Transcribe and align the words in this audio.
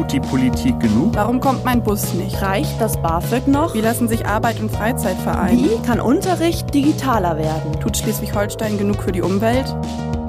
Tut 0.00 0.12
die 0.12 0.20
Politik 0.20 0.80
genug? 0.80 1.14
Warum 1.14 1.40
kommt 1.40 1.62
mein 1.62 1.82
Bus 1.82 2.14
nicht? 2.14 2.40
Reicht 2.40 2.80
das 2.80 2.96
BAföG 3.02 3.46
noch? 3.46 3.74
Wie 3.74 3.82
lassen 3.82 4.08
sich 4.08 4.24
Arbeit 4.24 4.58
und 4.58 4.70
Freizeit 4.70 5.18
vereinen? 5.18 5.62
Wie 5.62 5.86
kann 5.86 6.00
Unterricht 6.00 6.72
digitaler 6.72 7.36
werden? 7.36 7.78
Tut 7.80 7.98
Schleswig-Holstein 7.98 8.78
genug 8.78 9.02
für 9.02 9.12
die 9.12 9.20
Umwelt? 9.20 9.76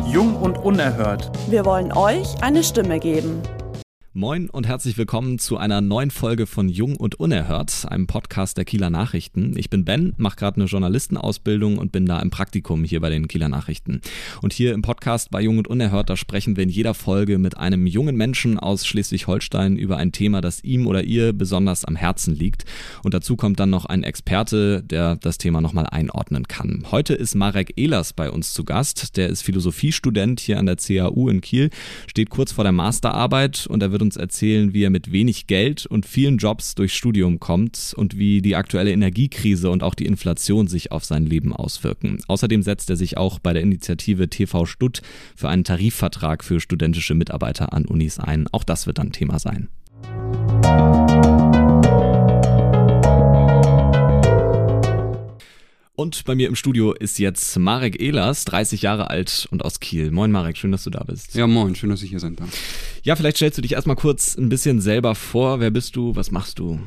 Jung 0.05 0.35
und 0.35 0.57
unerhört. 0.57 1.31
Wir 1.47 1.63
wollen 1.63 1.93
euch 1.93 2.35
eine 2.41 2.65
Stimme 2.65 2.99
geben. 2.99 3.41
Moin 4.13 4.49
und 4.49 4.67
herzlich 4.67 4.97
willkommen 4.97 5.39
zu 5.39 5.55
einer 5.55 5.79
neuen 5.79 6.11
Folge 6.11 6.45
von 6.45 6.67
Jung 6.67 6.97
und 6.97 7.17
Unerhört, 7.17 7.85
einem 7.87 8.07
Podcast 8.07 8.57
der 8.57 8.65
Kieler 8.65 8.89
Nachrichten. 8.89 9.55
Ich 9.55 9.69
bin 9.69 9.85
Ben, 9.85 10.11
mache 10.17 10.35
gerade 10.35 10.57
eine 10.57 10.65
Journalistenausbildung 10.65 11.77
und 11.77 11.93
bin 11.93 12.05
da 12.05 12.19
im 12.19 12.29
Praktikum 12.29 12.83
hier 12.83 12.99
bei 12.99 13.09
den 13.09 13.29
Kieler 13.29 13.47
Nachrichten. 13.47 14.01
Und 14.41 14.51
hier 14.51 14.73
im 14.73 14.81
Podcast 14.81 15.31
bei 15.31 15.39
Jung 15.41 15.59
und 15.59 15.69
Unerhört, 15.69 16.09
da 16.09 16.17
sprechen 16.17 16.57
wir 16.57 16.63
in 16.63 16.69
jeder 16.69 16.93
Folge 16.93 17.37
mit 17.37 17.55
einem 17.55 17.87
jungen 17.87 18.17
Menschen 18.17 18.59
aus 18.59 18.85
Schleswig-Holstein 18.85 19.77
über 19.77 19.95
ein 19.95 20.11
Thema, 20.11 20.41
das 20.41 20.61
ihm 20.61 20.87
oder 20.87 21.05
ihr 21.05 21.31
besonders 21.31 21.85
am 21.85 21.95
Herzen 21.95 22.35
liegt. 22.35 22.65
Und 23.05 23.13
dazu 23.13 23.37
kommt 23.37 23.61
dann 23.61 23.69
noch 23.69 23.85
ein 23.85 24.03
Experte, 24.03 24.83
der 24.83 25.15
das 25.15 25.37
Thema 25.37 25.61
nochmal 25.61 25.87
einordnen 25.87 26.49
kann. 26.49 26.83
Heute 26.91 27.13
ist 27.13 27.33
Marek 27.33 27.75
Ehlers 27.77 28.11
bei 28.11 28.29
uns 28.29 28.51
zu 28.51 28.65
Gast. 28.65 29.15
Der 29.15 29.29
ist 29.29 29.41
Philosophiestudent 29.41 30.41
hier 30.41 30.59
an 30.59 30.65
der 30.65 30.75
CAU 30.75 31.29
in 31.29 31.39
Kiel, 31.39 31.69
steht 32.07 32.29
kurz 32.29 32.51
vor 32.51 32.65
der 32.65 32.73
Masterarbeit 32.73 33.67
und 33.67 33.81
er 33.81 33.93
wird 33.93 34.00
wird 34.01 34.07
uns 34.07 34.17
erzählen, 34.17 34.73
wie 34.73 34.83
er 34.83 34.89
mit 34.89 35.11
wenig 35.11 35.45
Geld 35.45 35.85
und 35.85 36.07
vielen 36.07 36.37
Jobs 36.37 36.73
durchs 36.73 36.95
Studium 36.95 37.39
kommt 37.39 37.93
und 37.95 38.17
wie 38.17 38.41
die 38.41 38.55
aktuelle 38.55 38.91
Energiekrise 38.91 39.69
und 39.69 39.83
auch 39.83 39.93
die 39.93 40.07
Inflation 40.07 40.67
sich 40.67 40.91
auf 40.91 41.05
sein 41.05 41.25
Leben 41.25 41.53
auswirken. 41.53 42.19
Außerdem 42.27 42.63
setzt 42.63 42.89
er 42.89 42.95
sich 42.95 43.17
auch 43.17 43.37
bei 43.37 43.53
der 43.53 43.61
Initiative 43.61 44.27
TV 44.27 44.65
Stutt 44.65 45.01
für 45.35 45.49
einen 45.49 45.63
Tarifvertrag 45.63 46.43
für 46.43 46.59
studentische 46.59 47.13
Mitarbeiter 47.13 47.73
an 47.73 47.85
Unis 47.85 48.19
ein. 48.19 48.47
Auch 48.51 48.63
das 48.63 48.87
wird 48.87 48.97
dann 48.97 49.11
Thema 49.11 49.37
sein. 49.37 49.69
Und 55.93 56.23
bei 56.23 56.35
mir 56.35 56.47
im 56.47 56.55
Studio 56.55 56.93
ist 56.93 57.19
jetzt 57.19 57.57
Marek 57.59 58.01
Ehlers, 58.01 58.45
30 58.45 58.81
Jahre 58.81 59.09
alt 59.09 59.47
und 59.51 59.65
aus 59.65 59.81
Kiel. 59.81 60.09
Moin 60.11 60.31
Marek, 60.31 60.57
schön, 60.57 60.71
dass 60.71 60.85
du 60.85 60.89
da 60.89 61.03
bist. 61.03 61.35
Ja, 61.35 61.47
moin, 61.47 61.75
schön, 61.75 61.89
dass 61.89 62.01
ich 62.01 62.09
hier 62.09 62.19
sein 62.19 62.37
darf. 62.37 62.49
Ja, 63.03 63.15
vielleicht 63.15 63.37
stellst 63.37 63.57
du 63.57 63.61
dich 63.61 63.73
erstmal 63.73 63.97
kurz 63.97 64.37
ein 64.37 64.47
bisschen 64.47 64.79
selber 64.79 65.15
vor. 65.15 65.59
Wer 65.59 65.69
bist 65.69 65.97
du? 65.97 66.15
Was 66.15 66.31
machst 66.31 66.59
du? 66.59 66.79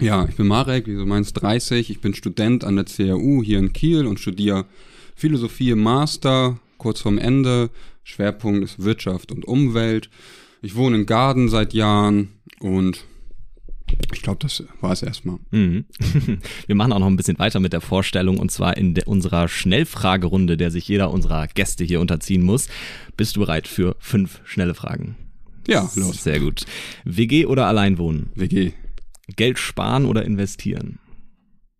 Ja, 0.00 0.26
ich 0.28 0.34
bin 0.34 0.48
Marek, 0.48 0.86
wie 0.88 0.94
du 0.94 1.06
meinst, 1.06 1.40
30. 1.40 1.90
Ich 1.90 2.00
bin 2.00 2.12
Student 2.12 2.64
an 2.64 2.76
der 2.76 2.86
CAU 2.86 3.42
hier 3.42 3.60
in 3.60 3.72
Kiel 3.72 4.04
und 4.06 4.18
studiere 4.18 4.66
Philosophie 5.14 5.70
im 5.70 5.80
Master, 5.80 6.58
kurz 6.76 7.00
vorm 7.00 7.18
Ende. 7.18 7.70
Schwerpunkt 8.02 8.64
ist 8.64 8.82
Wirtschaft 8.82 9.30
und 9.30 9.44
Umwelt. 9.44 10.10
Ich 10.60 10.74
wohne 10.74 10.96
in 10.96 11.06
Garden 11.06 11.48
seit 11.48 11.72
Jahren 11.72 12.30
und 12.58 13.04
ich 14.12 14.22
glaube, 14.22 14.38
das 14.40 14.62
war 14.80 14.92
es 14.92 15.02
erstmal. 15.02 15.38
Mhm. 15.50 15.84
Wir 16.66 16.74
machen 16.74 16.92
auch 16.92 16.98
noch 16.98 17.06
ein 17.06 17.16
bisschen 17.16 17.38
weiter 17.38 17.60
mit 17.60 17.72
der 17.72 17.80
Vorstellung 17.80 18.38
und 18.38 18.50
zwar 18.50 18.76
in 18.76 18.98
unserer 19.06 19.48
Schnellfragerunde, 19.48 20.56
der 20.56 20.70
sich 20.70 20.88
jeder 20.88 21.10
unserer 21.10 21.46
Gäste 21.46 21.84
hier 21.84 22.00
unterziehen 22.00 22.42
muss. 22.42 22.68
Bist 23.16 23.36
du 23.36 23.40
bereit 23.40 23.68
für 23.68 23.96
fünf 23.98 24.40
schnelle 24.44 24.74
Fragen? 24.74 25.16
Ja, 25.66 25.90
los. 25.96 26.22
Sehr 26.22 26.40
gut. 26.40 26.64
WG 27.04 27.46
oder 27.46 27.66
Alleinwohnen? 27.66 28.30
WG. 28.34 28.72
Geld 29.36 29.58
sparen 29.58 30.06
oder 30.06 30.24
investieren? 30.24 30.98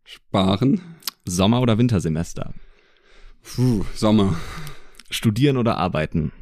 Sparen. 0.04 0.80
Sommer- 1.24 1.62
oder 1.62 1.78
Wintersemester? 1.78 2.54
Puh, 3.42 3.84
Sommer. 3.94 4.36
Studieren 5.10 5.56
oder 5.56 5.78
arbeiten? 5.78 6.32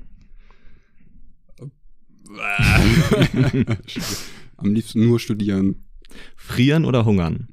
Am 4.57 4.73
liebsten 4.73 5.07
nur 5.07 5.21
studieren. 5.21 5.85
Frieren 6.37 6.85
oder 6.85 7.05
hungern? 7.05 7.49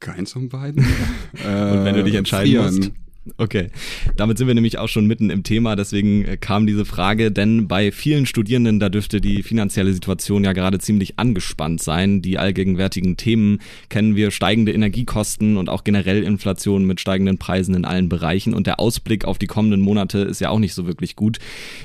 Keins 0.00 0.32
von 0.32 0.48
beiden. 0.48 0.84
Und 1.32 1.84
wenn 1.84 1.94
du 1.94 2.04
dich 2.04 2.14
entscheiden 2.14 2.52
frieren. 2.52 2.76
musst. 2.76 3.05
Okay, 3.38 3.68
damit 4.16 4.38
sind 4.38 4.46
wir 4.46 4.54
nämlich 4.54 4.78
auch 4.78 4.88
schon 4.88 5.06
mitten 5.06 5.30
im 5.30 5.42
Thema, 5.42 5.76
deswegen 5.76 6.24
äh, 6.24 6.36
kam 6.36 6.66
diese 6.66 6.84
Frage, 6.84 7.32
denn 7.32 7.68
bei 7.68 7.90
vielen 7.90 8.26
Studierenden, 8.26 8.78
da 8.78 8.88
dürfte 8.88 9.20
die 9.20 9.42
finanzielle 9.42 9.92
Situation 9.92 10.44
ja 10.44 10.52
gerade 10.52 10.78
ziemlich 10.78 11.18
angespannt 11.18 11.82
sein. 11.82 12.22
Die 12.22 12.38
allgegenwärtigen 12.38 13.16
Themen 13.16 13.58
kennen 13.88 14.16
wir, 14.16 14.30
steigende 14.30 14.72
Energiekosten 14.72 15.56
und 15.56 15.68
auch 15.68 15.84
generell 15.84 16.22
Inflation 16.22 16.84
mit 16.84 17.00
steigenden 17.00 17.38
Preisen 17.38 17.74
in 17.74 17.84
allen 17.84 18.08
Bereichen 18.08 18.54
und 18.54 18.66
der 18.66 18.80
Ausblick 18.80 19.24
auf 19.24 19.38
die 19.38 19.46
kommenden 19.46 19.80
Monate 19.80 20.18
ist 20.18 20.40
ja 20.40 20.50
auch 20.50 20.58
nicht 20.58 20.74
so 20.74 20.86
wirklich 20.86 21.16
gut. 21.16 21.38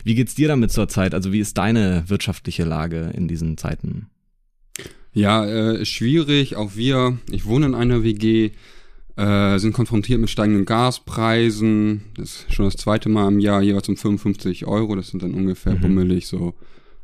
Wie 0.04 0.16
geht's 0.16 0.36
dir 0.36 0.48
damit 0.48 0.72
zurzeit? 0.72 1.14
Also 1.14 1.34
wie 1.34 1.40
ist 1.40 1.58
deine 1.58 2.04
wirtschaftliche 2.08 2.64
Lage 2.64 3.12
in 3.16 3.28
diesen 3.28 3.58
Zeiten? 3.58 4.08
Ja, 5.14 5.46
äh, 5.46 5.86
schwierig. 5.86 6.56
Auch 6.56 6.76
wir, 6.76 7.18
ich 7.30 7.46
wohne 7.46 7.66
in 7.66 7.76
einer 7.76 8.04
WG, 8.04 8.52
äh, 9.18 9.58
sind 9.60 9.74
konfrontiert 9.74 10.20
mit 10.20 10.30
steigenden 10.30 10.66
Gaspreisen. 10.66 12.06
Das 12.16 12.30
ist 12.30 12.54
schon 12.54 12.66
das 12.66 12.78
zweite 12.78 13.10
Mal 13.10 13.28
im 13.28 13.40
Jahr, 13.40 13.62
jeweils 13.62 13.90
um 13.90 13.98
55 13.98 14.66
Euro. 14.66 14.96
Das 14.96 15.10
sind 15.10 15.24
dann 15.24 15.34
ungefähr 15.34 15.76
mhm. 15.76 15.82
bummelig 15.82 16.28
so 16.28 16.54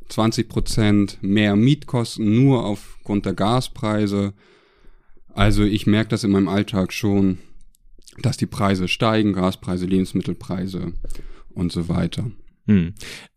20 0.08 0.48
Prozent 0.48 1.18
mehr 1.20 1.54
Mietkosten 1.56 2.34
nur 2.34 2.64
aufgrund 2.64 3.26
der 3.26 3.34
Gaspreise. 3.34 4.32
Also 5.34 5.64
ich 5.64 5.86
merke 5.86 6.10
das 6.10 6.24
in 6.24 6.30
meinem 6.30 6.48
Alltag 6.48 6.92
schon, 6.92 7.38
dass 8.22 8.36
die 8.36 8.46
Preise 8.46 8.88
steigen, 8.88 9.34
Gaspreise, 9.34 9.86
Lebensmittelpreise 9.86 10.92
und 11.50 11.72
so 11.72 11.88
weiter. 11.88 12.30
Hm. 12.66 12.94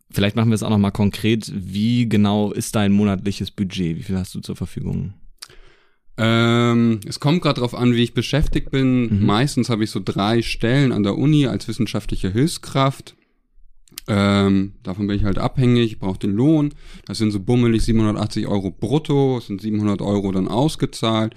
Vielleicht 0.09 0.35
machen 0.35 0.49
wir 0.49 0.55
es 0.55 0.63
auch 0.63 0.69
nochmal 0.69 0.91
konkret. 0.91 1.51
Wie 1.53 2.07
genau 2.07 2.51
ist 2.51 2.75
dein 2.75 2.91
monatliches 2.91 3.51
Budget? 3.51 3.97
Wie 3.97 4.03
viel 4.03 4.17
hast 4.17 4.35
du 4.35 4.39
zur 4.39 4.55
Verfügung? 4.55 5.13
Ähm, 6.17 6.99
es 7.07 7.19
kommt 7.19 7.41
gerade 7.41 7.55
darauf 7.55 7.73
an, 7.73 7.93
wie 7.93 8.03
ich 8.03 8.13
beschäftigt 8.13 8.71
bin. 8.71 9.19
Mhm. 9.19 9.25
Meistens 9.25 9.69
habe 9.69 9.83
ich 9.83 9.91
so 9.91 10.01
drei 10.03 10.41
Stellen 10.41 10.91
an 10.91 11.03
der 11.03 11.17
Uni 11.17 11.47
als 11.47 11.67
wissenschaftliche 11.67 12.31
Hilfskraft. 12.31 13.15
Ähm, 14.07 14.73
davon 14.83 15.07
bin 15.07 15.15
ich 15.15 15.23
halt 15.23 15.37
abhängig, 15.37 15.99
brauche 15.99 16.19
den 16.19 16.33
Lohn. 16.33 16.73
Das 17.05 17.17
sind 17.17 17.31
so 17.31 17.39
bummelig 17.39 17.83
780 17.83 18.47
Euro 18.47 18.71
brutto, 18.71 19.37
das 19.37 19.47
sind 19.47 19.61
700 19.61 20.01
Euro 20.01 20.31
dann 20.31 20.47
ausgezahlt. 20.47 21.35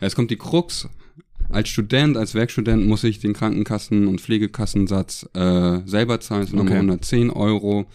Jetzt 0.00 0.16
kommt 0.16 0.30
die 0.30 0.36
Krux. 0.36 0.88
Als 1.50 1.68
Student, 1.68 2.16
als 2.16 2.34
Werkstudent 2.34 2.86
muss 2.86 3.04
ich 3.04 3.20
den 3.20 3.32
Krankenkassen- 3.32 4.06
und 4.06 4.20
Pflegekassensatz 4.20 5.28
äh, 5.34 5.80
selber 5.86 6.20
zahlen, 6.20 6.42
das 6.42 6.50
sind 6.50 6.58
okay. 6.58 6.68
nochmal 6.68 6.80
110 6.80 7.30
Euro. 7.30 7.86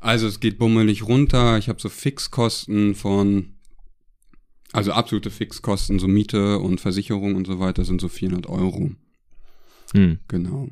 Also 0.00 0.26
es 0.26 0.40
geht 0.40 0.58
bummelig 0.58 1.06
runter. 1.06 1.58
Ich 1.58 1.68
habe 1.68 1.80
so 1.80 1.88
Fixkosten 1.88 2.94
von 2.94 3.55
also 4.76 4.92
absolute 4.92 5.30
Fixkosten, 5.30 5.98
so 5.98 6.06
Miete 6.06 6.58
und 6.58 6.80
Versicherung 6.80 7.34
und 7.34 7.46
so 7.46 7.58
weiter 7.58 7.84
sind 7.84 8.00
so 8.00 8.08
400 8.08 8.46
Euro. 8.46 8.90
Hm. 9.92 10.18
Genau. 10.28 10.68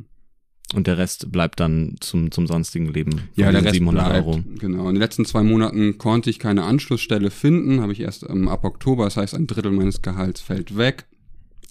Und 0.75 0.87
der 0.87 0.99
Rest 0.99 1.31
bleibt 1.33 1.61
dann 1.61 1.97
zum, 2.01 2.31
zum 2.31 2.47
sonstigen 2.47 2.93
Leben. 2.93 3.29
Ja, 3.37 3.51
der 3.51 3.65
Rest 3.65 3.75
700 3.75 4.05
bleibt, 4.05 4.27
Euro. 4.27 4.43
Genau. 4.59 4.89
In 4.89 4.97
den 4.97 5.01
letzten 5.01 5.25
zwei 5.25 5.43
Monaten 5.43 5.99
konnte 5.99 6.31
ich 6.31 6.39
keine 6.39 6.65
Anschlussstelle 6.65 7.31
finden, 7.31 7.81
habe 7.81 7.93
ich 7.93 8.01
erst 8.01 8.25
ähm, 8.29 8.49
ab 8.49 8.65
Oktober, 8.65 9.05
das 9.05 9.17
heißt 9.17 9.35
ein 9.35 9.47
Drittel 9.47 9.73
meines 9.73 10.03
Gehalts 10.03 10.41
fällt 10.41 10.77
weg. 10.77 11.07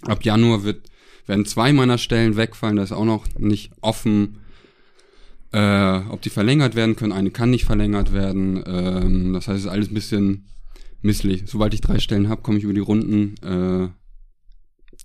Ab 0.04 0.24
Januar 0.24 0.64
wird, 0.64 0.90
werden 1.28 1.46
zwei 1.46 1.72
meiner 1.72 1.98
Stellen 1.98 2.36
wegfallen, 2.36 2.78
da 2.78 2.84
ist 2.84 2.92
auch 2.94 3.06
noch 3.06 3.28
nicht 3.38 3.72
offen, 3.82 4.40
äh, 5.52 5.98
ob 6.10 6.22
die 6.22 6.30
verlängert 6.30 6.76
werden 6.76 6.96
können. 6.96 7.12
Eine 7.12 7.32
kann 7.32 7.52
nicht 7.52 7.66
verlängert 7.66 8.12
werden. 8.14 8.64
Ähm, 8.66 9.34
das 9.34 9.48
heißt, 9.48 9.60
es 9.60 9.66
ist 9.66 9.72
alles 9.72 9.90
ein 9.90 9.94
bisschen 9.94 10.46
misslich. 11.04 11.44
Sobald 11.46 11.74
ich 11.74 11.82
drei 11.82 12.00
Stellen 12.00 12.30
habe, 12.30 12.42
komme 12.42 12.58
ich 12.58 12.64
über 12.64 12.74
die 12.74 12.80
Runden. 12.80 13.36
Äh, 13.44 13.90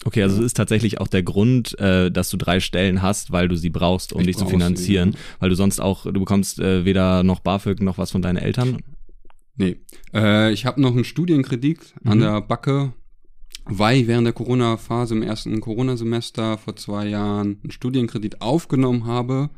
Okay, 0.04 0.22
also 0.22 0.38
es 0.38 0.46
ist 0.46 0.56
tatsächlich 0.56 1.00
auch 1.00 1.08
der 1.08 1.22
Grund, 1.22 1.78
äh, 1.80 2.10
dass 2.10 2.30
du 2.30 2.36
drei 2.36 2.60
Stellen 2.60 3.02
hast, 3.02 3.32
weil 3.32 3.48
du 3.48 3.56
sie 3.56 3.70
brauchst, 3.70 4.12
um 4.12 4.20
ich 4.20 4.28
dich 4.28 4.36
zu 4.36 4.46
finanzieren, 4.46 5.12
sie, 5.12 5.18
weil 5.40 5.50
du 5.50 5.56
sonst 5.56 5.80
auch, 5.80 6.04
du 6.04 6.12
bekommst 6.12 6.60
äh, 6.60 6.84
weder 6.84 7.24
noch 7.24 7.40
BAföG 7.40 7.80
noch 7.80 7.98
was 7.98 8.12
von 8.12 8.22
deinen 8.22 8.36
Eltern. 8.36 8.78
Nee, 9.56 9.76
äh, 10.14 10.52
ich 10.52 10.66
habe 10.66 10.80
noch 10.80 10.92
einen 10.92 11.04
Studienkredit 11.04 11.94
mhm. 12.02 12.10
an 12.12 12.20
der 12.20 12.40
Backe, 12.42 12.92
weil 13.64 13.98
ich 13.98 14.06
während 14.06 14.24
der 14.24 14.34
Corona-Phase 14.34 15.16
im 15.16 15.22
ersten 15.22 15.60
Corona-Semester 15.60 16.58
vor 16.58 16.76
zwei 16.76 17.08
Jahren 17.08 17.58
einen 17.62 17.72
Studienkredit 17.72 18.40
aufgenommen 18.40 19.04
habe, 19.04 19.50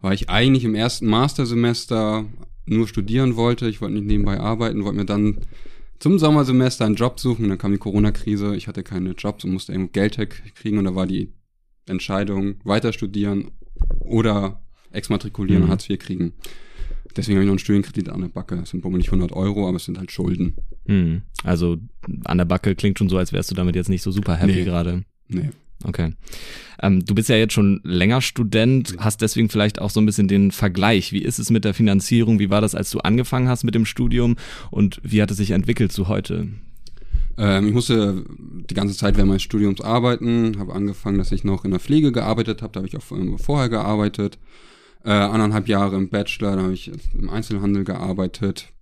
weil 0.00 0.14
ich 0.14 0.30
eigentlich 0.30 0.64
im 0.64 0.76
ersten 0.76 1.06
Mastersemester 1.06 2.26
nur 2.68 2.88
studieren 2.88 3.36
wollte. 3.36 3.68
Ich 3.68 3.80
wollte 3.80 3.94
nicht 3.94 4.06
nebenbei 4.06 4.38
arbeiten, 4.40 4.84
wollte 4.84 4.98
mir 4.98 5.06
dann 5.06 5.38
zum 5.98 6.18
Sommersemester 6.18 6.84
einen 6.84 6.94
Job 6.94 7.18
suchen. 7.20 7.44
Und 7.44 7.50
dann 7.50 7.58
kam 7.58 7.72
die 7.72 7.78
Corona-Krise. 7.78 8.56
Ich 8.56 8.68
hatte 8.68 8.82
keine 8.82 9.12
Jobs 9.12 9.44
und 9.44 9.52
musste 9.52 9.72
irgendwo 9.72 9.92
Geld 9.92 10.18
kriegen. 10.54 10.78
Und 10.78 10.84
da 10.84 10.94
war 10.94 11.06
die 11.06 11.32
Entscheidung, 11.86 12.56
weiter 12.64 12.92
studieren 12.92 13.50
oder 14.00 14.62
exmatrikulieren 14.90 15.62
mhm. 15.62 15.64
und 15.66 15.70
Hartz 15.70 15.88
IV 15.88 15.98
kriegen. 15.98 16.32
Deswegen 17.16 17.36
habe 17.36 17.44
ich 17.44 17.46
noch 17.46 17.52
einen 17.52 17.58
Studienkredit 17.58 18.10
an 18.10 18.20
der 18.20 18.28
Backe. 18.28 18.56
Das 18.56 18.70
sind 18.70 18.84
nicht 18.84 19.08
100 19.08 19.32
Euro, 19.32 19.66
aber 19.66 19.76
es 19.76 19.84
sind 19.84 19.98
halt 19.98 20.12
Schulden. 20.12 20.56
Mhm. 20.86 21.22
Also 21.42 21.78
an 22.24 22.38
der 22.38 22.44
Backe 22.44 22.74
klingt 22.74 22.98
schon 22.98 23.08
so, 23.08 23.18
als 23.18 23.32
wärst 23.32 23.50
du 23.50 23.54
damit 23.54 23.74
jetzt 23.74 23.88
nicht 23.88 24.02
so 24.02 24.10
super 24.10 24.36
happy 24.36 24.52
nee. 24.54 24.64
gerade. 24.64 25.04
Nee. 25.28 25.50
Okay. 25.84 26.12
Ähm, 26.82 27.04
du 27.04 27.14
bist 27.14 27.28
ja 27.28 27.36
jetzt 27.36 27.52
schon 27.52 27.80
länger 27.84 28.20
Student, 28.20 28.96
hast 28.98 29.20
deswegen 29.20 29.48
vielleicht 29.48 29.80
auch 29.80 29.90
so 29.90 30.00
ein 30.00 30.06
bisschen 30.06 30.28
den 30.28 30.50
Vergleich. 30.50 31.12
Wie 31.12 31.22
ist 31.22 31.38
es 31.38 31.50
mit 31.50 31.64
der 31.64 31.74
Finanzierung? 31.74 32.38
Wie 32.38 32.50
war 32.50 32.60
das, 32.60 32.74
als 32.74 32.90
du 32.90 32.98
angefangen 32.98 33.48
hast 33.48 33.64
mit 33.64 33.74
dem 33.74 33.84
Studium? 33.84 34.36
Und 34.70 35.00
wie 35.02 35.22
hat 35.22 35.30
es 35.30 35.36
sich 35.36 35.52
entwickelt 35.52 35.92
zu 35.92 36.08
heute? 36.08 36.48
Ähm, 37.36 37.68
ich 37.68 37.72
musste 37.72 38.24
die 38.38 38.74
ganze 38.74 38.96
Zeit 38.96 39.16
während 39.16 39.28
meines 39.28 39.42
Studiums 39.42 39.80
arbeiten, 39.80 40.58
habe 40.58 40.74
angefangen, 40.74 41.18
dass 41.18 41.30
ich 41.32 41.44
noch 41.44 41.64
in 41.64 41.70
der 41.70 41.80
Pflege 41.80 42.10
gearbeitet 42.10 42.62
habe, 42.62 42.72
da 42.72 42.80
habe 42.80 42.88
ich 42.88 42.96
auch 42.96 43.38
vorher 43.38 43.68
gearbeitet. 43.68 44.38
Äh, 45.04 45.10
anderthalb 45.10 45.68
Jahre 45.68 45.96
im 45.96 46.08
Bachelor, 46.08 46.56
da 46.56 46.62
habe 46.62 46.74
ich 46.74 46.90
im 47.14 47.30
Einzelhandel 47.30 47.84
gearbeitet. 47.84 48.72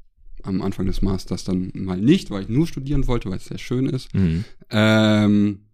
Am 0.42 0.62
Anfang 0.62 0.86
des 0.86 1.02
Masters 1.02 1.44
dann 1.44 1.70
mal 1.74 1.98
nicht, 1.98 2.30
weil 2.30 2.42
ich 2.42 2.48
nur 2.48 2.66
studieren 2.66 3.06
wollte, 3.06 3.28
weil 3.28 3.36
es 3.36 3.46
sehr 3.46 3.58
schön 3.58 3.86
ist. 3.86 4.14
Mhm. 4.14 4.44
Ähm, 4.70 5.65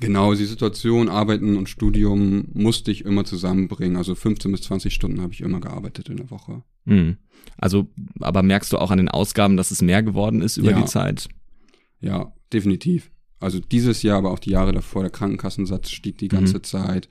Genau, 0.00 0.34
die 0.34 0.44
Situation, 0.44 1.08
Arbeiten 1.08 1.56
und 1.56 1.68
Studium 1.68 2.48
musste 2.52 2.90
ich 2.90 3.04
immer 3.04 3.24
zusammenbringen. 3.24 3.96
Also 3.96 4.14
15 4.14 4.50
bis 4.50 4.62
20 4.62 4.92
Stunden 4.92 5.20
habe 5.20 5.32
ich 5.32 5.40
immer 5.40 5.60
gearbeitet 5.60 6.08
in 6.08 6.16
der 6.16 6.30
Woche. 6.30 6.62
Mhm. 6.84 7.18
Also, 7.56 7.88
aber 8.20 8.42
merkst 8.42 8.72
du 8.72 8.78
auch 8.78 8.90
an 8.90 8.98
den 8.98 9.08
Ausgaben, 9.08 9.56
dass 9.56 9.70
es 9.70 9.82
mehr 9.82 10.02
geworden 10.02 10.42
ist 10.42 10.56
über 10.56 10.72
ja. 10.72 10.80
die 10.80 10.86
Zeit? 10.86 11.28
Ja, 12.00 12.32
definitiv. 12.52 13.10
Also 13.40 13.60
dieses 13.60 14.02
Jahr, 14.02 14.18
aber 14.18 14.30
auch 14.30 14.38
die 14.38 14.50
Jahre 14.50 14.72
davor, 14.72 15.02
der 15.02 15.10
Krankenkassensatz 15.10 15.90
stieg 15.90 16.18
die 16.18 16.28
ganze 16.28 16.58
mhm. 16.58 16.62
Zeit. 16.64 17.08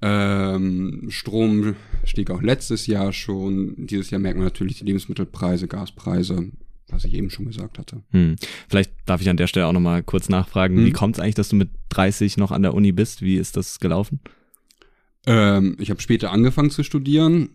Ähm, 0.00 1.06
Strom 1.08 1.74
stieg 2.04 2.30
auch 2.30 2.42
letztes 2.42 2.86
Jahr 2.86 3.12
schon. 3.12 3.74
Dieses 3.76 4.10
Jahr 4.10 4.20
merkt 4.20 4.38
man 4.38 4.46
natürlich 4.46 4.78
die 4.78 4.84
Lebensmittelpreise, 4.84 5.66
Gaspreise, 5.66 6.52
was 6.90 7.04
ich 7.04 7.14
eben 7.14 7.30
schon 7.30 7.46
gesagt 7.46 7.78
hatte. 7.78 8.02
Hm. 8.10 8.36
Vielleicht 8.68 8.92
darf 9.06 9.20
ich 9.20 9.28
an 9.28 9.36
der 9.36 9.46
Stelle 9.46 9.66
auch 9.66 9.72
nochmal 9.72 10.02
kurz 10.02 10.28
nachfragen, 10.28 10.76
hm. 10.76 10.86
wie 10.86 10.92
kommt 10.92 11.16
es 11.16 11.20
eigentlich, 11.20 11.34
dass 11.34 11.48
du 11.48 11.56
mit 11.56 11.70
30 11.90 12.36
noch 12.36 12.50
an 12.50 12.62
der 12.62 12.74
Uni 12.74 12.92
bist? 12.92 13.22
Wie 13.22 13.36
ist 13.36 13.56
das 13.56 13.80
gelaufen? 13.80 14.20
Ähm, 15.26 15.76
ich 15.78 15.90
habe 15.90 16.00
später 16.00 16.30
angefangen 16.30 16.70
zu 16.70 16.82
studieren, 16.82 17.50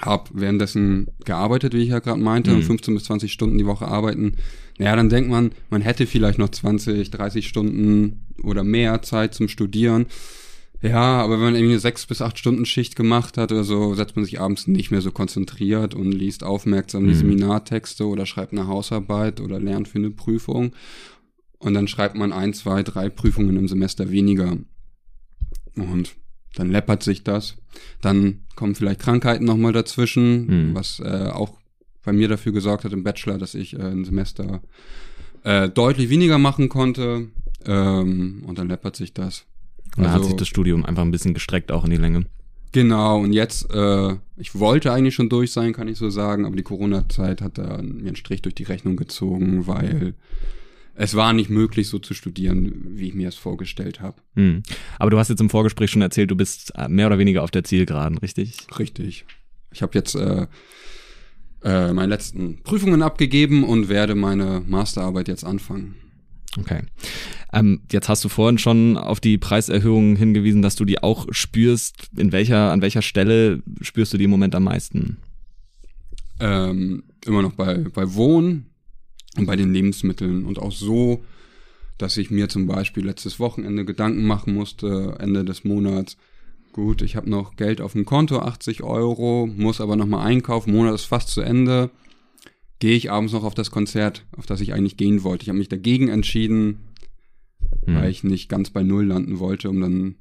habe 0.00 0.30
währenddessen 0.32 1.08
gearbeitet, 1.24 1.74
wie 1.74 1.82
ich 1.82 1.90
ja 1.90 1.98
gerade 1.98 2.20
meinte, 2.20 2.52
hm. 2.52 2.62
15 2.62 2.94
bis 2.94 3.04
20 3.04 3.32
Stunden 3.32 3.58
die 3.58 3.66
Woche 3.66 3.86
arbeiten. 3.86 4.36
Naja, 4.78 4.96
dann 4.96 5.08
denkt 5.08 5.30
man, 5.30 5.52
man 5.70 5.82
hätte 5.82 6.06
vielleicht 6.06 6.38
noch 6.38 6.48
20, 6.48 7.10
30 7.10 7.46
Stunden 7.46 8.26
oder 8.42 8.64
mehr 8.64 9.02
Zeit 9.02 9.34
zum 9.34 9.48
Studieren. 9.48 10.06
Ja, 10.82 11.22
aber 11.22 11.34
wenn 11.34 11.44
man 11.44 11.54
irgendwie 11.54 11.72
eine 11.72 11.80
sechs 11.80 12.04
bis 12.06 12.20
acht 12.20 12.38
Stunden 12.38 12.66
Schicht 12.66 12.94
gemacht 12.94 13.38
hat 13.38 13.52
oder 13.52 13.64
so, 13.64 13.94
setzt 13.94 14.16
man 14.16 14.24
sich 14.24 14.40
abends 14.40 14.66
nicht 14.66 14.90
mehr 14.90 15.00
so 15.00 15.12
konzentriert 15.12 15.94
und 15.94 16.12
liest 16.12 16.44
aufmerksam 16.44 17.04
die 17.04 17.14
mhm. 17.14 17.18
Seminartexte 17.18 18.06
oder 18.06 18.26
schreibt 18.26 18.52
eine 18.52 18.66
Hausarbeit 18.66 19.40
oder 19.40 19.58
lernt 19.58 19.88
für 19.88 19.98
eine 19.98 20.10
Prüfung. 20.10 20.72
Und 21.58 21.72
dann 21.72 21.88
schreibt 21.88 22.16
man 22.16 22.32
ein, 22.32 22.52
zwei, 22.52 22.82
drei 22.82 23.08
Prüfungen 23.08 23.56
im 23.56 23.68
Semester 23.68 24.10
weniger. 24.10 24.58
Und 25.74 26.16
dann 26.54 26.70
läppert 26.70 27.02
sich 27.02 27.24
das. 27.24 27.56
Dann 28.02 28.40
kommen 28.54 28.74
vielleicht 28.74 29.00
Krankheiten 29.00 29.44
nochmal 29.44 29.72
dazwischen, 29.72 30.46
mhm. 30.68 30.74
was 30.74 31.00
äh, 31.00 31.30
auch 31.32 31.58
bei 32.04 32.12
mir 32.12 32.28
dafür 32.28 32.52
gesorgt 32.52 32.84
hat 32.84 32.92
im 32.92 33.02
Bachelor, 33.02 33.38
dass 33.38 33.54
ich 33.54 33.74
äh, 33.74 33.82
ein 33.82 34.04
Semester 34.04 34.62
äh, 35.42 35.68
deutlich 35.68 36.10
weniger 36.10 36.38
machen 36.38 36.68
konnte. 36.68 37.28
Ähm, 37.64 38.44
und 38.46 38.58
dann 38.58 38.68
läppert 38.68 38.96
sich 38.96 39.14
das. 39.14 39.46
Und 39.96 40.04
dann 40.04 40.12
also, 40.12 40.24
hat 40.24 40.30
sich 40.30 40.36
das 40.36 40.48
Studium 40.48 40.84
einfach 40.84 41.02
ein 41.02 41.10
bisschen 41.10 41.34
gestreckt 41.34 41.72
auch 41.72 41.84
in 41.84 41.90
die 41.90 41.96
Länge. 41.96 42.26
Genau, 42.72 43.20
und 43.20 43.32
jetzt, 43.32 43.72
äh, 43.72 44.16
ich 44.36 44.58
wollte 44.58 44.92
eigentlich 44.92 45.14
schon 45.14 45.28
durch 45.28 45.52
sein, 45.52 45.72
kann 45.72 45.86
ich 45.86 45.96
so 45.96 46.10
sagen, 46.10 46.44
aber 46.44 46.56
die 46.56 46.64
Corona-Zeit 46.64 47.40
hat 47.40 47.58
da 47.58 47.80
mir 47.80 48.08
einen 48.08 48.16
Strich 48.16 48.42
durch 48.42 48.56
die 48.56 48.64
Rechnung 48.64 48.96
gezogen, 48.96 49.68
weil 49.68 50.14
es 50.96 51.14
war 51.14 51.32
nicht 51.32 51.50
möglich, 51.50 51.88
so 51.88 52.00
zu 52.00 52.14
studieren, 52.14 52.84
wie 52.96 53.08
ich 53.08 53.14
mir 53.14 53.28
es 53.28 53.36
vorgestellt 53.36 54.00
habe. 54.00 54.16
Hm. 54.34 54.62
Aber 54.98 55.10
du 55.10 55.18
hast 55.18 55.28
jetzt 55.28 55.40
im 55.40 55.50
Vorgespräch 55.50 55.90
schon 55.90 56.02
erzählt, 56.02 56.30
du 56.30 56.36
bist 56.36 56.72
äh, 56.76 56.88
mehr 56.88 57.06
oder 57.06 57.18
weniger 57.18 57.42
auf 57.44 57.52
der 57.52 57.62
Zielgeraden, 57.62 58.18
richtig? 58.18 58.66
Richtig. 58.76 59.24
Ich 59.72 59.82
habe 59.82 59.96
jetzt 59.96 60.14
äh, 60.16 60.46
äh, 61.62 61.92
meine 61.92 62.08
letzten 62.08 62.62
Prüfungen 62.62 63.02
abgegeben 63.02 63.64
und 63.64 63.88
werde 63.88 64.14
meine 64.14 64.62
Masterarbeit 64.66 65.28
jetzt 65.28 65.44
anfangen. 65.44 65.96
Okay. 66.58 66.82
Ähm, 67.52 67.80
jetzt 67.90 68.08
hast 68.08 68.24
du 68.24 68.28
vorhin 68.28 68.58
schon 68.58 68.96
auf 68.96 69.20
die 69.20 69.38
Preiserhöhungen 69.38 70.16
hingewiesen, 70.16 70.62
dass 70.62 70.76
du 70.76 70.84
die 70.84 71.02
auch 71.02 71.26
spürst. 71.30 72.10
In 72.16 72.32
welcher, 72.32 72.72
an 72.72 72.82
welcher 72.82 73.02
Stelle 73.02 73.62
spürst 73.80 74.12
du 74.12 74.18
die 74.18 74.24
im 74.24 74.30
Moment 74.30 74.54
am 74.54 74.64
meisten? 74.64 75.18
Ähm, 76.40 77.04
immer 77.24 77.42
noch 77.42 77.52
bei, 77.52 77.78
bei 77.78 78.14
Wohnen 78.14 78.66
und 79.36 79.46
bei 79.46 79.56
den 79.56 79.72
Lebensmitteln 79.72 80.44
und 80.44 80.58
auch 80.58 80.72
so, 80.72 81.24
dass 81.98 82.16
ich 82.16 82.30
mir 82.30 82.48
zum 82.48 82.66
Beispiel 82.66 83.04
letztes 83.04 83.38
Wochenende 83.38 83.84
Gedanken 83.84 84.24
machen 84.24 84.54
musste, 84.54 85.16
Ende 85.20 85.44
des 85.44 85.64
Monats. 85.64 86.16
Gut, 86.72 87.02
ich 87.02 87.14
habe 87.14 87.30
noch 87.30 87.54
Geld 87.54 87.80
auf 87.80 87.92
dem 87.92 88.04
Konto, 88.04 88.40
80 88.40 88.82
Euro, 88.82 89.46
muss 89.46 89.80
aber 89.80 89.94
nochmal 89.94 90.26
einkaufen, 90.26 90.72
Monat 90.72 90.94
ist 90.94 91.04
fast 91.04 91.28
zu 91.28 91.40
Ende 91.40 91.90
gehe 92.84 92.96
ich 92.96 93.10
abends 93.10 93.32
noch 93.32 93.44
auf 93.44 93.54
das 93.54 93.70
Konzert, 93.70 94.26
auf 94.36 94.44
das 94.44 94.60
ich 94.60 94.74
eigentlich 94.74 94.98
gehen 94.98 95.22
wollte. 95.22 95.44
Ich 95.44 95.48
habe 95.48 95.56
mich 95.56 95.70
dagegen 95.70 96.08
entschieden, 96.08 96.80
hm. 97.86 97.94
weil 97.94 98.10
ich 98.10 98.24
nicht 98.24 98.50
ganz 98.50 98.68
bei 98.68 98.82
Null 98.82 99.06
landen 99.06 99.38
wollte, 99.38 99.70
um 99.70 99.80
dann 99.80 100.16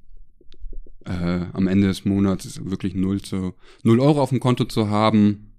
äh, 1.04 1.46
am 1.52 1.68
Ende 1.68 1.88
des 1.88 2.06
Monats 2.06 2.64
wirklich 2.64 2.96
null 2.96 3.22
zu 3.22 3.54
null 3.84 4.00
Euro 4.00 4.22
auf 4.22 4.30
dem 4.30 4.40
Konto 4.40 4.64
zu 4.64 4.90
haben. 4.90 5.52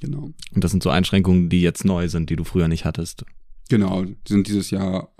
Genau. 0.00 0.32
Und 0.52 0.64
das 0.64 0.72
sind 0.72 0.82
so 0.82 0.90
Einschränkungen, 0.90 1.48
die 1.48 1.60
jetzt 1.60 1.84
neu 1.84 2.08
sind, 2.08 2.28
die 2.28 2.34
du 2.34 2.42
früher 2.42 2.66
nicht 2.66 2.84
hattest. 2.84 3.24
Genau, 3.68 4.02
die 4.04 4.16
sind 4.26 4.48
dieses 4.48 4.72
Jahr 4.72 5.14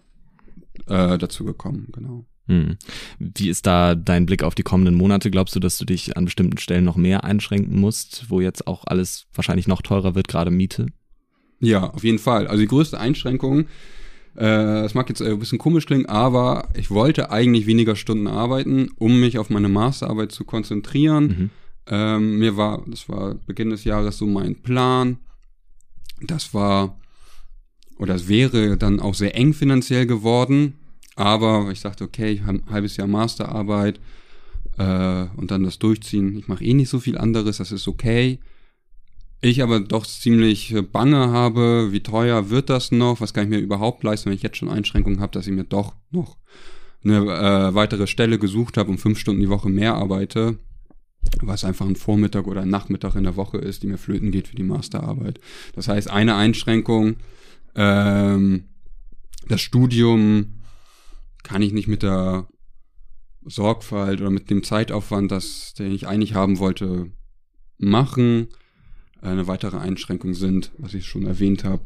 äh, 0.89 1.17
dazu 1.19 1.45
gekommen, 1.45 1.87
genau. 1.93 2.27
Hm. 2.49 2.79
Wie 3.21 3.49
ist 3.49 3.67
da 3.67 3.95
dein 3.95 4.27
Blick 4.27 4.43
auf 4.43 4.57
die 4.57 4.65
kommenden 4.65 4.97
Monate? 4.97 5.31
Glaubst 5.31 5.55
du, 5.55 5.61
dass 5.61 5.79
du 5.79 5.85
dich 5.85 6.17
an 6.17 6.25
bestimmten 6.25 6.59
Stellen 6.59 6.85
noch 6.85 6.97
mehr 6.97 7.23
einschränken 7.23 7.79
musst, 7.79 8.27
wo 8.29 8.41
jetzt 8.41 8.67
auch 8.67 8.85
alles 8.87 9.29
wahrscheinlich 9.35 9.69
noch 9.69 9.83
teurer 9.83 10.17
wird, 10.17 10.27
gerade 10.27 10.51
Miete? 10.51 10.87
Ja, 11.61 11.91
auf 11.91 12.05
jeden 12.05 12.19
Fall. 12.19 12.47
Also 12.47 12.61
die 12.61 12.69
größte 12.69 13.01
Einschränkung, 13.01 13.61
äh, 14.35 14.83
das 14.83 14.95
mag 14.95 15.09
jetzt 15.09 15.23
ein 15.23 15.39
bisschen 15.39 15.59
komisch 15.59 15.87
klingen, 15.87 16.07
aber 16.07 16.69
ich 16.75 16.91
wollte 16.91 17.31
eigentlich 17.31 17.67
weniger 17.67 17.97
Stunden 17.97 18.27
arbeiten, 18.27 18.91
um 18.99 19.21
mich 19.21 19.39
auf 19.39 19.51
meine 19.51 19.69
Masterarbeit 19.69 20.33
zu 20.33 20.45
konzentrieren. 20.45 21.25
Mhm. 21.25 21.51
Ähm, 21.89 22.39
mir 22.39 22.57
war, 22.57 22.85
das 22.87 23.09
war 23.09 23.35
Beginn 23.47 23.71
des 23.71 23.85
Jahres 23.85 24.19
so 24.19 24.27
mein 24.27 24.57
Plan. 24.57 25.19
Das 26.21 26.53
war, 26.53 26.99
oder 27.99 28.15
es 28.15 28.29
wäre 28.29 28.77
dann 28.77 29.01
auch 29.01 29.15
sehr 29.15 29.37
eng 29.37 29.55
finanziell 29.55 30.07
geworden 30.07 30.75
aber 31.17 31.71
ich 31.73 31.81
dachte, 31.81 32.05
okay, 32.05 32.33
ich 32.33 32.43
habe 32.43 32.59
ein 32.59 32.71
halbes 32.71 32.99
Jahr 32.99 33.09
Masterarbeit 33.09 33.99
äh, 34.79 35.27
und 35.37 35.51
dann 35.51 35.65
das 35.65 35.79
durchziehen. 35.79 36.39
Ich 36.39 36.47
mache 36.47 36.63
eh 36.63 36.75
nicht 36.75 36.91
so 36.91 37.01
viel 37.01 37.19
anderes, 37.19 37.57
das 37.57 37.73
ist 37.73 37.89
okay. 37.89 38.39
Ich 39.41 39.63
aber 39.63 39.81
doch 39.81 40.07
ziemlich 40.07 40.75
bange 40.93 41.31
habe, 41.31 41.89
wie 41.93 42.03
teuer 42.03 42.51
wird 42.51 42.71
das 42.71 42.91
noch, 42.91 43.21
was 43.21 43.35
kann 43.35 43.45
ich 43.45 43.51
mir 43.51 43.59
überhaupt 43.59 44.03
leisten, 44.03 44.31
wenn 44.31 44.37
ich 44.37 44.43
jetzt 44.43 44.57
schon 44.57 44.71
Einschränkungen 44.71 45.21
habe, 45.21 45.33
dass 45.33 45.47
ich 45.47 45.53
mir 45.53 45.65
doch 45.65 45.95
noch 46.11 46.39
eine 47.05 47.19
äh, 47.19 47.75
weitere 47.75 48.07
Stelle 48.07 48.39
gesucht 48.39 48.77
habe 48.77 48.91
und 48.91 48.99
fünf 48.99 49.19
Stunden 49.19 49.41
die 49.41 49.49
Woche 49.49 49.69
mehr 49.69 49.95
arbeite, 49.95 50.59
was 51.41 51.65
einfach 51.65 51.87
ein 51.87 51.97
Vormittag 51.97 52.47
oder 52.47 52.63
ein 52.63 52.71
Nachmittag 52.71 53.15
in 53.15 53.25
der 53.25 53.37
Woche 53.37 53.59
ist, 53.59 53.83
die 53.83 53.87
mir 53.87 53.99
flöten 53.99 54.31
geht 54.31 54.49
für 54.49 54.57
die 54.57 54.63
Masterarbeit. 54.63 55.39
Das 55.75 55.89
heißt, 55.89 56.11
eine 56.11 56.35
Einschränkung, 56.35 57.17
ähm, 57.75 58.65
das 59.49 59.61
Studium 59.61 60.63
kann 61.43 61.63
ich 61.63 61.73
nicht 61.73 61.89
mit 61.89 62.03
der 62.03 62.49
Sorgfalt 63.45 64.21
oder 64.21 64.31
mit 64.31 64.51
dem 64.51 64.65
Zeitaufwand, 64.65 65.31
das, 65.31 65.75
den 65.75 65.93
ich 65.93 66.09
eigentlich 66.09 66.35
haben 66.35 66.59
wollte, 66.59 67.13
machen. 67.79 68.49
Eine 69.27 69.47
weitere 69.47 69.79
Einschränkung 69.79 70.35
sind, 70.35 70.71
was 70.79 70.95
ich 70.95 71.07
schon 71.07 71.27
erwähnt 71.27 71.65
habe, 71.65 71.83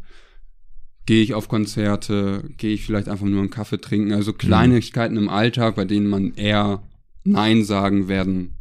gehe 1.06 1.23
ich 1.23 1.35
auf 1.35 1.49
Konzerte, 1.49 2.44
gehe 2.56 2.75
ich 2.75 2.85
vielleicht 2.85 3.09
einfach 3.09 3.26
nur 3.26 3.40
einen 3.40 3.50
Kaffee 3.50 3.80
trinken, 3.80 4.12
also 4.12 4.32
Kleinigkeiten 4.32 5.16
im 5.16 5.28
Alltag, 5.28 5.75
bei 5.75 5.85
denen 5.85 6.06
man 6.06 6.35
eher 6.35 6.82
Nein 7.25 7.64
sagen 7.64 8.09
werden 8.09 8.59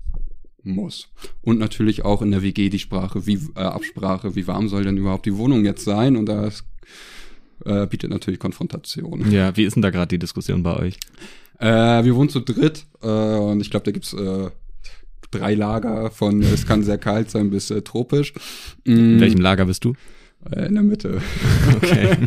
muss. 0.64 1.10
Und 1.42 1.60
natürlich 1.60 2.06
auch 2.06 2.22
in 2.22 2.32
der 2.32 2.42
WG 2.42 2.70
die 2.70 2.80
Sprache, 2.80 3.26
wie 3.26 3.40
äh, 3.56 3.60
Absprache, 3.60 4.36
wie 4.36 4.48
warm 4.48 4.68
soll 4.70 4.84
denn 4.84 4.98
überhaupt 4.98 5.26
die 5.26 5.38
Wohnung 5.38 5.66
jetzt 5.66 5.84
sein? 5.84 6.16
Und 6.16 6.28
das 6.28 6.64
äh, 7.66 7.88
bietet 7.88 8.10
natürlich 8.10 8.40
Konfrontation. 8.40 9.32
Ja, 9.32 9.56
wie 9.56 9.64
ist 9.64 9.76
denn 9.76 9.82
da 9.82 9.90
gerade 9.90 10.10
die 10.10 10.20
Diskussion 10.20 10.64
bei 10.64 10.76
euch? 10.78 10.98
Äh, 11.60 12.04
wir 12.04 12.16
wohnen 12.16 12.30
zu 12.30 12.40
dritt 12.40 12.86
äh, 13.02 13.08
und 13.08 13.60
ich 13.62 13.70
glaube, 13.70 13.86
da 13.86 13.92
gibt's 13.92 14.14
äh, 14.14 14.50
drei 15.32 15.54
Lager 15.54 16.12
von 16.12 16.42
es 16.42 16.66
kann 16.66 16.84
sehr 16.84 16.98
kalt 16.98 17.30
sein 17.30 17.50
bis 17.50 17.72
äh, 17.72 17.82
tropisch. 17.82 18.34
Mm. 18.86 18.92
In 18.92 19.20
welchem 19.20 19.42
Lager 19.42 19.66
bist 19.66 19.86
du? 19.86 19.94
Äh, 20.50 20.68
in 20.68 20.76
der 20.76 20.84
Mitte. 20.84 21.22
Okay. 21.76 22.18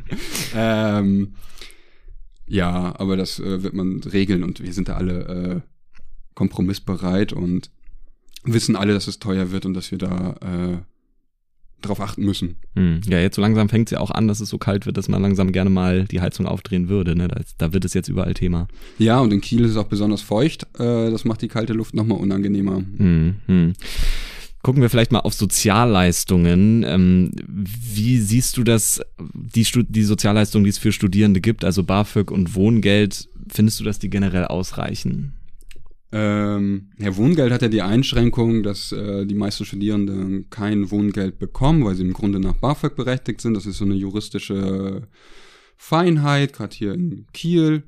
ähm, 0.54 1.34
ja, 2.46 2.94
aber 2.98 3.16
das 3.16 3.38
äh, 3.38 3.62
wird 3.62 3.74
man 3.74 4.00
regeln 4.00 4.42
und 4.42 4.62
wir 4.62 4.72
sind 4.72 4.88
da 4.88 4.94
alle 4.94 5.20
äh, 5.26 5.60
kompromissbereit 6.34 7.32
und 7.32 7.70
wissen 8.44 8.76
alle, 8.76 8.94
dass 8.94 9.08
es 9.08 9.18
teuer 9.18 9.50
wird 9.50 9.66
und 9.66 9.74
dass 9.74 9.90
wir 9.90 9.98
da 9.98 10.80
darauf 11.80 12.00
achten 12.00 12.24
müssen. 12.24 12.56
Hm. 12.74 13.00
Ja, 13.08 13.20
jetzt 13.20 13.36
so 13.36 13.42
langsam 13.42 13.68
fängt 13.68 13.88
es 13.88 13.92
ja 13.92 14.00
auch 14.00 14.10
an, 14.10 14.28
dass 14.28 14.40
es 14.40 14.48
so 14.48 14.58
kalt 14.58 14.86
wird, 14.86 14.96
dass 14.96 15.08
man 15.08 15.22
langsam 15.22 15.52
gerne 15.52 15.70
mal 15.70 16.04
die 16.04 16.20
Heizung 16.20 16.46
aufdrehen 16.46 16.88
würde. 16.88 17.14
Ne? 17.14 17.28
Da, 17.28 17.40
da 17.56 17.72
wird 17.72 17.84
es 17.84 17.94
jetzt 17.94 18.08
überall 18.08 18.34
Thema. 18.34 18.68
Ja, 18.98 19.20
und 19.20 19.32
in 19.32 19.40
Kiel 19.40 19.64
ist 19.64 19.72
es 19.72 19.76
auch 19.76 19.86
besonders 19.86 20.22
feucht. 20.22 20.64
Äh, 20.78 21.10
das 21.10 21.24
macht 21.24 21.42
die 21.42 21.48
kalte 21.48 21.72
Luft 21.72 21.94
nochmal 21.94 22.18
unangenehmer. 22.18 22.82
Hm, 22.96 23.36
hm. 23.46 23.72
Gucken 24.62 24.82
wir 24.82 24.90
vielleicht 24.90 25.12
mal 25.12 25.20
auf 25.20 25.34
Sozialleistungen. 25.34 26.84
Ähm, 26.86 27.30
wie 27.46 28.18
siehst 28.18 28.56
du 28.56 28.64
das, 28.64 29.00
die, 29.18 29.64
die 29.88 30.02
Sozialleistungen, 30.02 30.64
die 30.64 30.70
es 30.70 30.78
für 30.78 30.92
Studierende 30.92 31.40
gibt, 31.40 31.64
also 31.64 31.84
BAföG 31.84 32.32
und 32.32 32.54
Wohngeld, 32.54 33.28
findest 33.50 33.78
du, 33.78 33.84
dass 33.84 34.00
die 34.00 34.10
generell 34.10 34.46
ausreichen? 34.46 35.37
Ähm, 36.10 36.90
Herr 36.98 37.16
Wohngeld 37.16 37.52
hat 37.52 37.60
ja 37.60 37.68
die 37.68 37.82
Einschränkung, 37.82 38.62
dass 38.62 38.92
äh, 38.92 39.26
die 39.26 39.34
meisten 39.34 39.66
Studierende 39.66 40.44
kein 40.48 40.90
Wohngeld 40.90 41.38
bekommen, 41.38 41.84
weil 41.84 41.96
sie 41.96 42.02
im 42.02 42.14
Grunde 42.14 42.40
nach 42.40 42.54
BAföG 42.54 42.96
berechtigt 42.96 43.42
sind. 43.42 43.54
Das 43.54 43.66
ist 43.66 43.78
so 43.78 43.84
eine 43.84 43.94
juristische 43.94 45.08
Feinheit, 45.76 46.54
gerade 46.54 46.74
hier 46.74 46.94
in 46.94 47.26
Kiel. 47.32 47.82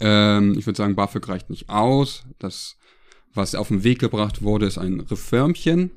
Ähm, 0.00 0.54
ich 0.58 0.66
würde 0.66 0.76
sagen, 0.76 0.96
BAföG 0.96 1.26
reicht 1.28 1.48
nicht 1.48 1.70
aus. 1.70 2.24
Das, 2.38 2.76
was 3.32 3.54
auf 3.54 3.68
den 3.68 3.84
Weg 3.84 4.00
gebracht 4.00 4.42
wurde, 4.42 4.66
ist 4.66 4.76
ein 4.76 5.00
Reformchen. 5.00 5.92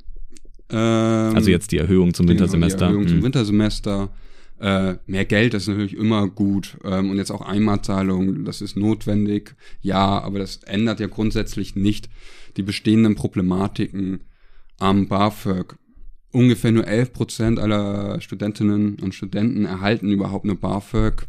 Ähm, 0.69 1.36
also 1.36 1.50
jetzt 1.50 1.74
die 1.74 1.77
Erhöhung 1.77 2.13
zum 2.13 2.25
genau, 2.25 2.39
Wintersemester. 2.39 2.77
Die 2.77 2.84
Erhöhung 2.86 3.03
hm. 3.03 3.10
zum 3.10 3.24
Wintersemester. 3.24 4.10
Äh, 4.59 4.95
mehr 5.05 5.25
Geld 5.25 5.53
ist 5.53 5.67
natürlich 5.67 5.95
immer 5.95 6.27
gut 6.27 6.77
ähm, 6.83 7.11
und 7.11 7.17
jetzt 7.17 7.31
auch 7.31 7.41
Einmalzahlung, 7.41 8.43
das 8.43 8.61
ist 8.61 8.75
notwendig, 8.75 9.55
ja, 9.81 10.19
aber 10.19 10.39
das 10.39 10.57
ändert 10.63 10.99
ja 10.99 11.07
grundsätzlich 11.07 11.75
nicht 11.75 12.09
die 12.57 12.63
bestehenden 12.63 13.13
Problematiken 13.13 14.21
am 14.79 15.07
BAföG. 15.07 15.77
Ungefähr 16.31 16.71
nur 16.71 16.87
11 16.87 17.13
Prozent 17.13 17.59
aller 17.59 18.19
Studentinnen 18.19 18.97
und 18.99 19.13
Studenten 19.13 19.65
erhalten 19.65 20.11
überhaupt 20.11 20.45
eine 20.45 20.55
BAföG. 20.55 21.27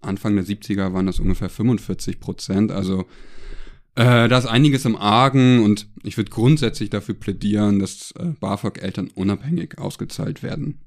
Anfang 0.00 0.34
der 0.34 0.44
70er 0.44 0.92
waren 0.92 1.06
das 1.06 1.20
ungefähr 1.20 1.48
45 1.48 2.20
Prozent, 2.20 2.70
also 2.70 3.06
äh, 3.94 4.28
da 4.28 4.38
ist 4.38 4.46
einiges 4.46 4.84
im 4.84 4.94
Argen 4.96 5.64
und 5.64 5.88
ich 6.02 6.16
würde 6.16 6.30
grundsätzlich 6.30 6.90
dafür 6.90 7.14
plädieren, 7.14 7.78
dass 7.78 8.12
äh, 8.18 8.26
BAföG 8.40 8.82
Eltern 8.82 9.08
unabhängig 9.14 9.78
ausgezahlt 9.78 10.42
werden 10.42 10.80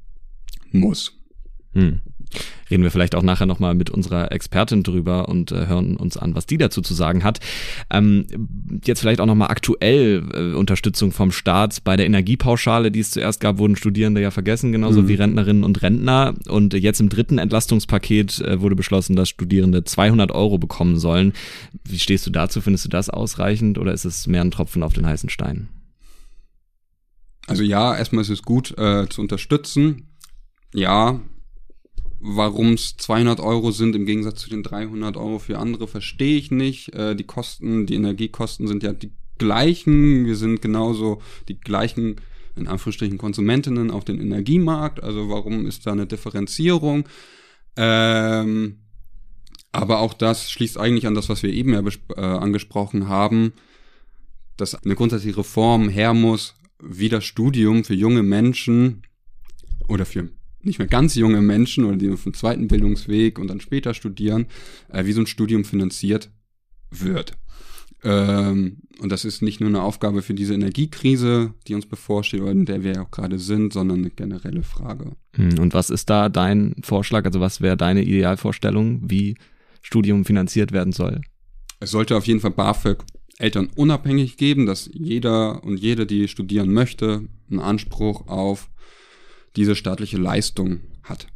muss. 0.72 1.19
Hm. 1.74 2.02
Reden 2.70 2.84
wir 2.84 2.92
vielleicht 2.92 3.16
auch 3.16 3.24
nachher 3.24 3.48
nochmal 3.48 3.74
mit 3.74 3.90
unserer 3.90 4.32
Expertin 4.32 4.84
drüber 4.84 5.28
und 5.28 5.52
äh, 5.52 5.66
hören 5.66 5.98
uns 5.98 6.16
an, 6.18 6.36
was 6.36 6.46
die 6.46 6.58
dazu 6.58 6.82
zu 6.82 6.94
sagen 6.94 7.24
hat. 7.24 7.40
Ähm, 7.90 8.28
jetzt 8.86 9.00
vielleicht 9.00 9.20
auch 9.22 9.26
nochmal 9.26 9.50
aktuell 9.50 10.24
äh, 10.34 10.56
Unterstützung 10.56 11.12
vom 11.12 11.32
Staat. 11.32 11.84
Bei 11.84 11.98
der 11.98 12.06
Energiepauschale, 12.06 12.92
die 12.92 13.00
es 13.00 13.12
zuerst 13.12 13.40
gab, 13.40 13.58
wurden 13.58 13.76
Studierende 13.76 14.22
ja 14.22 14.30
vergessen, 14.30 14.72
genauso 14.72 15.02
mhm. 15.02 15.08
wie 15.08 15.16
Rentnerinnen 15.16 15.64
und 15.64 15.82
Rentner. 15.82 16.36
Und 16.48 16.76
jetzt 16.76 17.02
im 17.02 17.10
dritten 17.10 17.40
Entlastungspaket 17.40 18.42
äh, 18.42 18.62
wurde 18.62 18.76
beschlossen, 18.76 19.16
dass 19.16 19.30
Studierende 19.30 19.84
200 19.84 20.32
Euro 20.32 20.60
bekommen 20.60 21.00
sollen. 21.00 21.34
Wie 21.84 22.00
stehst 22.00 22.28
du 22.28 22.30
dazu? 22.30 22.62
Findest 22.62 22.86
du 22.86 22.90
das 22.90 23.10
ausreichend 23.10 23.80
oder 23.80 23.94
ist 23.94 24.06
es 24.06 24.28
mehr 24.28 24.42
ein 24.42 24.52
Tropfen 24.52 24.84
auf 24.84 24.94
den 24.94 25.08
heißen 25.08 25.30
Stein? 25.30 25.70
Also 27.48 27.64
ja, 27.64 27.98
erstmal 27.98 28.22
ist 28.22 28.30
es 28.30 28.44
gut 28.44 28.78
äh, 28.78 29.10
zu 29.10 29.22
unterstützen. 29.22 30.04
Ja, 30.76 31.20
Warum 32.22 32.74
es 32.74 32.98
200 32.98 33.40
Euro 33.40 33.72
sind 33.72 33.96
im 33.96 34.06
Gegensatz 34.06 34.42
zu 34.42 34.50
den 34.50 34.62
300 34.62 35.16
Euro 35.16 35.40
für 35.40 35.58
andere, 35.58 35.88
verstehe 35.88 36.38
ich 36.38 36.52
nicht. 36.52 36.94
Äh, 36.94 37.16
die 37.16 37.24
Kosten, 37.24 37.86
die 37.86 37.96
Energiekosten 37.96 38.68
sind 38.68 38.84
ja 38.84 38.92
die 38.92 39.12
gleichen. 39.38 40.26
Wir 40.26 40.36
sind 40.36 40.62
genauso 40.62 41.22
die 41.48 41.60
gleichen, 41.60 42.18
in 42.58 42.68
Anführungsstrichen, 42.68 43.18
Konsumentinnen 43.18 43.90
auf 43.90 44.04
dem 44.04 44.20
Energiemarkt. 44.20 45.02
Also 45.02 45.30
warum 45.30 45.66
ist 45.66 45.88
da 45.88 45.94
eine 45.94 46.08
Differenzierung? 46.08 47.08
Ähm, 47.78 48.80
aber 49.72 50.00
auch 50.00 50.14
das 50.14 50.52
schließt 50.52 50.78
eigentlich 50.78 51.08
an 51.08 51.16
das, 51.16 51.30
was 51.30 51.42
wir 51.42 51.54
eben 51.54 51.74
ja 51.74 51.82
äh, 52.18 52.22
angesprochen 52.22 53.08
haben, 53.08 53.54
dass 54.58 54.76
eine 54.76 54.96
grundsätzliche 54.96 55.38
Reform 55.38 55.88
her 55.88 56.14
muss, 56.14 56.56
wie 56.82 57.08
das 57.08 57.24
Studium 57.24 57.86
für 57.86 57.94
junge 57.94 58.24
Menschen 58.24 59.04
oder 59.88 60.06
für 60.06 60.30
nicht 60.62 60.80
mehr 60.80 60.88
ganz 60.88 61.16
junge 61.16 61.42
Menschen 61.42 61.86
oder 61.86 61.98
die 61.98 62.10
auf 62.10 62.24
dem 62.24 62.34
zweiten 62.34 62.68
Bildungsweg 62.68 63.40
und 63.40 63.48
dann 63.48 63.62
später 63.62 63.94
studieren, 63.94 64.48
äh, 64.90 65.06
wie 65.06 65.14
so 65.14 65.22
ein 65.22 65.28
Studium 65.28 65.64
finanziert 65.64 66.32
wird. 66.92 67.34
Ähm, 68.04 68.78
und 69.00 69.12
das 69.12 69.26
ist 69.26 69.42
nicht 69.42 69.60
nur 69.60 69.70
eine 69.70 69.82
Aufgabe 69.82 70.22
für 70.22 70.34
diese 70.34 70.54
Energiekrise, 70.54 71.54
die 71.68 71.76
uns 71.76 71.86
bevorsteht 71.86 72.42
oder 72.42 72.52
in 72.52 72.66
der 72.66 72.84
wir 72.84 72.94
ja 72.94 73.02
auch 73.04 73.12
gerade 73.12 73.40
sind, 73.40 73.74
sondern 73.74 74.00
eine 74.00 74.10
generelle 74.10 74.64
Frage. 74.64 75.16
Hm, 75.36 75.60
und 75.60 75.74
was 75.74 75.90
ist 75.90 76.10
da 76.10 76.30
dein 76.30 76.76
Vorschlag? 76.82 77.26
Also 77.26 77.40
was 77.40 77.62
wäre 77.62 77.78
deine 77.78 78.04
Idealvorstellung, 78.04 79.10
wie 79.10 79.36
Studium 79.82 80.26
finanziert 80.26 80.72
werden 80.72 80.94
soll? 80.94 81.22
Es 81.80 81.92
sollte 81.92 82.16
auf 82.16 82.28
jeden 82.28 82.40
Fall 82.40 82.52
BAföG 82.52 83.04
Eltern 83.38 83.70
unabhängig 83.76 84.36
geben, 84.36 84.66
dass 84.66 84.90
jeder 84.94 85.64
und 85.64 85.78
jede, 85.78 86.06
die 86.06 86.28
studieren 86.28 86.74
möchte, 86.74 87.24
einen 87.50 87.62
Anspruch 87.62 88.28
auf 88.28 88.70
diese 89.56 89.76
staatliche 89.76 90.18
Leistung 90.18 90.80
hat. 91.04 91.28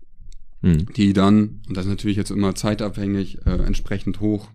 Hm. 0.61 0.85
Die 0.95 1.13
dann, 1.13 1.61
und 1.67 1.77
das 1.77 1.85
ist 1.85 1.91
natürlich 1.91 2.17
jetzt 2.17 2.31
immer 2.31 2.55
zeitabhängig, 2.55 3.45
äh, 3.45 3.51
entsprechend 3.51 4.19
hoch 4.19 4.49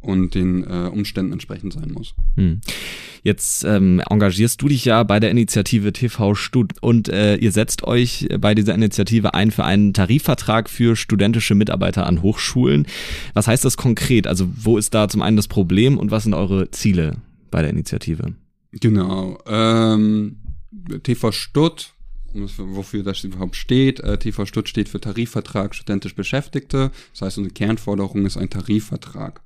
und 0.00 0.34
den 0.34 0.64
äh, 0.64 0.88
Umständen 0.92 1.32
entsprechend 1.32 1.72
sein 1.72 1.90
muss. 1.92 2.14
Hm. 2.36 2.60
Jetzt 3.22 3.64
ähm, 3.64 4.00
engagierst 4.08 4.62
du 4.62 4.68
dich 4.68 4.84
ja 4.84 5.02
bei 5.02 5.18
der 5.18 5.32
Initiative 5.32 5.92
TV 5.92 6.36
Stud 6.36 6.74
und 6.80 7.08
äh, 7.08 7.34
ihr 7.34 7.50
setzt 7.50 7.82
euch 7.82 8.28
bei 8.38 8.54
dieser 8.54 8.72
Initiative 8.72 9.34
ein 9.34 9.50
für 9.50 9.64
einen 9.64 9.92
Tarifvertrag 9.92 10.70
für 10.70 10.94
studentische 10.94 11.56
Mitarbeiter 11.56 12.06
an 12.06 12.22
Hochschulen. 12.22 12.86
Was 13.34 13.48
heißt 13.48 13.64
das 13.64 13.76
konkret? 13.76 14.28
Also 14.28 14.48
wo 14.54 14.78
ist 14.78 14.94
da 14.94 15.08
zum 15.08 15.22
einen 15.22 15.36
das 15.36 15.48
Problem 15.48 15.98
und 15.98 16.12
was 16.12 16.22
sind 16.22 16.34
eure 16.34 16.70
Ziele 16.70 17.16
bei 17.50 17.62
der 17.62 17.70
Initiative? 17.70 18.34
Genau. 18.70 19.38
Ähm, 19.46 20.36
TV 21.02 21.32
Wofür 22.36 23.02
das 23.02 23.24
überhaupt 23.24 23.56
steht. 23.56 24.00
Äh, 24.00 24.18
TV 24.18 24.46
Stutt 24.46 24.68
steht 24.68 24.88
für 24.88 25.00
Tarifvertrag 25.00 25.74
studentisch 25.74 26.14
Beschäftigte. 26.14 26.90
Das 27.12 27.22
heißt, 27.22 27.38
unsere 27.38 27.54
Kernforderung 27.54 28.26
ist 28.26 28.36
ein 28.36 28.50
Tarifvertrag 28.50 29.42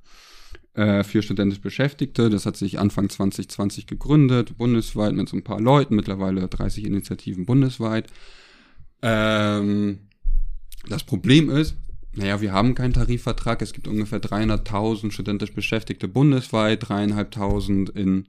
äh, 0.73 1.03
für 1.03 1.21
studentisch 1.21 1.61
Beschäftigte. 1.61 2.29
Das 2.29 2.45
hat 2.45 2.57
sich 2.57 2.79
Anfang 2.79 3.09
2020 3.09 3.87
gegründet, 3.87 4.57
bundesweit 4.57 5.13
mit 5.13 5.29
so 5.29 5.37
ein 5.37 5.43
paar 5.43 5.59
Leuten, 5.59 5.95
mittlerweile 5.95 6.47
30 6.47 6.85
Initiativen 6.85 7.45
bundesweit. 7.45 8.07
Ähm, 9.01 9.99
das 10.87 11.03
Problem 11.03 11.49
ist, 11.49 11.75
naja, 12.13 12.41
wir 12.41 12.51
haben 12.51 12.75
keinen 12.75 12.93
Tarifvertrag. 12.93 13.61
Es 13.61 13.73
gibt 13.73 13.87
ungefähr 13.87 14.21
300.000 14.21 15.11
studentisch 15.11 15.53
Beschäftigte 15.53 16.07
bundesweit, 16.07 16.89
dreieinhalbtausend 16.89 17.89
in 17.89 18.27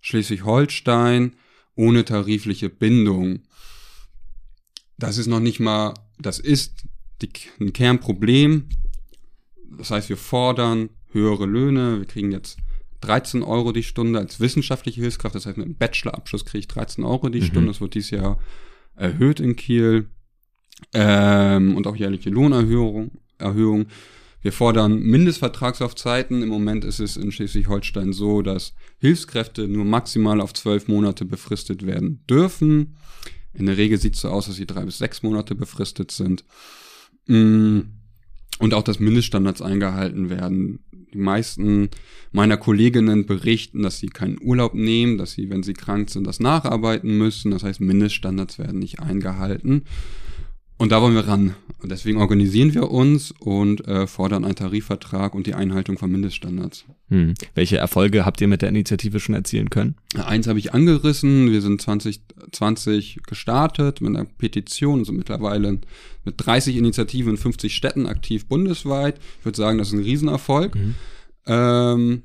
Schleswig-Holstein 0.00 1.36
ohne 1.74 2.04
tarifliche 2.04 2.68
Bindung 2.68 3.40
das 4.98 5.18
ist 5.18 5.26
noch 5.26 5.40
nicht 5.40 5.60
mal, 5.60 5.94
das 6.18 6.38
ist 6.38 6.84
die, 7.22 7.30
ein 7.60 7.72
Kernproblem. 7.72 8.68
Das 9.78 9.90
heißt, 9.90 10.08
wir 10.08 10.16
fordern 10.16 10.90
höhere 11.12 11.46
Löhne. 11.46 11.98
Wir 11.98 12.06
kriegen 12.06 12.32
jetzt 12.32 12.58
13 13.00 13.42
Euro 13.42 13.72
die 13.72 13.82
Stunde 13.82 14.18
als 14.18 14.40
wissenschaftliche 14.40 15.00
Hilfskraft. 15.00 15.34
Das 15.34 15.46
heißt, 15.46 15.56
mit 15.56 15.66
einem 15.66 15.76
Bachelorabschluss 15.76 16.44
kriege 16.44 16.60
ich 16.60 16.68
13 16.68 17.04
Euro 17.04 17.28
die 17.28 17.40
mhm. 17.40 17.44
Stunde. 17.44 17.68
Das 17.68 17.80
wird 17.80 17.94
dieses 17.94 18.10
Jahr 18.10 18.38
erhöht 18.94 19.40
in 19.40 19.56
Kiel. 19.56 20.08
Ähm, 20.92 21.76
und 21.76 21.86
auch 21.86 21.96
jährliche 21.96 22.30
Lohnerhöhung. 22.30 23.12
Erhöhung. 23.38 23.86
Wir 24.42 24.52
fordern 24.52 25.00
Mindestvertragslaufzeiten. 25.00 26.42
Im 26.42 26.48
Moment 26.48 26.84
ist 26.84 27.00
es 27.00 27.16
in 27.16 27.32
Schleswig-Holstein 27.32 28.12
so, 28.12 28.42
dass 28.42 28.74
Hilfskräfte 28.98 29.66
nur 29.66 29.84
maximal 29.84 30.40
auf 30.40 30.54
zwölf 30.54 30.88
Monate 30.88 31.24
befristet 31.24 31.86
werden 31.86 32.24
dürfen. 32.28 32.96
In 33.58 33.66
der 33.66 33.76
Regel 33.76 33.98
sieht 33.98 34.14
es 34.14 34.20
so 34.20 34.28
aus, 34.28 34.46
dass 34.46 34.56
sie 34.56 34.66
drei 34.66 34.84
bis 34.84 34.98
sechs 34.98 35.22
Monate 35.22 35.54
befristet 35.54 36.10
sind. 36.10 36.44
Mm. 37.26 37.80
Und 38.58 38.72
auch, 38.72 38.82
dass 38.82 39.00
Mindeststandards 39.00 39.60
eingehalten 39.60 40.30
werden. 40.30 40.78
Die 41.12 41.18
meisten 41.18 41.90
meiner 42.32 42.56
Kolleginnen 42.56 43.26
berichten, 43.26 43.82
dass 43.82 43.98
sie 43.98 44.08
keinen 44.08 44.40
Urlaub 44.40 44.72
nehmen, 44.72 45.18
dass 45.18 45.32
sie, 45.32 45.50
wenn 45.50 45.62
sie 45.62 45.74
krank 45.74 46.08
sind, 46.08 46.26
das 46.26 46.40
nacharbeiten 46.40 47.18
müssen. 47.18 47.50
Das 47.50 47.64
heißt, 47.64 47.80
Mindeststandards 47.80 48.58
werden 48.58 48.78
nicht 48.78 49.00
eingehalten. 49.00 49.82
Und 50.78 50.92
da 50.92 51.02
wollen 51.02 51.14
wir 51.14 51.28
ran. 51.28 51.54
Und 51.86 51.90
deswegen 51.90 52.18
organisieren 52.18 52.74
wir 52.74 52.90
uns 52.90 53.30
und 53.30 53.86
äh, 53.86 54.08
fordern 54.08 54.44
einen 54.44 54.56
Tarifvertrag 54.56 55.36
und 55.36 55.46
die 55.46 55.54
Einhaltung 55.54 55.98
von 55.98 56.10
Mindeststandards. 56.10 56.84
Hm. 57.10 57.34
Welche 57.54 57.76
Erfolge 57.76 58.26
habt 58.26 58.40
ihr 58.40 58.48
mit 58.48 58.62
der 58.62 58.70
Initiative 58.70 59.20
schon 59.20 59.36
erzielen 59.36 59.70
können? 59.70 59.94
Eins 60.16 60.48
habe 60.48 60.58
ich 60.58 60.74
angerissen. 60.74 61.52
Wir 61.52 61.62
sind 61.62 61.80
2020 61.80 63.20
gestartet 63.24 64.00
mit 64.00 64.16
einer 64.16 64.24
Petition, 64.24 64.98
also 64.98 65.12
mittlerweile 65.12 65.78
mit 66.24 66.34
30 66.38 66.74
Initiativen 66.74 67.34
in 67.34 67.36
50 67.36 67.72
Städten 67.72 68.06
aktiv 68.06 68.46
bundesweit. 68.46 69.20
Ich 69.38 69.44
würde 69.44 69.56
sagen, 69.56 69.78
das 69.78 69.86
ist 69.86 69.94
ein 69.94 70.02
Riesenerfolg. 70.02 70.74
Mhm. 70.74 70.94
Ähm, 71.46 72.22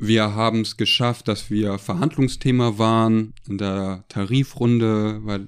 Wir 0.00 0.34
haben 0.34 0.62
es 0.62 0.76
geschafft, 0.76 1.28
dass 1.28 1.50
wir 1.52 1.78
Verhandlungsthema 1.78 2.78
waren 2.78 3.34
in 3.48 3.58
der 3.58 4.02
Tarifrunde 4.08 5.20
weil 5.22 5.46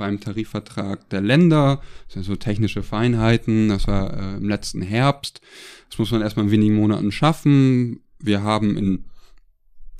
beim 0.00 0.18
Tarifvertrag 0.18 1.08
der 1.10 1.20
Länder. 1.20 1.82
Das 2.06 2.14
sind 2.14 2.22
so 2.24 2.34
technische 2.34 2.82
Feinheiten. 2.82 3.68
Das 3.68 3.86
war 3.86 4.12
äh, 4.14 4.36
im 4.38 4.48
letzten 4.48 4.80
Herbst. 4.80 5.42
Das 5.90 5.98
muss 5.98 6.10
man 6.10 6.22
erstmal 6.22 6.46
in 6.46 6.50
wenigen 6.50 6.74
Monaten 6.74 7.12
schaffen. 7.12 8.00
Wir 8.18 8.42
haben 8.42 8.78
in 8.78 9.04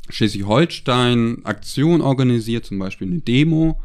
Schleswig-Holstein 0.08 1.44
Aktion 1.44 2.00
organisiert, 2.00 2.64
zum 2.64 2.78
Beispiel 2.78 3.08
eine 3.08 3.20
Demo. 3.20 3.78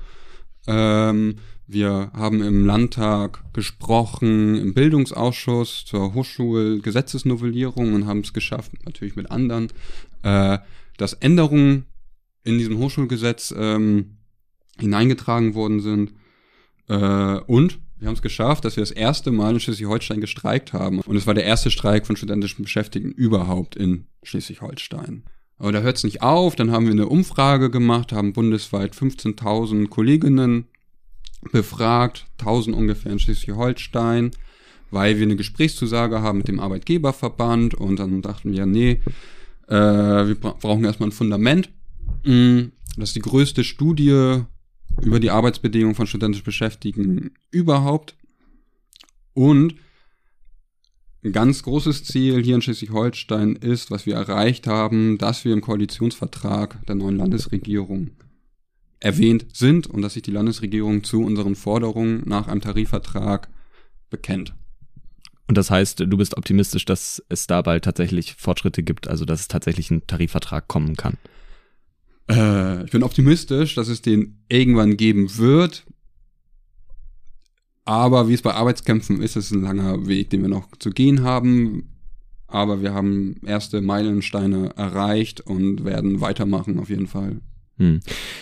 Ähm, 0.67 1.35
wir 1.67 2.11
haben 2.13 2.41
im 2.41 2.65
Landtag 2.65 3.43
gesprochen, 3.53 4.55
im 4.55 4.73
Bildungsausschuss 4.73 5.83
zur 5.83 6.13
Hochschulgesetzesnovellierung 6.13 7.93
und 7.93 8.05
haben 8.05 8.21
es 8.21 8.31
geschafft, 8.31 8.71
natürlich 8.85 9.17
mit 9.17 9.31
anderen, 9.31 9.67
äh, 10.23 10.59
dass 10.95 11.11
Änderungen 11.11 11.87
in 12.45 12.57
diesem 12.57 12.77
Hochschulgesetz 12.77 13.53
ähm, 13.57 14.17
hineingetragen 14.79 15.53
worden 15.53 15.79
sind. 15.79 16.13
Äh, 16.87 17.39
und 17.47 17.79
wir 17.97 18.07
haben 18.07 18.15
es 18.15 18.21
geschafft, 18.21 18.65
dass 18.65 18.75
wir 18.75 18.81
das 18.81 18.91
erste 18.91 19.31
Mal 19.31 19.53
in 19.53 19.59
Schleswig-Holstein 19.59 20.21
gestreikt 20.21 20.73
haben. 20.73 20.99
Und 20.99 21.15
es 21.15 21.25
war 21.25 21.33
der 21.33 21.45
erste 21.45 21.71
Streik 21.71 22.05
von 22.05 22.15
studentischen 22.15 22.63
Beschäftigten 22.63 23.11
überhaupt 23.11 23.75
in 23.75 24.07
Schleswig-Holstein. 24.23 25.23
Aber 25.57 25.71
da 25.71 25.79
hört 25.79 25.97
es 25.97 26.03
nicht 26.03 26.21
auf. 26.21 26.55
Dann 26.55 26.71
haben 26.71 26.85
wir 26.85 26.91
eine 26.91 27.07
Umfrage 27.07 27.69
gemacht, 27.69 28.11
haben 28.11 28.33
bundesweit 28.33 28.93
15.000 28.93 29.87
Kolleginnen 29.87 30.65
befragt, 31.51 32.25
1000 32.39 32.75
ungefähr 32.75 33.11
in 33.11 33.19
Schleswig-Holstein, 33.19 34.31
weil 34.91 35.17
wir 35.17 35.23
eine 35.23 35.35
Gesprächszusage 35.35 36.21
haben 36.21 36.39
mit 36.39 36.47
dem 36.47 36.59
Arbeitgeberverband 36.59 37.75
und 37.75 37.97
dann 37.97 38.21
dachten 38.21 38.51
wir, 38.51 38.65
nee, 38.65 39.01
äh, 39.67 39.73
wir 39.73 40.35
brauchen 40.35 40.83
erstmal 40.83 41.09
ein 41.09 41.13
Fundament. 41.13 41.69
Mm, 42.23 42.71
das 42.97 43.09
ist 43.09 43.15
die 43.15 43.21
größte 43.21 43.63
Studie 43.63 44.43
über 45.01 45.19
die 45.19 45.31
Arbeitsbedingungen 45.31 45.95
von 45.95 46.07
studentisch 46.07 46.43
Beschäftigten 46.43 47.31
überhaupt. 47.51 48.15
Und 49.33 49.75
ein 51.23 51.31
ganz 51.31 51.63
großes 51.63 52.03
Ziel 52.03 52.43
hier 52.43 52.55
in 52.55 52.61
Schleswig-Holstein 52.61 53.55
ist, 53.55 53.89
was 53.89 54.05
wir 54.05 54.15
erreicht 54.15 54.67
haben, 54.67 55.17
dass 55.17 55.43
wir 55.43 55.53
im 55.53 55.61
Koalitionsvertrag 55.61 56.85
der 56.85 56.95
neuen 56.95 57.17
Landesregierung 57.17 58.11
erwähnt 58.99 59.47
sind 59.53 59.87
und 59.87 60.01
dass 60.01 60.13
sich 60.13 60.23
die 60.23 60.31
Landesregierung 60.31 61.03
zu 61.03 61.21
unseren 61.23 61.55
Forderungen 61.55 62.23
nach 62.25 62.47
einem 62.47 62.61
Tarifvertrag 62.61 63.49
bekennt. 64.09 64.53
Und 65.47 65.57
das 65.57 65.69
heißt, 65.69 65.99
du 65.99 66.17
bist 66.17 66.37
optimistisch, 66.37 66.85
dass 66.85 67.23
es 67.29 67.47
da 67.47 67.61
bald 67.61 67.83
tatsächlich 67.83 68.35
Fortschritte 68.35 68.83
gibt, 68.83 69.07
also 69.07 69.25
dass 69.25 69.41
es 69.41 69.47
tatsächlich 69.47 69.91
ein 69.91 70.05
Tarifvertrag 70.07 70.67
kommen 70.67 70.95
kann? 70.95 71.17
Äh, 72.29 72.83
ich 72.85 72.91
bin 72.91 73.03
optimistisch, 73.03 73.75
dass 73.75 73.87
es 73.87 74.01
den 74.01 74.43
irgendwann 74.49 74.97
geben 74.97 75.37
wird. 75.37 75.85
Aber 77.85 78.27
wie 78.27 78.33
es 78.33 78.41
bei 78.41 78.53
Arbeitskämpfen 78.53 79.21
ist, 79.21 79.35
ist 79.35 79.45
es 79.45 79.51
ein 79.51 79.61
langer 79.61 80.07
Weg, 80.07 80.31
den 80.31 80.41
wir 80.41 80.49
noch 80.49 80.75
zu 80.77 80.89
gehen 80.89 81.23
haben. 81.23 81.91
Aber 82.47 82.81
wir 82.81 82.93
haben 82.93 83.35
erste 83.45 83.81
Meilensteine 83.81 84.71
erreicht 84.75 85.41
und 85.41 85.85
werden 85.85 86.21
weitermachen 86.21 86.79
auf 86.79 86.89
jeden 86.89 87.07
Fall. 87.07 87.41
Hm. 87.77 87.99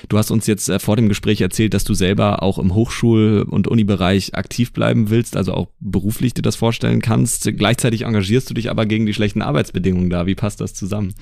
Du 0.10 0.18
hast 0.18 0.30
uns 0.30 0.46
jetzt 0.46 0.70
äh, 0.70 0.78
vor 0.78 0.96
dem 0.96 1.10
Gespräch 1.10 1.42
erzählt, 1.42 1.74
dass 1.74 1.84
du 1.84 1.96
selber 1.96 2.44
auch 2.44 2.60
im 2.60 2.74
Hochschul- 2.74 3.42
und 3.42 3.68
Unibereich 3.68 4.36
aktiv 4.36 4.74
bleiben 4.74 5.10
willst, 5.10 5.36
also 5.36 5.54
auch 5.54 5.70
beruflich 5.80 6.36
dir 6.36 6.44
das 6.44 6.56
vorstellen 6.56 7.02
kannst. 7.02 7.50
Gleichzeitig 7.58 8.04
engagierst 8.04 8.50
du 8.50 8.54
dich 8.54 8.70
aber 8.70 8.86
gegen 8.86 9.08
die 9.08 9.14
schlechten 9.14 9.42
Arbeitsbedingungen 9.42 10.12
da. 10.12 10.28
Wie 10.28 10.36
passt 10.36 10.62
das 10.62 10.76
zusammen? 10.76 11.16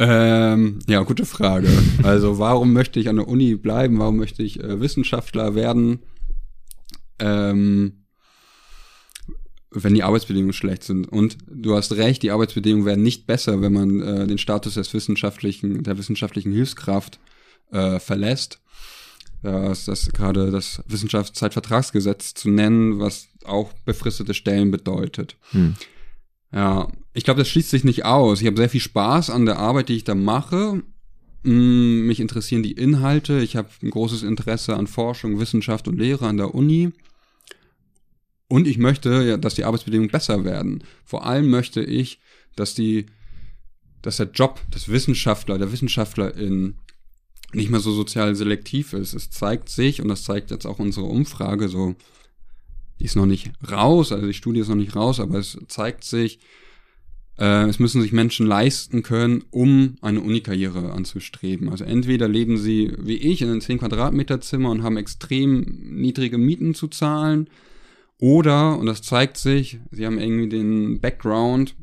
Ähm, 0.00 0.78
ja, 0.88 1.02
gute 1.02 1.26
Frage. 1.26 1.68
Also 2.02 2.38
warum 2.38 2.72
möchte 2.72 2.98
ich 2.98 3.08
an 3.10 3.16
der 3.16 3.28
Uni 3.28 3.54
bleiben? 3.54 3.98
Warum 3.98 4.16
möchte 4.16 4.42
ich 4.42 4.58
äh, 4.58 4.80
Wissenschaftler 4.80 5.54
werden? 5.54 6.00
Ähm, 7.18 8.06
wenn 9.70 9.94
die 9.94 10.02
Arbeitsbedingungen 10.02 10.54
schlecht 10.54 10.84
sind. 10.84 11.06
Und 11.06 11.36
du 11.48 11.76
hast 11.76 11.92
recht, 11.92 12.22
die 12.22 12.30
Arbeitsbedingungen 12.30 12.86
werden 12.86 13.04
nicht 13.04 13.26
besser, 13.26 13.60
wenn 13.60 13.72
man 13.72 14.00
äh, 14.00 14.26
den 14.26 14.38
Status 14.38 14.74
des 14.74 14.92
wissenschaftlichen, 14.94 15.84
der 15.84 15.98
wissenschaftlichen 15.98 16.50
Hilfskraft 16.50 17.20
äh, 17.70 18.00
verlässt. 18.00 18.60
Das, 19.42 19.84
das 19.86 20.10
gerade 20.12 20.50
das 20.50 20.82
Wissenschaftszeitvertragsgesetz 20.86 22.34
zu 22.34 22.50
nennen, 22.50 23.00
was 23.00 23.28
auch 23.44 23.72
befristete 23.84 24.34
Stellen 24.34 24.70
bedeutet. 24.70 25.36
Hm. 25.52 25.76
Ja, 26.52 26.88
ich 27.12 27.24
glaube, 27.24 27.38
das 27.38 27.48
schließt 27.48 27.70
sich 27.70 27.84
nicht 27.84 28.04
aus. 28.04 28.40
Ich 28.40 28.46
habe 28.46 28.56
sehr 28.56 28.70
viel 28.70 28.80
Spaß 28.80 29.30
an 29.30 29.46
der 29.46 29.58
Arbeit, 29.58 29.88
die 29.88 29.96
ich 29.96 30.04
da 30.04 30.14
mache. 30.14 30.82
Hm, 31.44 32.06
mich 32.06 32.20
interessieren 32.20 32.62
die 32.62 32.72
Inhalte. 32.72 33.40
Ich 33.40 33.56
habe 33.56 33.68
ein 33.82 33.90
großes 33.90 34.22
Interesse 34.22 34.76
an 34.76 34.86
Forschung, 34.86 35.38
Wissenschaft 35.38 35.88
und 35.88 35.98
Lehre 35.98 36.26
an 36.26 36.36
der 36.36 36.54
Uni. 36.54 36.92
Und 38.48 38.66
ich 38.66 38.78
möchte, 38.78 39.22
ja, 39.22 39.36
dass 39.36 39.54
die 39.54 39.64
Arbeitsbedingungen 39.64 40.10
besser 40.10 40.44
werden. 40.44 40.82
Vor 41.04 41.24
allem 41.24 41.50
möchte 41.50 41.82
ich, 41.82 42.18
dass 42.56 42.74
die, 42.74 43.06
dass 44.02 44.16
der 44.16 44.30
Job 44.32 44.60
des 44.74 44.88
Wissenschaftler, 44.88 45.56
der 45.56 45.70
Wissenschaftlerin 45.70 46.74
nicht 47.52 47.70
mehr 47.70 47.80
so 47.80 47.92
sozial 47.92 48.34
selektiv 48.34 48.92
ist. 48.92 49.14
Es 49.14 49.30
zeigt 49.30 49.68
sich, 49.68 50.02
und 50.02 50.08
das 50.08 50.24
zeigt 50.24 50.50
jetzt 50.50 50.66
auch 50.66 50.78
unsere 50.78 51.06
Umfrage, 51.06 51.68
so, 51.68 51.94
die 53.00 53.04
ist 53.04 53.16
noch 53.16 53.26
nicht 53.26 53.50
raus, 53.70 54.12
also 54.12 54.26
die 54.26 54.34
Studie 54.34 54.60
ist 54.60 54.68
noch 54.68 54.76
nicht 54.76 54.94
raus, 54.94 55.18
aber 55.18 55.38
es 55.38 55.58
zeigt 55.68 56.04
sich, 56.04 56.38
äh, 57.38 57.68
es 57.68 57.78
müssen 57.78 58.02
sich 58.02 58.12
Menschen 58.12 58.46
leisten 58.46 59.02
können, 59.02 59.42
um 59.50 59.96
eine 60.02 60.20
Unikarriere 60.20 60.92
anzustreben. 60.92 61.70
Also 61.70 61.84
entweder 61.84 62.28
leben 62.28 62.58
sie 62.58 62.92
wie 62.98 63.16
ich 63.16 63.42
in 63.42 63.48
einem 63.48 63.60
10 63.60 63.78
Quadratmeter 63.78 64.40
Zimmer 64.40 64.70
und 64.70 64.82
haben 64.82 64.98
extrem 64.98 65.62
niedrige 65.80 66.38
Mieten 66.38 66.74
zu 66.74 66.86
zahlen, 66.88 67.48
oder, 68.20 68.78
und 68.78 68.84
das 68.84 69.00
zeigt 69.00 69.38
sich, 69.38 69.78
sie 69.90 70.04
haben 70.04 70.18
irgendwie 70.18 70.50
den 70.50 71.00
Background, 71.00 71.74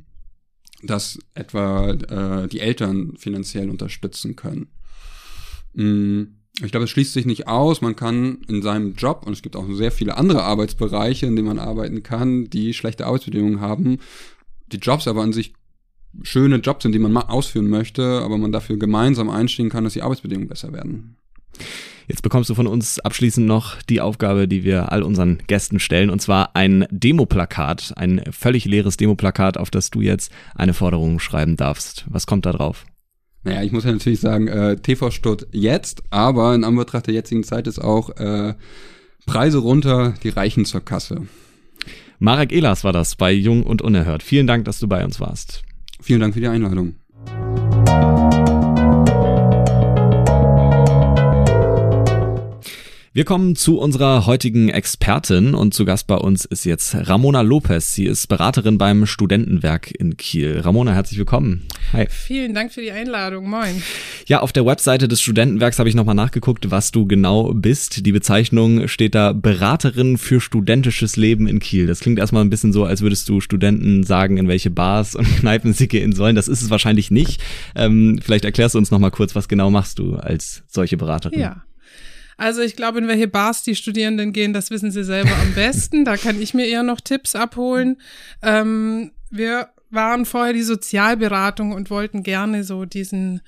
dass 0.83 1.17
etwa 1.33 1.89
äh, 1.89 2.47
die 2.47 2.59
Eltern 2.59 3.17
finanziell 3.17 3.71
unterstützen 3.71 4.35
können. 4.35 4.67
Mm, 5.73 6.36
ich 6.63 6.71
glaube, 6.71 6.85
es 6.85 6.89
schließt 6.89 7.13
sich 7.13 7.25
nicht 7.25 7.47
aus. 7.47 7.81
Man 7.81 7.95
kann 7.95 8.39
in 8.47 8.61
seinem 8.61 8.93
Job, 8.93 9.23
und 9.25 9.33
es 9.33 9.41
gibt 9.41 9.55
auch 9.55 9.65
sehr 9.69 9.91
viele 9.91 10.17
andere 10.17 10.43
Arbeitsbereiche, 10.43 11.27
in 11.27 11.35
denen 11.35 11.47
man 11.47 11.59
arbeiten 11.59 12.03
kann, 12.03 12.49
die 12.49 12.73
schlechte 12.73 13.05
Arbeitsbedingungen 13.05 13.61
haben, 13.61 13.99
die 14.71 14.77
Jobs 14.77 15.07
aber 15.07 15.21
an 15.21 15.33
sich 15.33 15.53
schöne 16.23 16.57
Jobs 16.57 16.83
sind, 16.83 16.93
die 16.93 16.99
man 16.99 17.15
ausführen 17.15 17.69
möchte, 17.69 18.21
aber 18.23 18.37
man 18.37 18.51
dafür 18.51 18.77
gemeinsam 18.77 19.29
einstehen 19.29 19.69
kann, 19.69 19.83
dass 19.83 19.93
die 19.93 20.01
Arbeitsbedingungen 20.01 20.49
besser 20.49 20.73
werden. 20.73 21.17
Jetzt 22.07 22.21
bekommst 22.21 22.49
du 22.49 22.55
von 22.55 22.67
uns 22.67 22.99
abschließend 22.99 23.45
noch 23.45 23.81
die 23.83 23.99
Aufgabe, 23.99 24.47
die 24.47 24.63
wir 24.63 24.91
all 24.91 25.03
unseren 25.03 25.39
Gästen 25.47 25.79
stellen, 25.79 26.09
und 26.09 26.21
zwar 26.21 26.55
ein 26.55 26.87
Demoplakat, 26.89 27.93
ein 27.97 28.23
völlig 28.31 28.65
leeres 28.65 28.97
Demoplakat, 28.97 29.57
auf 29.57 29.69
das 29.69 29.91
du 29.91 30.01
jetzt 30.01 30.31
eine 30.55 30.73
Forderung 30.73 31.19
schreiben 31.19 31.57
darfst. 31.57 32.05
Was 32.09 32.25
kommt 32.25 32.45
da 32.45 32.53
drauf? 32.53 32.85
Naja, 33.47 33.63
ich 33.63 33.71
muss 33.71 33.85
ja 33.85 33.93
natürlich 33.93 34.19
sagen, 34.19 34.49
äh, 34.49 34.75
TV 34.75 35.09
Stutt 35.09 35.47
jetzt, 35.53 36.03
aber 36.09 36.53
in 36.53 36.65
Anbetracht 36.65 37.07
der 37.07 37.13
jetzigen 37.13 37.45
Zeit 37.45 37.65
ist 37.65 37.79
auch 37.79 38.09
äh, 38.17 38.55
Preise 39.25 39.59
runter, 39.59 40.15
die 40.21 40.27
reichen 40.27 40.65
zur 40.65 40.81
Kasse. 40.81 41.27
Marek 42.19 42.51
Ehlers 42.51 42.83
war 42.83 42.91
das 42.91 43.15
bei 43.15 43.31
Jung 43.31 43.63
und 43.63 43.81
Unerhört. 43.81 44.21
Vielen 44.21 44.47
Dank, 44.47 44.65
dass 44.65 44.79
du 44.79 44.89
bei 44.89 45.01
uns 45.05 45.21
warst. 45.21 45.61
Vielen 46.01 46.19
Dank 46.19 46.33
für 46.33 46.41
die 46.41 46.47
Einladung. 46.47 46.95
Wir 53.17 53.25
kommen 53.25 53.55
zu 53.55 53.79
unserer 53.79 54.27
heutigen 54.27 54.69
Expertin 54.69 55.55
und 55.55 55.73
zu 55.73 55.85
Gast 55.85 56.05
bei 56.05 56.17
uns 56.17 56.45
ist 56.45 56.65
jetzt 56.65 56.93
Ramona 56.93 57.41
Lopez. 57.41 57.95
Sie 57.95 58.05
ist 58.05 58.27
Beraterin 58.27 58.77
beim 58.77 59.07
Studentenwerk 59.07 59.89
in 59.89 60.17
Kiel. 60.17 60.59
Ramona, 60.59 60.93
herzlich 60.93 61.17
willkommen. 61.17 61.63
Hi. 61.93 62.05
Vielen 62.11 62.53
Dank 62.53 62.71
für 62.71 62.81
die 62.81 62.91
Einladung. 62.91 63.49
Moin. 63.49 63.81
Ja, 64.27 64.41
auf 64.41 64.53
der 64.53 64.67
Webseite 64.67 65.07
des 65.07 65.19
Studentenwerks 65.19 65.79
habe 65.79 65.89
ich 65.89 65.95
nochmal 65.95 66.13
nachgeguckt, 66.13 66.69
was 66.69 66.91
du 66.91 67.07
genau 67.07 67.55
bist. 67.55 68.05
Die 68.05 68.11
Bezeichnung 68.11 68.87
steht 68.87 69.15
da 69.15 69.33
Beraterin 69.33 70.19
für 70.19 70.39
studentisches 70.39 71.15
Leben 71.15 71.47
in 71.47 71.57
Kiel. 71.57 71.87
Das 71.87 72.01
klingt 72.01 72.19
erstmal 72.19 72.43
ein 72.43 72.51
bisschen 72.51 72.71
so, 72.71 72.85
als 72.85 73.01
würdest 73.01 73.27
du 73.29 73.41
Studenten 73.41 74.03
sagen, 74.03 74.37
in 74.37 74.47
welche 74.47 74.69
Bars 74.69 75.15
und 75.15 75.25
Kneipen 75.39 75.73
sie 75.73 75.87
gehen 75.87 76.13
sollen. 76.13 76.35
Das 76.35 76.47
ist 76.47 76.61
es 76.61 76.69
wahrscheinlich 76.69 77.09
nicht. 77.09 77.41
Ähm, 77.73 78.19
vielleicht 78.23 78.45
erklärst 78.45 78.75
du 78.75 78.77
uns 78.77 78.91
nochmal 78.91 79.09
kurz, 79.09 79.33
was 79.33 79.47
genau 79.47 79.71
machst 79.71 79.97
du 79.97 80.17
als 80.17 80.61
solche 80.67 80.97
Beraterin? 80.97 81.39
Ja. 81.39 81.63
Also 82.37 82.61
ich 82.61 82.75
glaube, 82.75 82.99
in 82.99 83.07
welche 83.07 83.27
Bars 83.27 83.63
die 83.63 83.75
Studierenden 83.75 84.31
gehen, 84.31 84.53
das 84.53 84.69
wissen 84.69 84.91
sie 84.91 85.03
selber 85.03 85.35
am 85.41 85.53
besten. 85.55 86.05
Da 86.05 86.17
kann 86.17 86.39
ich 86.41 86.53
mir 86.53 86.67
eher 86.67 86.83
noch 86.83 87.01
Tipps 87.01 87.35
abholen. 87.35 87.99
Ähm, 88.43 89.11
wir 89.31 89.69
waren 89.89 90.25
vorher 90.25 90.53
die 90.53 90.61
Sozialberatung 90.61 91.71
und 91.71 91.89
wollten 91.89 92.23
gerne 92.23 92.63
so 92.63 92.85
diesen 92.85 93.41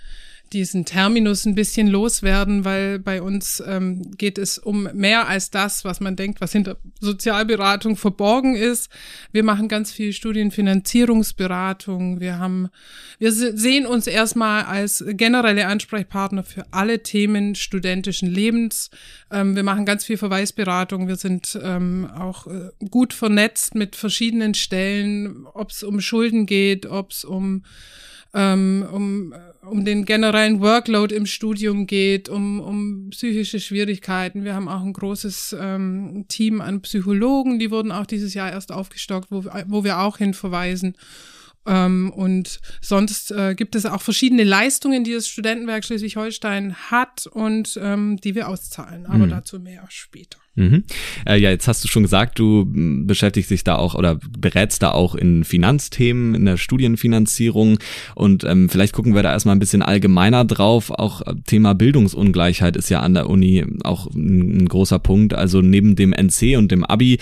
diesen 0.53 0.85
Terminus 0.85 1.45
ein 1.45 1.55
bisschen 1.55 1.87
loswerden, 1.87 2.65
weil 2.65 2.99
bei 2.99 3.21
uns 3.21 3.61
ähm, 3.65 4.11
geht 4.17 4.37
es 4.37 4.57
um 4.57 4.89
mehr 4.93 5.27
als 5.27 5.51
das, 5.51 5.85
was 5.85 5.99
man 5.99 6.15
denkt, 6.15 6.41
was 6.41 6.51
hinter 6.51 6.77
Sozialberatung 6.99 7.95
verborgen 7.95 8.55
ist. 8.55 8.89
Wir 9.31 9.43
machen 9.43 9.67
ganz 9.67 9.91
viel 9.91 10.13
Studienfinanzierungsberatung. 10.13 12.19
Wir 12.19 12.39
haben, 12.39 12.69
wir 13.17 13.31
sehen 13.31 13.85
uns 13.85 14.07
erstmal 14.07 14.63
als 14.63 15.03
generelle 15.07 15.67
Ansprechpartner 15.67 16.43
für 16.43 16.65
alle 16.71 17.03
Themen 17.03 17.55
studentischen 17.55 18.29
Lebens. 18.29 18.89
Ähm, 19.31 19.55
wir 19.55 19.63
machen 19.63 19.85
ganz 19.85 20.05
viel 20.05 20.17
Verweisberatung. 20.17 21.07
Wir 21.07 21.15
sind 21.15 21.59
ähm, 21.61 22.09
auch 22.13 22.47
äh, 22.47 22.69
gut 22.89 23.13
vernetzt 23.13 23.75
mit 23.75 23.95
verschiedenen 23.95 24.53
Stellen, 24.53 25.45
ob 25.53 25.71
es 25.71 25.83
um 25.83 26.01
Schulden 26.01 26.45
geht, 26.45 26.85
ob 26.85 27.11
es 27.11 27.23
um 27.23 27.63
ähm, 28.33 28.85
um, 28.91 29.33
um 29.61 29.85
den 29.85 30.05
generellen 30.05 30.61
Workload 30.61 31.13
im 31.13 31.25
Studium 31.25 31.87
geht, 31.87 32.29
um, 32.29 32.59
um 32.59 33.09
psychische 33.09 33.59
Schwierigkeiten. 33.59 34.43
Wir 34.43 34.55
haben 34.55 34.67
auch 34.67 34.81
ein 34.81 34.93
großes 34.93 35.55
ähm, 35.59 36.25
Team 36.27 36.61
an 36.61 36.81
Psychologen, 36.81 37.59
die 37.59 37.71
wurden 37.71 37.91
auch 37.91 38.05
dieses 38.05 38.33
Jahr 38.33 38.51
erst 38.51 38.71
aufgestockt, 38.71 39.31
wo, 39.31 39.45
wo 39.67 39.83
wir 39.83 39.99
auch 39.99 40.17
hin 40.17 40.33
verweisen. 40.33 40.95
Ähm, 41.65 42.11
und 42.11 42.59
sonst 42.81 43.31
äh, 43.31 43.53
gibt 43.53 43.75
es 43.75 43.85
auch 43.85 44.01
verschiedene 44.01 44.43
Leistungen, 44.43 45.03
die 45.03 45.13
das 45.13 45.27
Studentenwerk 45.27 45.83
Schleswig-Holstein 45.83 46.75
hat 46.89 47.27
und 47.27 47.77
ähm, 47.81 48.17
die 48.17 48.35
wir 48.35 48.47
auszahlen. 48.47 49.05
Aber 49.05 49.25
mhm. 49.25 49.29
dazu 49.29 49.59
mehr 49.59 49.85
später. 49.89 50.39
Mhm. 50.59 50.83
Äh, 51.25 51.39
ja, 51.39 51.49
jetzt 51.49 51.69
hast 51.69 51.83
du 51.85 51.87
schon 51.87 52.03
gesagt, 52.03 52.37
du 52.37 52.63
hm, 52.63 53.07
beschäftigst 53.07 53.49
dich 53.49 53.63
da 53.63 53.77
auch 53.77 53.95
oder 53.95 54.19
berätst 54.37 54.83
da 54.83 54.91
auch 54.91 55.15
in 55.15 55.45
Finanzthemen, 55.45 56.35
in 56.35 56.45
der 56.45 56.57
Studienfinanzierung 56.57 57.79
und 58.13 58.43
ähm, 58.43 58.67
vielleicht 58.67 58.93
gucken 58.93 59.15
wir 59.15 59.23
da 59.23 59.31
erstmal 59.31 59.55
ein 59.55 59.59
bisschen 59.59 59.81
allgemeiner 59.81 60.43
drauf. 60.43 60.91
Auch 60.91 61.21
äh, 61.21 61.35
Thema 61.45 61.73
Bildungsungleichheit 61.73 62.75
ist 62.75 62.89
ja 62.89 62.99
an 62.99 63.13
der 63.13 63.29
Uni 63.29 63.65
auch 63.83 64.07
ein, 64.13 64.63
ein 64.63 64.67
großer 64.67 64.99
Punkt. 64.99 65.33
Also 65.33 65.61
neben 65.61 65.95
dem 65.95 66.11
NC 66.11 66.57
und 66.57 66.71
dem 66.71 66.83
Abi, 66.83 67.19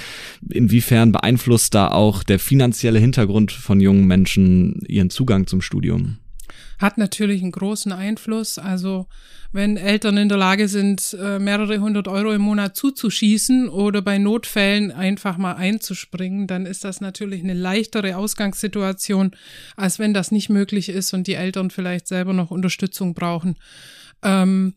inwiefern 0.50 1.12
beeinflusst 1.12 1.76
da 1.76 1.90
auch 1.90 2.24
der 2.24 2.40
finanzielle 2.40 3.00
Hintergrund 3.00 3.52
von 3.52 3.80
jungen 3.80 4.08
Menschen 4.08 4.82
ihren 4.88 5.12
Zugang 5.12 5.46
zum 5.46 5.62
Studium? 5.62 6.18
Hat 6.78 6.98
natürlich 6.98 7.42
einen 7.42 7.52
großen 7.52 7.92
Einfluss. 7.92 8.58
Also 8.58 9.08
wenn 9.52 9.78
Eltern 9.78 10.18
in 10.18 10.30
der 10.30 10.38
Lage 10.38 10.68
sind, 10.68 11.16
äh, 11.20 11.40
mehrere 11.40 11.80
hundert 11.80 12.08
Euro 12.08 12.34
im 12.34 12.42
Monat 12.42 12.76
zuzuschießen 12.76 13.70
oder 13.70 14.02
bei 14.02 14.18
Notfällen 14.18 14.92
einfach 14.92 15.38
mal 15.38 15.54
einzuspringen, 15.54 16.48
dann 16.48 16.66
ist 16.66 16.84
das 16.84 17.02
natürlich 17.02 17.44
eine 17.44 17.54
leichtere 17.54 18.18
Ausgangssituation, 18.18 19.32
als 19.76 20.00
wenn 20.00 20.14
das 20.14 20.32
nicht 20.32 20.50
möglich 20.50 20.90
ist 20.90 21.14
und 21.14 21.28
die 21.28 21.36
Eltern 21.36 21.72
vielleicht 21.72 22.08
selber 22.08 22.34
noch 22.34 22.52
Unterstützung 22.52 23.14
brauchen. 23.14 23.56
Ähm, 24.24 24.74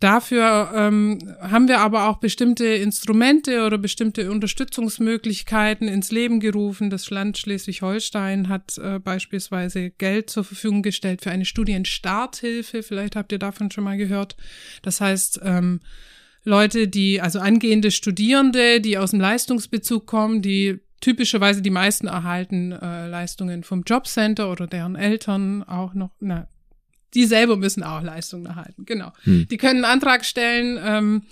Dafür 0.00 0.72
ähm, 0.74 1.18
haben 1.40 1.68
wir 1.68 1.80
aber 1.80 2.08
auch 2.08 2.16
bestimmte 2.16 2.64
Instrumente 2.64 3.66
oder 3.66 3.76
bestimmte 3.76 4.30
Unterstützungsmöglichkeiten 4.30 5.88
ins 5.88 6.10
Leben 6.10 6.40
gerufen. 6.40 6.88
Das 6.88 7.10
Land 7.10 7.36
Schleswig-Holstein 7.36 8.48
hat 8.48 8.78
äh, 8.78 8.98
beispielsweise 8.98 9.90
Geld 9.90 10.30
zur 10.30 10.44
Verfügung 10.44 10.82
gestellt 10.82 11.20
für 11.20 11.30
eine 11.30 11.44
Studienstarthilfe. 11.44 12.82
Vielleicht 12.82 13.14
habt 13.14 13.30
ihr 13.30 13.38
davon 13.38 13.70
schon 13.70 13.84
mal 13.84 13.98
gehört. 13.98 14.36
Das 14.80 15.02
heißt, 15.02 15.40
ähm, 15.44 15.80
Leute, 16.44 16.88
die, 16.88 17.20
also 17.20 17.38
angehende 17.38 17.90
Studierende, 17.90 18.80
die 18.80 18.96
aus 18.96 19.10
dem 19.10 19.20
Leistungsbezug 19.20 20.06
kommen, 20.06 20.40
die 20.40 20.80
typischerweise 21.02 21.60
die 21.60 21.68
meisten 21.68 22.06
erhalten 22.06 22.72
äh, 22.72 23.06
Leistungen 23.06 23.64
vom 23.64 23.82
Jobcenter 23.82 24.50
oder 24.50 24.66
deren 24.66 24.96
Eltern 24.96 25.62
auch 25.62 25.92
noch, 25.92 26.12
na, 26.20 26.48
die 27.14 27.24
selber 27.24 27.56
müssen 27.56 27.82
auch 27.82 28.02
Leistungen 28.02 28.46
erhalten, 28.46 28.84
genau. 28.86 29.12
Hm. 29.24 29.46
Die 29.48 29.56
können 29.56 29.84
einen 29.84 29.92
Antrag 29.92 30.24
stellen 30.24 30.78
ähm, 30.82 31.22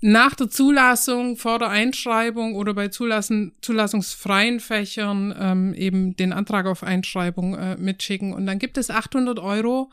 nach 0.00 0.34
der 0.34 0.50
Zulassung, 0.50 1.36
vor 1.36 1.58
der 1.58 1.70
Einschreibung 1.70 2.54
oder 2.54 2.74
bei 2.74 2.88
Zulassen, 2.88 3.52
zulassungsfreien 3.62 4.60
Fächern 4.60 5.34
ähm, 5.38 5.74
eben 5.74 6.16
den 6.16 6.32
Antrag 6.32 6.66
auf 6.66 6.82
Einschreibung 6.82 7.54
äh, 7.54 7.76
mitschicken. 7.76 8.32
Und 8.32 8.46
dann 8.46 8.58
gibt 8.58 8.76
es 8.76 8.90
800 8.90 9.38
Euro, 9.38 9.90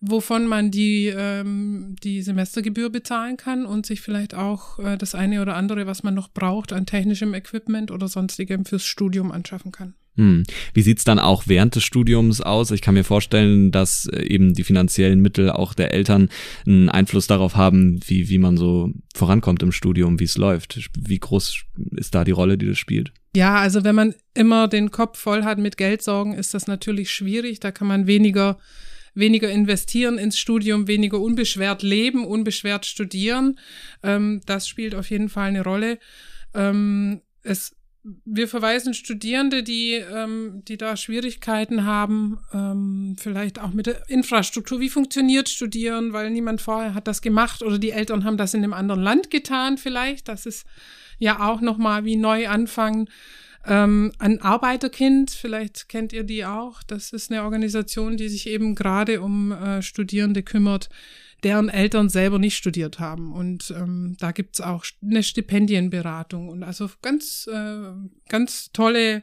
wovon 0.00 0.46
man 0.46 0.70
die, 0.70 1.08
ähm, 1.08 1.96
die 2.02 2.22
Semestergebühr 2.22 2.90
bezahlen 2.90 3.36
kann 3.36 3.66
und 3.66 3.86
sich 3.86 4.00
vielleicht 4.00 4.34
auch 4.34 4.78
äh, 4.78 4.96
das 4.96 5.14
eine 5.14 5.42
oder 5.42 5.56
andere, 5.56 5.86
was 5.86 6.04
man 6.04 6.14
noch 6.14 6.28
braucht 6.28 6.72
an 6.72 6.86
technischem 6.86 7.34
Equipment 7.34 7.90
oder 7.90 8.06
sonstigem 8.06 8.64
fürs 8.64 8.84
Studium 8.84 9.32
anschaffen 9.32 9.72
kann. 9.72 9.94
Hm. 10.16 10.42
Wie 10.74 10.82
sieht's 10.82 11.04
dann 11.04 11.18
auch 11.18 11.44
während 11.46 11.76
des 11.76 11.84
Studiums 11.84 12.40
aus? 12.40 12.70
Ich 12.72 12.82
kann 12.82 12.94
mir 12.94 13.04
vorstellen, 13.04 13.70
dass 13.70 14.06
äh, 14.06 14.22
eben 14.22 14.54
die 14.54 14.64
finanziellen 14.64 15.20
Mittel 15.20 15.50
auch 15.50 15.72
der 15.72 15.94
Eltern 15.94 16.28
einen 16.66 16.88
Einfluss 16.88 17.26
darauf 17.26 17.56
haben, 17.56 18.00
wie, 18.06 18.28
wie 18.28 18.38
man 18.38 18.56
so 18.56 18.92
vorankommt 19.14 19.62
im 19.62 19.72
Studium, 19.72 20.18
wie 20.18 20.24
es 20.24 20.36
läuft. 20.36 20.90
Wie 20.98 21.18
groß 21.18 21.62
ist 21.96 22.14
da 22.14 22.24
die 22.24 22.32
Rolle, 22.32 22.58
die 22.58 22.66
das 22.66 22.78
spielt? 22.78 23.12
Ja, 23.36 23.56
also 23.56 23.84
wenn 23.84 23.94
man 23.94 24.14
immer 24.34 24.66
den 24.66 24.90
Kopf 24.90 25.18
voll 25.18 25.44
hat 25.44 25.58
mit 25.58 25.76
Geldsorgen, 25.76 26.34
ist 26.34 26.54
das 26.54 26.66
natürlich 26.66 27.10
schwierig. 27.10 27.60
Da 27.60 27.70
kann 27.70 27.86
man 27.86 28.06
weniger 28.06 28.58
weniger 29.14 29.50
investieren 29.50 30.18
ins 30.18 30.38
Studium, 30.38 30.86
weniger 30.86 31.20
unbeschwert 31.20 31.82
leben, 31.82 32.24
unbeschwert 32.24 32.86
studieren. 32.86 33.58
Ähm, 34.02 34.40
das 34.46 34.68
spielt 34.68 34.94
auf 34.94 35.10
jeden 35.10 35.28
Fall 35.28 35.48
eine 35.48 35.64
Rolle. 35.64 35.98
Ähm, 36.54 37.22
es 37.42 37.76
wir 38.02 38.48
verweisen 38.48 38.94
Studierende, 38.94 39.62
die, 39.62 39.94
ähm, 39.94 40.62
die 40.66 40.78
da 40.78 40.96
Schwierigkeiten 40.96 41.84
haben, 41.84 42.38
ähm, 42.52 43.16
vielleicht 43.18 43.60
auch 43.60 43.72
mit 43.72 43.86
der 43.86 44.08
Infrastruktur. 44.08 44.80
Wie 44.80 44.88
funktioniert 44.88 45.48
Studieren, 45.48 46.12
weil 46.12 46.30
niemand 46.30 46.60
vorher 46.62 46.94
hat 46.94 47.06
das 47.06 47.20
gemacht 47.20 47.62
oder 47.62 47.78
die 47.78 47.90
Eltern 47.90 48.24
haben 48.24 48.38
das 48.38 48.54
in 48.54 48.64
einem 48.64 48.72
anderen 48.72 49.02
Land 49.02 49.30
getan 49.30 49.76
vielleicht. 49.76 50.28
Das 50.28 50.46
ist 50.46 50.66
ja 51.18 51.46
auch 51.46 51.60
nochmal 51.60 52.04
wie 52.04 52.16
neu 52.16 52.48
anfangen. 52.48 53.08
Ähm, 53.66 54.12
ein 54.18 54.40
Arbeiterkind, 54.40 55.30
vielleicht 55.30 55.90
kennt 55.90 56.14
ihr 56.14 56.24
die 56.24 56.46
auch. 56.46 56.82
Das 56.82 57.12
ist 57.12 57.30
eine 57.30 57.44
Organisation, 57.44 58.16
die 58.16 58.30
sich 58.30 58.46
eben 58.46 58.74
gerade 58.74 59.20
um 59.20 59.52
äh, 59.52 59.82
Studierende 59.82 60.42
kümmert, 60.42 60.88
deren 61.44 61.68
Eltern 61.68 62.08
selber 62.08 62.38
nicht 62.38 62.56
studiert 62.56 62.98
haben. 62.98 63.32
Und 63.32 63.72
ähm, 63.76 64.16
da 64.18 64.32
gibt's 64.32 64.60
auch 64.60 64.84
eine 65.02 65.22
Stipendienberatung 65.22 66.48
und 66.48 66.62
also 66.62 66.90
ganz, 67.02 67.48
äh, 67.52 67.92
ganz 68.28 68.70
tolle 68.72 69.22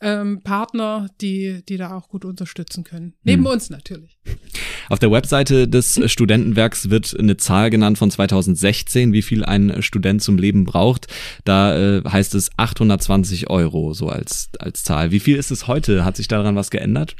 ähm, 0.00 0.42
Partner, 0.42 1.08
die, 1.20 1.62
die 1.68 1.76
da 1.76 1.96
auch 1.96 2.08
gut 2.08 2.24
unterstützen 2.24 2.84
können. 2.84 3.14
Neben 3.22 3.44
hm. 3.44 3.52
uns 3.52 3.70
natürlich. 3.70 4.18
Auf 4.88 4.98
der 4.98 5.10
Webseite 5.10 5.68
des 5.68 6.00
Studentenwerks 6.10 6.90
wird 6.90 7.18
eine 7.18 7.36
Zahl 7.36 7.70
genannt 7.70 7.98
von 7.98 8.10
2016, 8.10 9.12
wie 9.12 9.22
viel 9.22 9.44
ein 9.44 9.82
Student 9.82 10.22
zum 10.22 10.38
Leben 10.38 10.64
braucht. 10.64 11.06
Da 11.44 11.98
äh, 11.98 12.02
heißt 12.04 12.34
es 12.34 12.50
820 12.56 13.50
Euro 13.50 13.94
so 13.94 14.08
als, 14.08 14.50
als 14.58 14.82
Zahl. 14.82 15.10
Wie 15.10 15.20
viel 15.20 15.36
ist 15.36 15.50
es 15.50 15.66
heute? 15.66 16.04
Hat 16.04 16.16
sich 16.16 16.28
daran 16.28 16.56
was 16.56 16.70
geändert? 16.70 17.16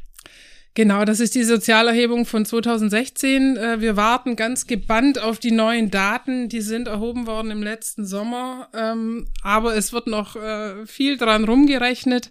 Genau, 0.76 1.06
das 1.06 1.20
ist 1.20 1.34
die 1.34 1.42
Sozialerhebung 1.42 2.26
von 2.26 2.44
2016. 2.44 3.56
Äh, 3.56 3.80
wir 3.80 3.96
warten 3.96 4.36
ganz 4.36 4.66
gebannt 4.66 5.18
auf 5.18 5.38
die 5.38 5.50
neuen 5.50 5.90
Daten. 5.90 6.50
Die 6.50 6.60
sind 6.60 6.86
erhoben 6.86 7.26
worden 7.26 7.50
im 7.50 7.62
letzten 7.62 8.04
Sommer. 8.04 8.68
Ähm, 8.74 9.26
aber 9.42 9.74
es 9.74 9.94
wird 9.94 10.06
noch 10.06 10.36
äh, 10.36 10.84
viel 10.84 11.16
dran 11.16 11.44
rumgerechnet. 11.44 12.30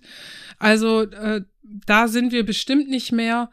Also 0.59 1.01
äh, 1.01 1.41
da 1.63 2.07
sind 2.07 2.31
wir 2.31 2.45
bestimmt 2.45 2.87
nicht 2.87 3.11
mehr. 3.11 3.49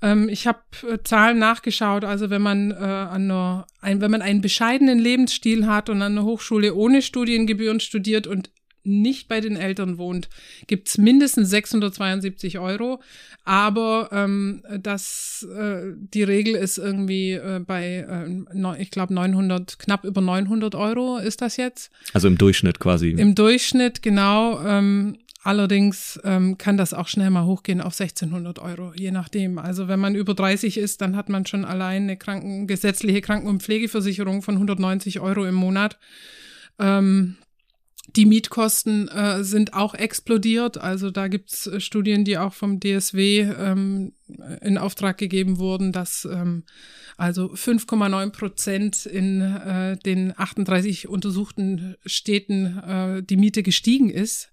Ähm, 0.00 0.28
ich 0.28 0.46
habe 0.46 0.60
Zahlen 1.02 1.40
nachgeschaut. 1.40 2.04
Also 2.04 2.30
wenn 2.30 2.42
man 2.42 2.70
an 2.70 3.28
einer, 3.28 3.66
wenn 3.82 4.10
man 4.12 4.22
einen 4.22 4.42
bescheidenen 4.42 5.00
Lebensstil 5.00 5.66
hat 5.66 5.90
und 5.90 6.02
an 6.02 6.12
einer 6.12 6.24
Hochschule 6.24 6.72
ohne 6.72 7.02
Studiengebühren 7.02 7.80
studiert 7.80 8.28
und 8.28 8.50
nicht 8.86 9.28
bei 9.28 9.40
den 9.40 9.56
Eltern 9.56 9.98
wohnt, 9.98 10.28
gibt's 10.66 10.98
mindestens 10.98 11.50
672 11.50 12.58
Euro. 12.58 13.00
Aber 13.44 14.08
ähm, 14.12 14.62
das, 14.80 15.46
äh, 15.56 15.92
die 15.96 16.22
Regel 16.22 16.54
ist 16.54 16.78
irgendwie 16.78 17.32
äh, 17.32 17.60
bei, 17.64 18.06
äh, 18.08 18.82
ich 18.82 18.90
glaube, 18.90 19.14
900, 19.14 19.78
knapp 19.78 20.04
über 20.04 20.20
900 20.20 20.74
Euro 20.74 21.18
ist 21.18 21.42
das 21.42 21.56
jetzt. 21.56 21.90
Also 22.12 22.28
im 22.28 22.38
Durchschnitt 22.38 22.80
quasi. 22.80 23.10
Im 23.10 23.34
Durchschnitt, 23.34 24.02
genau. 24.02 24.60
Ähm, 24.64 25.18
Allerdings 25.46 26.18
ähm, 26.24 26.58
kann 26.58 26.76
das 26.76 26.92
auch 26.92 27.06
schnell 27.06 27.30
mal 27.30 27.44
hochgehen 27.44 27.80
auf 27.80 27.92
1600 27.92 28.58
Euro, 28.58 28.92
je 28.96 29.12
nachdem. 29.12 29.58
Also 29.58 29.86
wenn 29.86 30.00
man 30.00 30.16
über 30.16 30.34
30 30.34 30.76
ist, 30.76 31.00
dann 31.00 31.14
hat 31.14 31.28
man 31.28 31.46
schon 31.46 31.64
allein 31.64 32.02
eine 32.02 32.16
Kranken 32.16 32.66
gesetzliche 32.66 33.20
Kranken- 33.20 33.46
und 33.46 33.62
Pflegeversicherung 33.62 34.42
von 34.42 34.56
190 34.56 35.20
Euro 35.20 35.46
im 35.46 35.54
Monat. 35.54 35.98
Ähm, 36.80 37.36
die 38.14 38.26
Mietkosten 38.26 39.08
äh, 39.08 39.42
sind 39.44 39.74
auch 39.74 39.94
explodiert. 39.94 40.78
Also 40.78 41.10
da 41.10 41.28
gibt's 41.28 41.66
äh, 41.66 41.80
Studien, 41.80 42.24
die 42.24 42.38
auch 42.38 42.52
vom 42.52 42.80
DSW 42.80 43.40
ähm, 43.40 44.12
in 44.62 44.78
Auftrag 44.78 45.18
gegeben 45.18 45.58
wurden, 45.58 45.92
dass 45.92 46.24
ähm, 46.24 46.64
also 47.16 47.52
5,9 47.52 48.30
Prozent 48.30 49.06
in 49.06 49.40
äh, 49.40 49.96
den 49.98 50.32
38 50.36 51.08
untersuchten 51.08 51.96
Städten 52.04 52.78
äh, 52.78 53.22
die 53.22 53.36
Miete 53.36 53.62
gestiegen 53.62 54.10
ist 54.10 54.50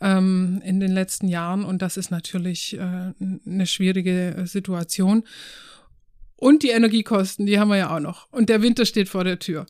ähm, 0.00 0.60
in 0.64 0.80
den 0.80 0.92
letzten 0.92 1.28
Jahren. 1.28 1.64
Und 1.64 1.82
das 1.82 1.96
ist 1.96 2.10
natürlich 2.10 2.76
äh, 2.76 3.12
eine 3.46 3.66
schwierige 3.66 4.44
Situation. 4.46 5.24
Und 6.36 6.62
die 6.62 6.70
Energiekosten, 6.70 7.46
die 7.46 7.58
haben 7.58 7.68
wir 7.68 7.76
ja 7.76 7.94
auch 7.94 8.00
noch. 8.00 8.30
Und 8.32 8.48
der 8.48 8.62
Winter 8.62 8.84
steht 8.84 9.08
vor 9.08 9.24
der 9.24 9.38
Tür. 9.38 9.66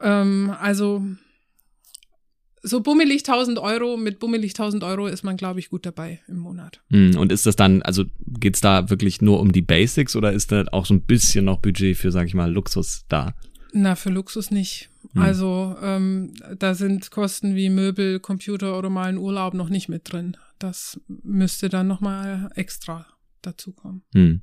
Ähm, 0.00 0.54
also 0.60 1.04
so 2.64 2.80
bummelig 2.80 3.22
1000 3.28 3.58
Euro, 3.58 3.96
mit 3.96 4.18
bummelig 4.18 4.52
1000 4.52 4.82
Euro 4.84 5.06
ist 5.06 5.22
man, 5.22 5.36
glaube 5.36 5.60
ich, 5.60 5.68
gut 5.68 5.84
dabei 5.84 6.20
im 6.26 6.38
Monat. 6.38 6.80
Hm, 6.90 7.16
Und 7.16 7.30
ist 7.30 7.46
das 7.46 7.56
dann, 7.56 7.82
also 7.82 8.04
geht's 8.26 8.60
da 8.60 8.88
wirklich 8.90 9.20
nur 9.20 9.38
um 9.40 9.52
die 9.52 9.62
Basics 9.62 10.16
oder 10.16 10.32
ist 10.32 10.50
da 10.50 10.64
auch 10.72 10.86
so 10.86 10.94
ein 10.94 11.02
bisschen 11.02 11.44
noch 11.44 11.58
Budget 11.58 11.96
für, 11.96 12.10
sag 12.10 12.26
ich 12.26 12.34
mal, 12.34 12.50
Luxus 12.50 13.04
da? 13.08 13.34
Na, 13.72 13.94
für 13.96 14.10
Luxus 14.10 14.50
nicht. 14.50 14.88
Hm. 15.12 15.22
Also 15.22 15.76
ähm, 15.82 16.32
da 16.58 16.74
sind 16.74 17.10
Kosten 17.10 17.54
wie 17.54 17.68
Möbel, 17.68 18.18
Computer 18.18 18.78
oder 18.78 18.88
mal 18.88 19.08
ein 19.08 19.18
Urlaub 19.18 19.52
noch 19.54 19.68
nicht 19.68 19.88
mit 19.88 20.10
drin. 20.10 20.36
Das 20.58 20.98
müsste 21.22 21.68
dann 21.68 21.86
nochmal 21.86 22.50
extra 22.54 23.06
dazukommen. 23.46 24.02
Hm. 24.12 24.42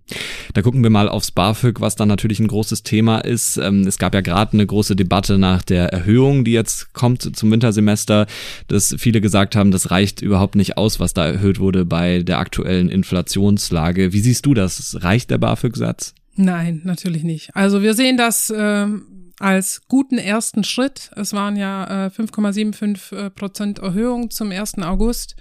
Da 0.53 0.61
gucken 0.61 0.83
wir 0.83 0.89
mal 0.89 1.09
aufs 1.09 1.31
BAföG, 1.31 1.81
was 1.81 1.95
dann 1.95 2.07
natürlich 2.07 2.39
ein 2.39 2.47
großes 2.47 2.83
Thema 2.83 3.19
ist. 3.19 3.57
Ähm, 3.57 3.87
es 3.87 3.97
gab 3.97 4.13
ja 4.13 4.21
gerade 4.21 4.53
eine 4.53 4.65
große 4.65 4.95
Debatte 4.95 5.37
nach 5.37 5.61
der 5.61 5.89
Erhöhung, 5.89 6.43
die 6.43 6.51
jetzt 6.51 6.93
kommt 6.93 7.35
zum 7.35 7.51
Wintersemester, 7.51 8.27
dass 8.67 8.95
viele 8.97 9.21
gesagt 9.21 9.55
haben, 9.55 9.71
das 9.71 9.91
reicht 9.91 10.21
überhaupt 10.21 10.55
nicht 10.55 10.77
aus, 10.77 10.99
was 10.99 11.13
da 11.13 11.25
erhöht 11.25 11.59
wurde 11.59 11.85
bei 11.85 12.23
der 12.23 12.39
aktuellen 12.39 12.89
Inflationslage. 12.89 14.13
Wie 14.13 14.21
siehst 14.21 14.45
du 14.45 14.53
das? 14.53 14.97
Reicht 15.01 15.31
der 15.31 15.37
BAföG-Satz? 15.37 16.13
Nein, 16.35 16.81
natürlich 16.83 17.23
nicht. 17.23 17.55
Also 17.55 17.81
wir 17.81 17.93
sehen 17.93 18.17
das 18.17 18.53
ähm, 18.55 19.31
als 19.39 19.81
guten 19.87 20.17
ersten 20.17 20.63
Schritt. 20.63 21.11
Es 21.15 21.33
waren 21.33 21.55
ja 21.55 22.05
äh, 22.05 22.09
5,75 22.09 23.15
äh, 23.15 23.29
Prozent 23.29 23.79
Erhöhung 23.79 24.29
zum 24.29 24.51
1. 24.51 24.79
August. 24.79 25.35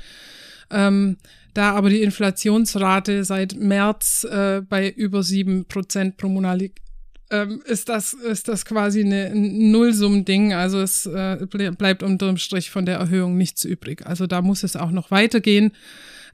Ähm, 0.70 1.16
da 1.54 1.72
aber 1.72 1.90
die 1.90 2.02
Inflationsrate 2.02 3.24
seit 3.24 3.56
März 3.56 4.24
äh, 4.24 4.60
bei 4.60 4.88
über 4.88 5.22
sieben 5.22 5.64
Prozent 5.64 6.16
pro 6.16 6.28
Monat 6.28 6.60
liegt, 6.60 6.78
ähm, 7.30 7.60
ist 7.66 7.88
das, 7.88 8.12
ist 8.12 8.48
das 8.48 8.64
quasi 8.64 9.02
ein 9.02 9.70
Nullsummending. 9.72 10.52
Also 10.52 10.80
es 10.80 11.06
äh, 11.06 11.38
ble- 11.42 11.76
bleibt 11.76 12.02
unterm 12.02 12.36
Strich 12.36 12.70
von 12.70 12.86
der 12.86 12.98
Erhöhung 12.98 13.36
nichts 13.36 13.64
übrig. 13.64 14.06
Also 14.06 14.26
da 14.26 14.42
muss 14.42 14.62
es 14.62 14.76
auch 14.76 14.92
noch 14.92 15.10
weitergehen. 15.10 15.72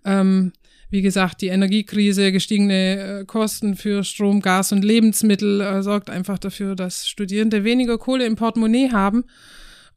Ähm, 0.05 0.53
wie 0.89 1.03
gesagt, 1.03 1.41
die 1.41 1.49
Energiekrise, 1.49 2.31
gestiegene 2.31 3.21
äh, 3.21 3.25
Kosten 3.25 3.75
für 3.75 4.05
Strom, 4.05 4.41
Gas 4.41 4.71
und 4.71 4.85
Lebensmittel 4.85 5.61
äh, 5.61 5.83
sorgt 5.83 6.11
einfach 6.11 6.39
dafür, 6.39 6.77
dass 6.77 7.09
Studierende 7.09 7.65
weniger 7.65 7.99
Kohle 7.99 8.25
im 8.27 8.37
Portemonnaie 8.37 8.91
haben. 8.93 9.25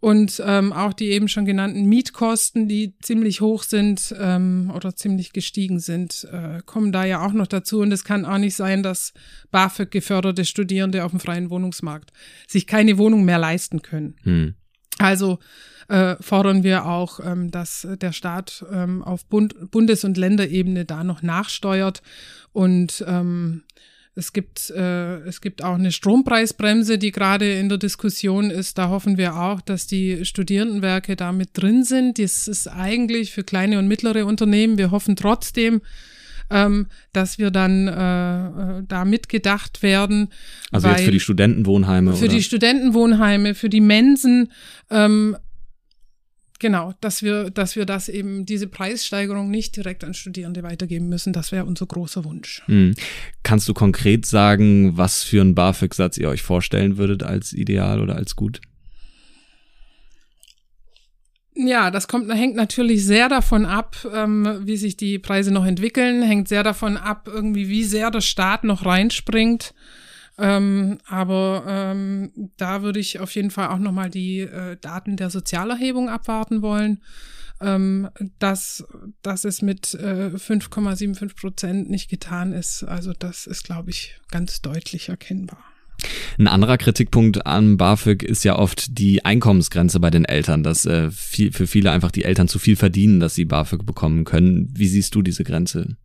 Und 0.02 0.42
ähm, 0.46 0.72
auch 0.72 0.94
die 0.94 1.10
eben 1.10 1.28
schon 1.28 1.46
genannten 1.46 1.86
Mietkosten, 1.86 2.70
die 2.70 2.98
ziemlich 3.02 3.42
hoch 3.42 3.64
sind 3.64 4.16
ähm, 4.18 4.72
oder 4.74 4.96
ziemlich 4.96 5.34
gestiegen 5.34 5.80
sind, 5.80 6.26
äh, 6.32 6.62
kommen 6.66 6.94
da 6.94 7.04
ja 7.04 7.26
auch 7.26 7.34
noch 7.34 7.48
dazu. 7.48 7.82
Und 7.82 7.92
es 7.92 8.06
kann 8.06 8.26
auch 8.26 8.38
nicht 8.38 8.56
sein, 8.56 8.82
dass 8.82 9.14
BAföG 9.52 9.92
geförderte 9.92 10.46
Studierende 10.46 11.04
auf 11.04 11.12
dem 11.12 11.20
freien 11.20 11.50
Wohnungsmarkt 11.50 12.14
sich 12.48 12.66
keine 12.66 12.98
Wohnung 12.98 13.26
mehr 13.26 13.40
leisten 13.40 13.82
können. 13.82 14.16
Hm. 14.24 14.54
Also 15.00 15.40
äh, 15.90 16.16
fordern 16.22 16.64
wir 16.64 16.86
auch, 16.86 17.20
ähm, 17.20 17.52
dass 17.52 17.86
der 18.00 18.14
Staat 18.14 18.64
ähm, 18.72 19.04
auf 19.04 19.26
Bund, 19.26 19.72
Bundes- 19.72 20.06
und 20.06 20.18
Länderebene 20.18 20.86
da 20.86 21.04
noch 21.04 21.24
nachsteuert 21.24 22.04
und 22.54 23.04
ähm, 23.08 23.64
es 24.16 24.34
gibt, 24.34 24.70
äh, 24.72 25.20
es 25.20 25.40
gibt 25.42 25.64
auch 25.64 25.76
eine 25.76 25.92
Strompreisbremse, 25.92 26.98
die 26.98 27.12
gerade 27.12 27.54
in 27.54 27.70
der 27.70 27.78
Diskussion 27.78 28.50
ist. 28.50 28.78
Da 28.78 28.90
hoffen 28.90 29.18
wir 29.18 29.36
auch, 29.36 29.62
dass 29.62 29.88
die 29.88 30.26
Studierendenwerke 30.26 31.16
da 31.16 31.32
mit 31.32 31.52
drin 31.54 31.84
sind. 31.84 32.20
Das 32.20 32.48
ist 32.48 32.68
eigentlich 32.68 33.32
für 33.32 33.44
kleine 33.44 33.80
und 33.80 33.88
mittlere 33.88 34.26
Unternehmen. 34.26 34.78
Wir 34.78 34.92
hoffen 34.92 35.16
trotzdem, 35.16 35.82
ähm, 36.50 36.88
dass 37.14 37.38
wir 37.38 37.52
dann 37.52 37.88
äh, 37.88 38.80
äh, 38.80 38.84
da 38.88 39.06
mitgedacht 39.06 39.84
werden. 39.84 40.30
Also 40.72 40.90
jetzt 40.90 41.04
für 41.04 41.12
die 41.12 41.20
Studentenwohnheime 41.20 42.14
für 42.14 42.26
oder? 42.26 42.34
die 42.34 42.44
Studentenwohnheime, 42.44 43.56
für 43.56 43.70
die 43.70 43.82
Mensen, 43.82 44.52
ähm, 44.90 45.38
genau, 46.60 46.94
dass 47.02 47.24
wir, 47.24 47.50
dass 47.50 47.76
wir 47.76 47.86
das 47.86 48.10
eben, 48.10 48.46
diese 48.46 48.68
Preissteigerung 48.68 49.50
nicht 49.50 49.76
direkt 49.76 50.04
an 50.04 50.14
Studierende 50.14 50.64
weitergeben 50.64 51.10
müssen. 51.10 51.34
Das 51.34 51.52
wäre 51.52 51.66
unser 51.66 51.86
großer 51.86 52.24
Wunsch. 52.24 52.62
Hm. 52.66 52.94
Kannst 53.44 53.68
du 53.68 53.74
konkret 53.74 54.26
sagen, 54.26 54.98
was 54.98 55.24
für 55.24 55.42
einen 55.42 55.56
BAföG-Satz 55.56 56.18
ihr 56.18 56.30
euch 56.30 56.44
vorstellen 56.44 56.98
würdet 56.98 57.24
als 57.24 57.54
ideal 57.54 58.02
oder 58.02 58.16
als 58.16 58.36
gut? 58.36 58.62
Ja, 61.56 61.92
das 61.92 62.08
kommt, 62.08 62.34
hängt 62.34 62.56
natürlich 62.56 63.06
sehr 63.06 63.28
davon 63.28 63.66
ab, 63.66 63.98
ähm, 64.14 64.62
wie 64.64 64.78
sich 64.78 64.96
die 64.96 65.20
Preise 65.20 65.52
noch 65.52 65.66
entwickeln, 65.66 66.22
hängt 66.22 66.48
sehr 66.48 66.64
davon 66.64 66.96
ab, 66.96 67.28
irgendwie, 67.28 67.68
wie 67.68 67.84
sehr 67.84 68.12
der 68.12 68.22
Staat 68.22 68.64
noch 68.64 68.86
reinspringt. 68.86 69.74
Ähm, 70.40 71.00
aber 71.06 71.64
ähm, 71.68 72.32
da 72.58 72.82
würde 72.82 73.00
ich 73.00 73.20
auf 73.20 73.32
jeden 73.36 73.52
Fall 73.52 73.68
auch 73.70 73.78
nochmal 73.78 74.10
die 74.10 74.40
äh, 74.40 74.78
Daten 74.80 75.18
der 75.18 75.30
Sozialerhebung 75.30 76.10
abwarten 76.10 76.62
wollen. 76.62 77.02
Ähm, 77.62 78.08
dass, 78.40 78.86
dass 79.22 79.44
es 79.44 79.62
mit 79.62 79.94
äh, 79.94 80.32
5,75 80.34 81.36
Prozent 81.36 81.90
nicht 81.90 82.10
getan 82.10 82.54
ist. 82.54 82.84
Also 82.84 83.12
das 83.12 83.48
ist, 83.48 83.66
glaube 83.66 83.90
ich, 83.90 84.16
ganz 84.32 84.62
deutlich 84.62 85.10
erkennbar. 85.10 85.62
Ein 86.38 86.48
anderer 86.48 86.78
Kritikpunkt 86.78 87.46
am 87.46 87.76
BAföG 87.76 88.24
ist 88.24 88.46
ja 88.46 88.58
oft 88.58 88.98
die 88.98 89.26
Einkommensgrenze 89.26 90.00
bei 90.00 90.10
den 90.10 90.24
Eltern, 90.24 90.64
dass 90.64 90.86
äh, 90.86 91.12
viel, 91.12 91.52
für 91.52 91.68
viele 91.68 91.92
einfach 91.92 92.12
die 92.12 92.24
Eltern 92.24 92.48
zu 92.48 92.60
viel 92.60 92.78
verdienen, 92.78 93.20
dass 93.20 93.36
sie 93.36 93.44
BAföG 93.44 93.86
bekommen 93.86 94.24
können. 94.24 94.70
Wie 94.74 94.88
siehst 94.88 95.14
du 95.16 95.22
diese 95.22 95.44
Grenze? 95.44 95.98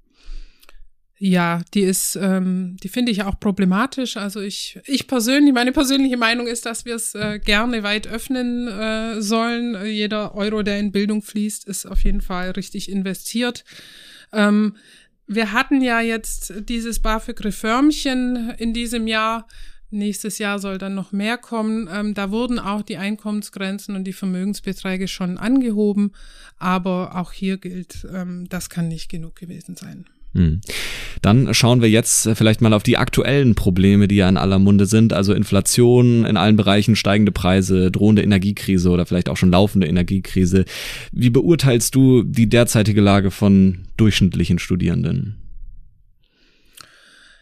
Ja, 1.27 1.63
die 1.73 1.81
ist, 1.81 2.17
ähm, 2.17 2.77
die 2.83 2.91
finde 2.91 3.11
ich 3.11 3.23
auch 3.23 3.41
problematisch. 3.41 4.19
Also 4.19 4.43
ich, 4.43 4.79
ich 4.85 5.07
persönlich, 5.07 5.55
meine 5.55 5.73
persönliche 5.73 6.19
Meinung 6.19 6.47
ist, 6.47 6.67
dass 6.67 6.85
wir 6.85 6.97
es 6.97 7.15
äh, 7.15 7.39
gerne 7.43 7.83
weit 7.83 8.07
öffnen 8.07 8.69
äh, 8.69 9.23
sollen. 9.23 9.87
Jeder 9.87 10.35
Euro, 10.35 10.63
der 10.63 10.79
in 10.79 10.93
Bildung 10.93 11.23
fließt, 11.23 11.67
ist 11.67 11.87
auf 11.87 12.05
jeden 12.05 12.21
Fall 12.21 12.51
richtig 12.51 12.91
investiert. 12.91 13.65
Ähm, 14.35 14.77
wir 15.27 15.53
hatten 15.53 15.81
ja 15.81 16.03
jetzt 16.03 16.53
dieses 16.69 17.01
BAföG-Reformchen 17.01 18.51
in 18.59 18.75
diesem 18.75 19.07
Jahr. 19.07 19.49
Nächstes 19.89 20.37
Jahr 20.37 20.59
soll 20.59 20.77
dann 20.77 20.95
noch 20.95 21.13
mehr 21.13 21.39
kommen. 21.39 21.89
Ähm, 21.91 22.13
da 22.13 22.33
wurden 22.33 22.59
auch 22.59 22.83
die 22.83 22.99
Einkommensgrenzen 22.99 23.97
und 23.97 24.05
die 24.05 24.13
Vermögensbeträge 24.13 25.09
schon 25.09 25.39
angehoben. 25.39 26.13
Aber 26.59 27.17
auch 27.17 27.33
hier 27.33 27.57
gilt, 27.57 28.07
ähm, 28.13 28.47
das 28.51 28.69
kann 28.69 28.89
nicht 28.89 29.09
genug 29.09 29.37
gewesen 29.37 29.75
sein. 29.75 30.05
Hm. 30.35 30.61
Dann 31.23 31.55
schauen 31.55 31.81
wir 31.81 31.89
jetzt 31.89 32.27
äh, 32.27 32.35
vielleicht 32.35 32.61
mal 32.61 32.73
auf 32.73 32.83
die 32.83 32.99
aktuellen 32.99 33.55
Probleme, 33.55 34.09
die 34.09 34.17
ja 34.17 34.29
in 34.29 34.37
aller 34.37 34.59
Munde 34.59 34.87
sind, 34.87 35.13
also 35.13 35.33
Inflation 35.33 36.25
in 36.25 36.37
allen 36.37 36.57
Bereichen, 36.57 36.97
steigende 36.97 37.33
Preise, 37.33 37.91
drohende 37.91 38.23
Energiekrise 38.23 38.91
oder 38.91 39.07
vielleicht 39.07 39.29
auch 39.29 39.37
schon 39.37 39.53
laufende 39.53 39.87
Energiekrise. 39.87 40.65
Wie 41.13 41.31
beurteilst 41.31 41.95
du 41.95 42.25
die 42.25 42.49
derzeitige 42.49 43.01
Lage 43.01 43.31
von 43.31 43.87
durchschnittlichen 43.97 44.59
Studierenden? 44.59 45.37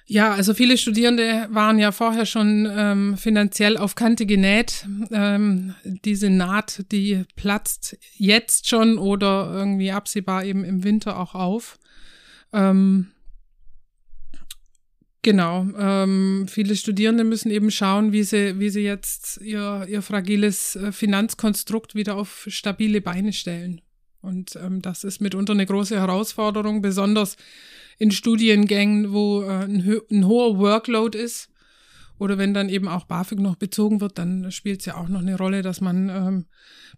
Ja, 0.07 0.35
also 0.35 0.53
viele 0.53 0.77
Studierende 0.77 1.47
waren 1.51 1.79
ja 1.79 1.91
vorher 1.91 2.27
schon 2.27 2.71
ähm, 2.71 3.17
finanziell 3.17 3.79
auf 3.79 3.95
Kante 3.95 4.27
genäht. 4.27 4.85
Ähm, 5.11 5.75
diese 6.05 6.29
Naht, 6.29 6.85
die 6.93 7.23
platzt 7.37 7.97
jetzt 8.19 8.69
schon 8.69 8.99
oder 8.99 9.51
irgendwie 9.55 9.91
absehbar 9.91 10.45
eben 10.45 10.65
im 10.65 10.85
Winter 10.85 11.19
auch 11.19 11.35
auf. 11.35 11.79
Ähm, 12.53 13.09
genau. 15.23 15.67
Ähm, 15.77 16.47
viele 16.49 16.77
Studierende 16.77 17.25
müssen 17.25 17.51
eben 17.51 17.71
schauen, 17.71 18.13
wie 18.13 18.23
sie, 18.23 18.59
wie 18.59 18.71
sie 18.71 18.83
jetzt 18.83 19.39
ihr, 19.39 19.87
ihr 19.89 20.03
fragiles 20.03 20.77
äh, 20.77 20.93
Finanzkonstrukt 20.93 21.95
wieder 21.95 22.17
auf 22.17 22.47
stabile 22.49 23.01
Beine 23.01 23.33
stellen. 23.33 23.81
Und 24.21 24.57
ähm, 24.57 24.81
das 24.83 25.05
ist 25.05 25.21
mitunter 25.21 25.53
eine 25.53 25.67
große 25.67 25.99
Herausforderung, 25.99 26.81
besonders 26.81 27.37
in 27.99 28.11
Studiengängen, 28.11 29.13
wo 29.13 29.43
äh, 29.43 29.65
ein, 29.65 30.01
ein 30.11 30.27
hoher 30.27 30.59
Workload 30.59 31.19
ist. 31.19 31.49
Oder 32.23 32.39
wenn 32.39 32.55
dann 32.55 32.69
eben 32.69 32.87
auch 32.87 33.07
BAföG 33.07 33.41
noch 33.41 33.57
bezogen 33.57 34.01
wird, 34.01 34.17
dann 34.17 34.53
spielt 34.53 34.79
es 34.79 34.87
ja 34.87 34.97
auch 34.97 35.09
noch 35.09 35.23
eine 35.23 35.37
Rolle, 35.37 35.63
dass 35.63 35.81
man 35.81 36.09
ähm, 36.09 36.45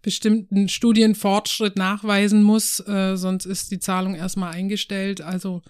bestimmten 0.03 0.69
Studienfortschritt 0.69 1.77
nachweisen 1.77 2.43
muss, 2.43 2.79
äh, 2.87 3.15
sonst 3.15 3.45
ist 3.45 3.71
die 3.71 3.79
Zahlung 3.79 4.13
erstmal 4.13 4.53
eingestellt. 4.53 5.21
Also 5.21 5.63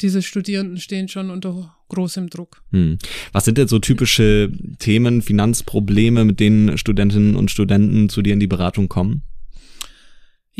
diese 0.00 0.20
Studierenden 0.20 0.78
stehen 0.78 1.06
schon 1.06 1.30
unter 1.30 1.76
großem 1.90 2.28
Druck. 2.28 2.60
Hm. 2.72 2.98
Was 3.30 3.44
sind 3.44 3.56
denn 3.56 3.68
so 3.68 3.78
typische 3.78 4.50
Themen, 4.80 5.22
Finanzprobleme, 5.22 6.24
mit 6.24 6.40
denen 6.40 6.76
Studentinnen 6.76 7.36
und 7.36 7.52
Studenten 7.52 8.08
zu 8.08 8.20
dir 8.20 8.32
in 8.32 8.40
die 8.40 8.48
Beratung 8.48 8.88
kommen? 8.88 9.22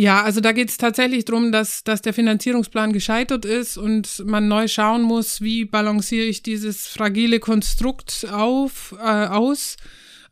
Ja, 0.01 0.23
also 0.23 0.41
da 0.41 0.53
geht 0.53 0.69
es 0.69 0.77
tatsächlich 0.77 1.25
darum, 1.25 1.51
dass, 1.51 1.83
dass 1.83 2.03
der 2.03 2.15
Finanzierungsplan 2.15 2.93
gescheitert 2.93 3.45
ist 3.45 3.77
und 3.77 4.25
man 4.25 4.47
neu 4.47 4.69
schauen 4.69 5.03
muss, 5.03 5.41
wie 5.41 5.65
balanciere 5.65 6.25
ich 6.25 6.45
dieses 6.45 6.87
fragile 6.87 7.41
Konstrukt 7.41 8.25
auf, 8.31 8.95
äh, 8.97 9.27
aus. 9.27 9.77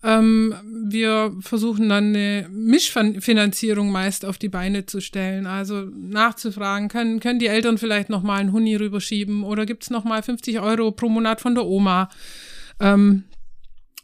Ähm, 0.05 0.55
wir 0.85 1.35
versuchen 1.41 1.89
dann 1.89 2.15
eine 2.15 2.49
Mischfinanzierung 2.49 3.91
meist 3.91 4.25
auf 4.25 4.39
die 4.39 4.49
Beine 4.49 4.87
zu 4.87 5.01
stellen. 5.01 5.49
Also 5.49 5.89
nachzufragen, 5.97 6.87
können, 6.87 7.19
können 7.19 7.41
die 7.41 7.49
Eltern 7.49 7.77
vielleicht 7.77 8.09
nochmal 8.09 8.39
einen 8.39 8.53
Huni 8.53 8.77
rüberschieben 8.77 9.43
oder 9.43 9.67
gibt's 9.67 9.91
noch 9.91 10.05
nochmal 10.05 10.23
50 10.23 10.61
Euro 10.61 10.93
pro 10.93 11.09
Monat 11.09 11.41
von 11.41 11.57
der 11.57 11.67
Oma. 11.67 12.09
Ähm, 12.79 13.25
äh, 13.33 13.36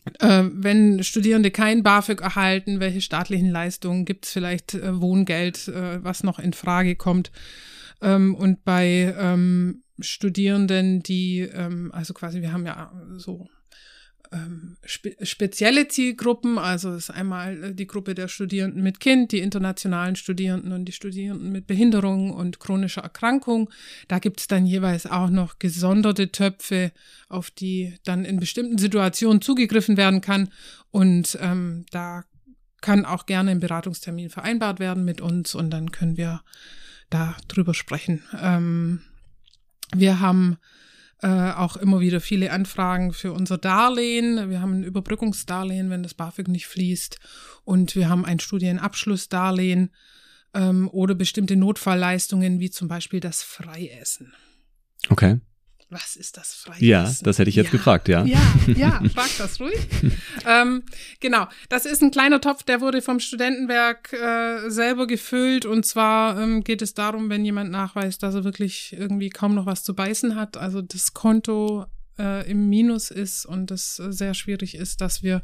wenn 0.04 1.02
Studierende 1.04 1.50
kein 1.50 1.82
BAföG 1.82 2.20
erhalten, 2.22 2.80
welche 2.80 3.00
staatlichen 3.00 3.50
Leistungen 3.50 4.04
gibt 4.04 4.26
es 4.26 4.32
vielleicht 4.32 4.74
äh, 4.74 5.00
Wohngeld, 5.00 5.68
äh, 5.68 6.02
was 6.02 6.24
noch 6.24 6.38
in 6.38 6.52
Frage 6.52 6.96
kommt. 6.96 7.30
Ähm, 8.00 8.34
und 8.34 8.64
bei 8.64 9.14
ähm, 9.16 9.84
Studierenden, 10.00 11.02
die, 11.02 11.40
ähm, 11.40 11.90
also 11.92 12.14
quasi, 12.14 12.42
wir 12.42 12.52
haben 12.52 12.66
ja 12.66 12.92
so 13.16 13.48
ähm, 14.32 14.76
spe 14.84 15.14
spezielle 15.22 15.88
Zielgruppen. 15.88 16.58
Also 16.58 16.94
ist 16.94 17.10
einmal 17.10 17.64
äh, 17.64 17.74
die 17.74 17.86
Gruppe 17.86 18.14
der 18.14 18.28
Studierenden 18.28 18.82
mit 18.82 19.00
Kind, 19.00 19.32
die 19.32 19.40
internationalen 19.40 20.16
Studierenden 20.16 20.72
und 20.72 20.86
die 20.86 20.92
Studierenden 20.92 21.52
mit 21.52 21.66
Behinderung 21.66 22.30
und 22.30 22.58
chronischer 22.58 23.02
Erkrankung. 23.02 23.70
Da 24.08 24.18
gibt 24.18 24.40
es 24.40 24.46
dann 24.46 24.66
jeweils 24.66 25.06
auch 25.06 25.30
noch 25.30 25.58
gesonderte 25.58 26.32
Töpfe, 26.32 26.92
auf 27.28 27.50
die 27.50 27.94
dann 28.04 28.24
in 28.24 28.40
bestimmten 28.40 28.78
Situationen 28.78 29.42
zugegriffen 29.42 29.96
werden 29.96 30.20
kann. 30.20 30.48
Und 30.90 31.38
ähm, 31.40 31.86
da 31.90 32.24
kann 32.80 33.04
auch 33.04 33.26
gerne 33.26 33.52
ein 33.52 33.60
Beratungstermin 33.60 34.28
vereinbart 34.28 34.80
werden 34.80 35.04
mit 35.04 35.20
uns 35.20 35.54
und 35.54 35.70
dann 35.70 35.92
können 35.92 36.16
wir 36.16 36.42
da 37.10 37.36
drüber 37.48 37.74
sprechen. 37.74 38.22
Ähm, 38.40 39.00
wir 39.94 40.20
haben 40.20 40.58
äh, 41.22 41.52
auch 41.52 41.76
immer 41.76 42.00
wieder 42.00 42.20
viele 42.20 42.50
Anfragen 42.50 43.12
für 43.12 43.32
unser 43.32 43.58
Darlehen. 43.58 44.50
Wir 44.50 44.60
haben 44.60 44.80
ein 44.80 44.84
Überbrückungsdarlehen, 44.84 45.90
wenn 45.90 46.02
das 46.02 46.14
BAföG 46.14 46.48
nicht 46.48 46.66
fließt. 46.66 47.18
Und 47.64 47.94
wir 47.94 48.08
haben 48.08 48.24
ein 48.24 48.40
Studienabschlussdarlehen 48.40 49.90
ähm, 50.54 50.88
oder 50.90 51.14
bestimmte 51.14 51.56
Notfallleistungen, 51.56 52.60
wie 52.60 52.70
zum 52.70 52.88
Beispiel 52.88 53.20
das 53.20 53.42
Freiessen. 53.42 54.34
Okay 55.08 55.40
was 55.92 56.16
ist 56.16 56.36
das 56.36 56.54
Freie 56.54 56.82
Ja, 56.82 57.12
das 57.22 57.38
hätte 57.38 57.50
ich 57.50 57.56
jetzt 57.56 57.66
ja, 57.66 57.72
gefragt, 57.72 58.08
ja. 58.08 58.24
Ja, 58.24 58.40
ja, 58.66 59.02
frag 59.14 59.28
das 59.38 59.60
ruhig. 59.60 59.78
ähm, 60.46 60.82
genau, 61.20 61.46
das 61.68 61.86
ist 61.86 62.02
ein 62.02 62.10
kleiner 62.10 62.40
Topf, 62.40 62.62
der 62.62 62.80
wurde 62.80 63.02
vom 63.02 63.20
Studentenwerk 63.20 64.12
äh, 64.12 64.70
selber 64.70 65.06
gefüllt. 65.06 65.66
Und 65.66 65.84
zwar 65.84 66.40
ähm, 66.40 66.64
geht 66.64 66.82
es 66.82 66.94
darum, 66.94 67.28
wenn 67.30 67.44
jemand 67.44 67.70
nachweist, 67.70 68.22
dass 68.22 68.34
er 68.34 68.44
wirklich 68.44 68.94
irgendwie 68.98 69.30
kaum 69.30 69.54
noch 69.54 69.66
was 69.66 69.84
zu 69.84 69.94
beißen 69.94 70.34
hat, 70.34 70.56
also 70.56 70.82
das 70.82 71.12
Konto 71.12 71.86
äh, 72.18 72.50
im 72.50 72.68
Minus 72.68 73.10
ist 73.10 73.46
und 73.46 73.70
es 73.70 73.98
äh, 73.98 74.12
sehr 74.12 74.34
schwierig 74.34 74.74
ist, 74.74 75.00
dass 75.00 75.22
wir 75.22 75.42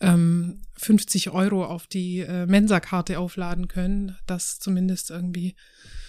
ähm, 0.00 0.60
50 0.76 1.30
Euro 1.30 1.64
auf 1.64 1.86
die 1.86 2.20
äh, 2.20 2.46
Mensa-Karte 2.46 3.18
aufladen 3.18 3.68
können, 3.68 4.16
das 4.26 4.58
zumindest 4.58 5.10
irgendwie 5.10 5.54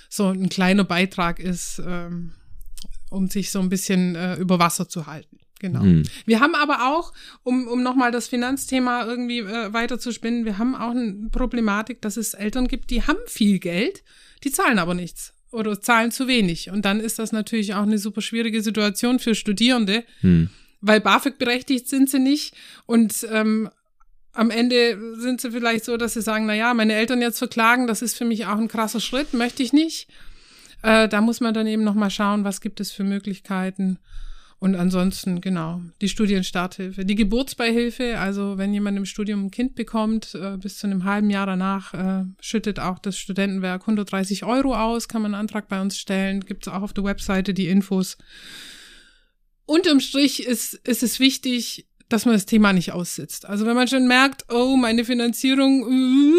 so 0.10 0.28
ein 0.30 0.50
kleiner 0.50 0.84
Beitrag 0.84 1.40
ist. 1.40 1.82
Ähm, 1.86 2.34
um 3.10 3.30
sich 3.30 3.52
so 3.52 3.60
ein 3.60 3.70
bisschen 3.70 4.16
äh, 4.16 4.36
über 4.36 4.60
Wasser 4.60 4.90
zu 4.90 5.08
halten. 5.08 5.38
Genau. 5.60 5.82
Mhm. 5.82 6.04
Wir 6.26 6.40
haben 6.40 6.56
aber 6.56 6.88
auch, 6.88 7.14
um, 7.44 7.68
um 7.68 7.82
nochmal 7.82 8.12
das 8.12 8.28
Finanzthema 8.28 9.06
irgendwie 9.06 9.40
äh, 9.40 9.74
weiterzuspinnen, 9.74 10.46
wir 10.46 10.58
haben 10.58 10.76
auch 10.76 10.92
eine 10.92 11.30
Problematik, 11.32 12.02
dass 12.02 12.18
es 12.18 12.34
Eltern 12.34 12.68
gibt, 12.68 12.90
die 12.92 13.04
haben 13.04 13.18
viel 13.26 13.60
Geld, 13.60 14.04
die 14.44 14.52
zahlen 14.52 14.80
aber 14.80 14.94
nichts 14.94 15.34
oder 15.52 15.82
zahlen 15.82 16.12
zu 16.12 16.28
wenig. 16.28 16.70
Und 16.70 16.86
dann 16.86 17.00
ist 17.00 17.18
das 17.18 17.32
natürlich 17.32 17.74
auch 17.74 17.84
eine 17.84 17.98
super 17.98 18.22
schwierige 18.22 18.62
Situation 18.62 19.18
für 19.18 19.34
Studierende, 19.34 20.04
mhm. 20.22 20.50
weil 20.82 21.02
BAföG 21.02 21.40
berechtigt 21.40 21.88
sind 21.88 22.10
sie 22.10 22.20
nicht 22.20 22.54
und 22.86 23.28
ähm, 23.32 23.70
am 24.34 24.52
Ende 24.52 25.00
sind 25.20 25.42
sie 25.42 25.50
vielleicht 25.50 25.84
so, 25.84 25.98
dass 25.98 26.14
sie 26.14 26.22
sagen, 26.22 26.46
na 26.46 26.54
ja, 26.54 26.72
meine 26.76 26.94
Eltern 26.94 27.22
jetzt 27.22 27.40
verklagen, 27.40 27.88
das 27.88 28.04
ist 28.04 28.16
für 28.16 28.26
mich 28.26 28.46
auch 28.46 28.60
ein 28.60 28.68
krasser 28.68 29.00
Schritt, 29.00 29.34
möchte 29.34 29.64
ich 29.64 29.74
nicht. 29.74 30.08
Äh, 30.82 31.08
da 31.08 31.22
muss 31.22 31.40
man 31.40 31.54
dann 31.54 31.68
eben 31.68 31.84
nochmal 31.84 32.12
schauen, 32.12 32.44
was 32.44 32.62
gibt 32.62 32.80
es 32.80 32.92
für 32.92 33.04
Möglichkeiten. 33.04 34.00
Und 34.60 34.76
ansonsten, 34.76 35.40
genau, 35.40 35.82
die 36.02 36.10
Studienstarthilfe. 36.10 37.06
Die 37.06 37.16
Geburtsbeihilfe, 37.16 38.18
also 38.18 38.58
wenn 38.58 38.74
jemand 38.74 38.98
im 38.98 39.06
Studium 39.06 39.46
ein 39.46 39.52
Kind 39.52 39.76
bekommt, 39.76 40.34
äh, 40.34 40.58
bis 40.58 40.80
zu 40.80 40.88
einem 40.88 41.04
halben 41.04 41.30
Jahr 41.30 41.46
danach 41.46 41.94
äh, 41.94 42.24
schüttet 42.40 42.80
auch 42.80 42.98
das 42.98 43.20
Studentenwerk 43.20 43.82
130 43.82 44.46
Euro 44.46 44.76
aus, 44.76 45.08
kann 45.08 45.22
man 45.22 45.36
einen 45.36 45.42
Antrag 45.42 45.68
bei 45.68 45.80
uns 45.80 45.98
stellen, 45.98 46.42
gibt 46.42 46.66
es 46.66 46.74
auch 46.74 46.82
auf 46.82 46.94
der 46.94 47.04
Webseite 47.04 47.54
die 47.54 47.68
Infos. 47.68 48.18
Unterm 49.68 50.00
Strich 50.00 50.48
ist, 50.48 50.74
ist 50.74 51.04
es 51.04 51.20
wichtig, 51.20 51.88
dass 52.10 52.26
man 52.26 52.34
das 52.34 52.46
Thema 52.46 52.74
nicht 52.74 52.94
aussitzt. 52.94 53.46
Also 53.46 53.66
wenn 53.66 53.76
man 53.76 53.88
schon 53.88 54.08
merkt, 54.08 54.46
oh, 54.50 54.76
meine 54.76 55.06
Finanzierung, 55.06 55.84
uh, 55.84 56.36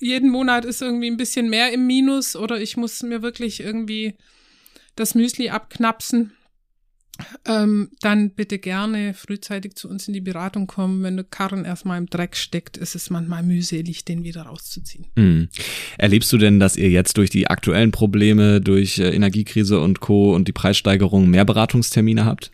jeden 0.00 0.30
Monat 0.30 0.64
ist 0.64 0.82
irgendwie 0.82 1.10
ein 1.10 1.16
bisschen 1.16 1.48
mehr 1.48 1.72
im 1.72 1.86
Minus 1.86 2.36
oder 2.36 2.60
ich 2.60 2.76
muss 2.76 3.02
mir 3.02 3.22
wirklich 3.22 3.60
irgendwie 3.60 4.14
das 4.96 5.14
Müsli 5.14 5.50
abknapsen, 5.50 6.32
ähm, 7.46 7.90
dann 8.00 8.30
bitte 8.30 8.58
gerne 8.58 9.14
frühzeitig 9.14 9.74
zu 9.74 9.88
uns 9.88 10.08
in 10.08 10.14
die 10.14 10.20
Beratung 10.20 10.66
kommen. 10.66 11.02
Wenn 11.02 11.16
der 11.16 11.24
Karren 11.24 11.64
erstmal 11.64 11.98
im 11.98 12.06
Dreck 12.06 12.36
steckt, 12.36 12.76
ist 12.76 12.94
es 12.94 13.10
manchmal 13.10 13.42
mühselig, 13.42 14.04
den 14.04 14.24
wieder 14.24 14.42
rauszuziehen. 14.42 15.06
Mhm. 15.16 15.48
Erlebst 15.98 16.32
du 16.32 16.38
denn, 16.38 16.60
dass 16.60 16.76
ihr 16.76 16.90
jetzt 16.90 17.16
durch 17.16 17.30
die 17.30 17.48
aktuellen 17.48 17.90
Probleme, 17.90 18.60
durch 18.60 18.98
äh, 18.98 19.10
Energiekrise 19.10 19.80
und 19.80 20.00
Co. 20.00 20.34
und 20.34 20.48
die 20.48 20.52
Preissteigerung 20.52 21.28
mehr 21.28 21.44
Beratungstermine 21.44 22.24
habt? 22.24 22.50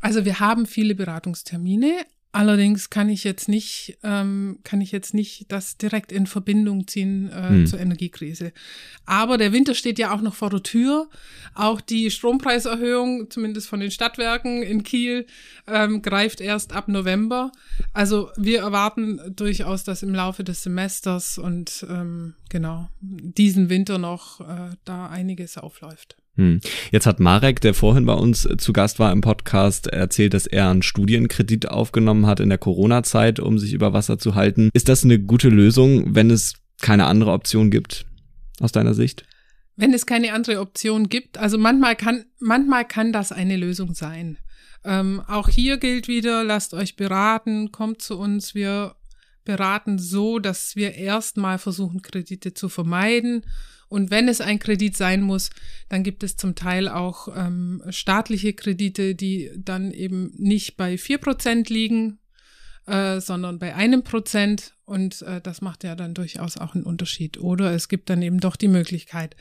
Also 0.00 0.24
wir 0.24 0.40
haben 0.40 0.66
viele 0.66 0.94
Beratungstermine, 0.94 1.92
Allerdings 2.32 2.90
kann 2.90 3.08
ich 3.08 3.24
jetzt 3.24 3.48
nicht, 3.48 3.98
ähm, 4.04 4.60
kann 4.62 4.80
ich 4.80 4.92
jetzt 4.92 5.14
nicht 5.14 5.50
das 5.50 5.76
direkt 5.78 6.12
in 6.12 6.26
Verbindung 6.26 6.86
ziehen 6.86 7.28
äh, 7.28 7.48
hm. 7.48 7.66
zur 7.66 7.80
Energiekrise. 7.80 8.52
Aber 9.04 9.36
der 9.36 9.52
Winter 9.52 9.74
steht 9.74 9.98
ja 9.98 10.14
auch 10.14 10.20
noch 10.20 10.34
vor 10.34 10.48
der 10.48 10.62
Tür. 10.62 11.08
Auch 11.54 11.80
die 11.80 12.08
Strompreiserhöhung, 12.08 13.30
zumindest 13.30 13.68
von 13.68 13.80
den 13.80 13.90
Stadtwerken 13.90 14.62
in 14.62 14.84
Kiel, 14.84 15.26
ähm, 15.66 16.02
greift 16.02 16.40
erst 16.40 16.72
ab 16.72 16.86
November. 16.86 17.50
Also 17.92 18.30
wir 18.36 18.60
erwarten 18.60 19.20
durchaus, 19.34 19.82
dass 19.82 20.04
im 20.04 20.14
Laufe 20.14 20.44
des 20.44 20.62
Semesters 20.62 21.36
und 21.36 21.84
ähm, 21.90 22.34
genau 22.48 22.88
diesen 23.00 23.70
Winter 23.70 23.98
noch 23.98 24.40
äh, 24.40 24.76
da 24.84 25.08
einiges 25.08 25.58
aufläuft. 25.58 26.19
Hm. 26.36 26.60
Jetzt 26.90 27.06
hat 27.06 27.20
Marek, 27.20 27.60
der 27.60 27.74
vorhin 27.74 28.06
bei 28.06 28.14
uns 28.14 28.48
zu 28.58 28.72
Gast 28.72 28.98
war 28.98 29.12
im 29.12 29.20
Podcast, 29.20 29.88
erzählt, 29.88 30.34
dass 30.34 30.46
er 30.46 30.70
einen 30.70 30.82
Studienkredit 30.82 31.68
aufgenommen 31.68 32.26
hat 32.26 32.40
in 32.40 32.48
der 32.48 32.58
Corona-Zeit, 32.58 33.40
um 33.40 33.58
sich 33.58 33.72
über 33.72 33.92
Wasser 33.92 34.18
zu 34.18 34.34
halten. 34.34 34.70
Ist 34.72 34.88
das 34.88 35.04
eine 35.04 35.18
gute 35.18 35.48
Lösung, 35.48 36.14
wenn 36.14 36.30
es 36.30 36.54
keine 36.80 37.06
andere 37.06 37.32
Option 37.32 37.70
gibt, 37.70 38.06
aus 38.60 38.72
deiner 38.72 38.94
Sicht? 38.94 39.24
Wenn 39.76 39.92
es 39.92 40.06
keine 40.06 40.32
andere 40.32 40.60
Option 40.60 41.08
gibt, 41.08 41.38
also 41.38 41.58
manchmal 41.58 41.96
kann, 41.96 42.24
manchmal 42.38 42.86
kann 42.86 43.12
das 43.12 43.32
eine 43.32 43.56
Lösung 43.56 43.94
sein. 43.94 44.38
Ähm, 44.84 45.22
auch 45.26 45.48
hier 45.48 45.78
gilt 45.78 46.08
wieder, 46.08 46.44
lasst 46.44 46.74
euch 46.74 46.96
beraten, 46.96 47.72
kommt 47.72 48.02
zu 48.02 48.18
uns, 48.18 48.54
wir 48.54 48.94
beraten 49.44 49.98
so, 49.98 50.38
dass 50.38 50.76
wir 50.76 50.94
erstmal 50.94 51.58
versuchen, 51.58 52.02
Kredite 52.02 52.54
zu 52.54 52.68
vermeiden 52.68 53.44
und 53.90 54.12
wenn 54.12 54.28
es 54.28 54.40
ein 54.40 54.60
Kredit 54.60 54.96
sein 54.96 55.20
muss, 55.20 55.50
dann 55.88 56.04
gibt 56.04 56.22
es 56.22 56.36
zum 56.36 56.54
Teil 56.54 56.88
auch 56.88 57.28
ähm, 57.36 57.82
staatliche 57.90 58.52
Kredite, 58.52 59.16
die 59.16 59.50
dann 59.56 59.90
eben 59.90 60.32
nicht 60.36 60.76
bei 60.76 60.96
vier 60.96 61.18
Prozent 61.18 61.68
liegen, 61.70 62.20
äh, 62.86 63.20
sondern 63.20 63.58
bei 63.58 63.74
einem 63.74 64.04
Prozent. 64.04 64.74
Und 64.84 65.22
äh, 65.22 65.40
das 65.40 65.60
macht 65.60 65.82
ja 65.82 65.96
dann 65.96 66.14
durchaus 66.14 66.56
auch 66.56 66.76
einen 66.76 66.84
Unterschied. 66.84 67.38
Oder 67.38 67.72
es 67.72 67.88
gibt 67.88 68.10
dann 68.10 68.22
eben 68.22 68.38
doch 68.38 68.54
die 68.54 68.68
Möglichkeit, 68.68 69.34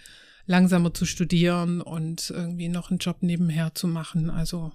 langsamer 0.47 0.95
zu 0.95 1.05
studieren 1.05 1.79
und 1.79 2.31
irgendwie 2.31 2.69
noch 2.69 2.89
einen 2.89 2.97
Job 2.97 3.17
nebenher 3.21 3.75
zu 3.75 3.87
machen. 3.87 4.31
Also 4.31 4.71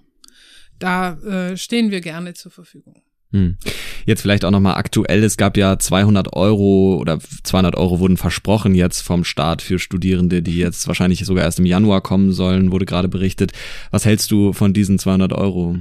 da 0.79 1.15
äh, 1.19 1.57
stehen 1.57 1.91
wir 1.91 1.99
gerne 1.99 2.33
zur 2.33 2.53
Verfügung. 2.53 3.03
Hm. 3.35 3.57
Jetzt 4.05 4.21
vielleicht 4.21 4.45
auch 4.45 4.51
nochmal 4.51 4.75
aktuell. 4.75 5.21
Es 5.21 5.35
gab 5.35 5.57
ja 5.57 5.77
200 5.77 6.31
Euro 6.31 6.95
oder 7.01 7.19
200 7.43 7.75
Euro 7.75 7.99
wurden 7.99 8.15
versprochen 8.15 8.73
jetzt 8.73 9.01
vom 9.01 9.25
Staat 9.25 9.61
für 9.61 9.77
Studierende, 9.77 10.41
die 10.41 10.57
jetzt 10.57 10.87
wahrscheinlich 10.87 11.25
sogar 11.25 11.43
erst 11.43 11.59
im 11.59 11.65
Januar 11.65 11.99
kommen 11.99 12.31
sollen, 12.31 12.71
wurde 12.71 12.85
gerade 12.85 13.09
berichtet. 13.09 13.51
Was 13.91 14.05
hältst 14.05 14.31
du 14.31 14.53
von 14.53 14.71
diesen 14.73 14.99
200 14.99 15.33
Euro? 15.33 15.77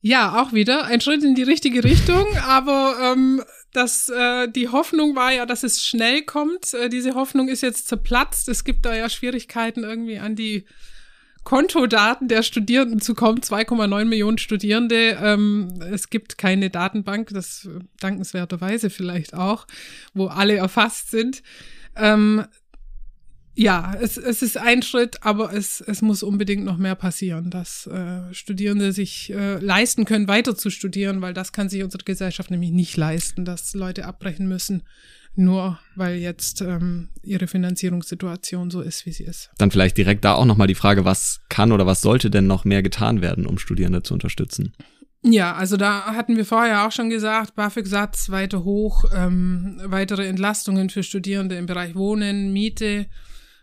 Ja, 0.00 0.42
auch 0.42 0.52
wieder 0.52 0.86
ein 0.86 1.00
Schritt 1.00 1.22
in 1.22 1.36
die 1.36 1.44
richtige 1.44 1.84
Richtung, 1.84 2.26
aber 2.44 2.96
ähm, 3.12 3.44
das, 3.72 4.08
äh, 4.08 4.48
die 4.48 4.70
Hoffnung 4.70 5.14
war 5.14 5.32
ja, 5.32 5.46
dass 5.46 5.62
es 5.62 5.84
schnell 5.84 6.22
kommt. 6.22 6.74
Äh, 6.74 6.88
diese 6.88 7.14
Hoffnung 7.14 7.46
ist 7.46 7.60
jetzt 7.60 7.86
zerplatzt. 7.86 8.48
Es 8.48 8.64
gibt 8.64 8.84
da 8.84 8.96
ja 8.96 9.08
Schwierigkeiten 9.08 9.84
irgendwie 9.84 10.18
an 10.18 10.34
die 10.34 10.64
Kontodaten 11.44 12.28
der 12.28 12.42
Studierenden 12.42 13.00
zu 13.00 13.14
kommen. 13.14 13.40
2,9 13.40 14.04
Millionen 14.06 14.38
Studierende. 14.38 15.18
Ähm, 15.22 15.68
es 15.92 16.10
gibt 16.10 16.38
keine 16.38 16.70
Datenbank, 16.70 17.28
das 17.32 17.68
dankenswerterweise 18.00 18.90
vielleicht 18.90 19.34
auch, 19.34 19.66
wo 20.14 20.26
alle 20.26 20.56
erfasst 20.56 21.10
sind. 21.10 21.42
Ähm, 21.96 22.44
ja, 23.56 23.94
es, 24.00 24.16
es 24.16 24.42
ist 24.42 24.58
ein 24.58 24.82
Schritt, 24.82 25.22
aber 25.22 25.52
es, 25.52 25.80
es 25.80 26.02
muss 26.02 26.24
unbedingt 26.24 26.64
noch 26.64 26.76
mehr 26.76 26.96
passieren, 26.96 27.50
dass 27.50 27.86
äh, 27.86 28.34
Studierende 28.34 28.92
sich 28.92 29.32
äh, 29.32 29.58
leisten 29.58 30.04
können, 30.06 30.26
weiter 30.26 30.56
zu 30.56 30.70
studieren, 30.70 31.22
weil 31.22 31.34
das 31.34 31.52
kann 31.52 31.68
sich 31.68 31.84
unsere 31.84 32.02
Gesellschaft 32.02 32.50
nämlich 32.50 32.72
nicht 32.72 32.96
leisten, 32.96 33.44
dass 33.44 33.74
Leute 33.74 34.06
abbrechen 34.06 34.48
müssen, 34.48 34.82
nur 35.36 35.78
weil 35.96 36.16
jetzt 36.16 36.60
ähm, 36.60 37.08
ihre 37.22 37.46
Finanzierungssituation 37.46 38.70
so 38.70 38.80
ist, 38.80 39.06
wie 39.06 39.12
sie 39.12 39.24
ist. 39.24 39.50
Dann 39.58 39.70
vielleicht 39.70 39.96
direkt 39.96 40.24
da 40.24 40.34
auch 40.34 40.44
nochmal 40.44 40.66
die 40.66 40.74
Frage, 40.74 41.04
was 41.04 41.40
kann 41.48 41.72
oder 41.72 41.86
was 41.86 42.00
sollte 42.00 42.30
denn 42.30 42.46
noch 42.46 42.64
mehr 42.64 42.82
getan 42.82 43.20
werden, 43.20 43.46
um 43.46 43.58
Studierende 43.58 44.02
zu 44.02 44.14
unterstützen? 44.14 44.74
Ja, 45.22 45.54
also 45.54 45.78
da 45.78 46.14
hatten 46.14 46.36
wir 46.36 46.44
vorher 46.44 46.86
auch 46.86 46.92
schon 46.92 47.08
gesagt, 47.08 47.54
BAföG-Satz 47.54 48.28
weiter 48.28 48.62
hoch, 48.62 49.04
ähm, 49.14 49.80
weitere 49.84 50.26
Entlastungen 50.26 50.90
für 50.90 51.02
Studierende 51.02 51.56
im 51.56 51.64
Bereich 51.64 51.94
Wohnen, 51.94 52.52
Miete, 52.52 53.06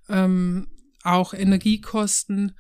ähm, 0.10 0.68
auch 1.04 1.36
Energiekosten. 1.36 2.54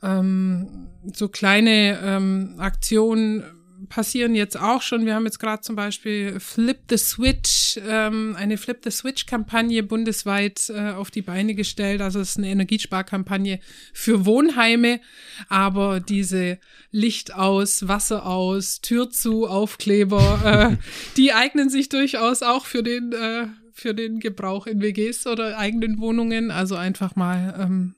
Ähm, 0.00 0.88
so 1.12 1.28
kleine 1.28 1.98
ähm, 2.04 2.54
Aktionen 2.58 3.42
passieren 3.88 4.34
jetzt 4.34 4.58
auch 4.58 4.82
schon. 4.82 5.06
Wir 5.06 5.14
haben 5.14 5.24
jetzt 5.24 5.38
gerade 5.38 5.62
zum 5.62 5.76
Beispiel 5.76 6.40
Flip 6.40 6.78
the 6.88 6.96
Switch, 6.96 7.78
ähm, 7.86 8.34
eine 8.36 8.56
Flip 8.56 8.78
the 8.82 8.90
Switch-Kampagne 8.90 9.82
bundesweit 9.82 10.70
äh, 10.70 10.90
auf 10.90 11.10
die 11.10 11.22
Beine 11.22 11.54
gestellt. 11.54 12.00
Also 12.00 12.20
es 12.20 12.30
ist 12.30 12.38
eine 12.38 12.48
Energiesparkampagne 12.48 13.60
für 13.92 14.26
Wohnheime, 14.26 15.00
aber 15.48 16.00
diese 16.00 16.58
Licht 16.90 17.34
aus, 17.34 17.88
Wasser 17.88 18.26
aus, 18.26 18.80
Tür 18.80 19.10
zu, 19.10 19.46
Aufkleber, 19.46 20.76
äh, 20.80 20.82
die 21.16 21.32
eignen 21.32 21.70
sich 21.70 21.88
durchaus 21.88 22.42
auch 22.42 22.66
für 22.66 22.82
den 22.82 23.12
äh, 23.12 23.46
für 23.72 23.94
den 23.94 24.20
Gebrauch 24.20 24.66
in 24.66 24.80
WGs 24.80 25.26
oder 25.26 25.58
eigenen 25.58 26.00
Wohnungen. 26.00 26.50
Also 26.50 26.76
einfach 26.76 27.14
mal 27.14 27.54
ähm, 27.58 27.94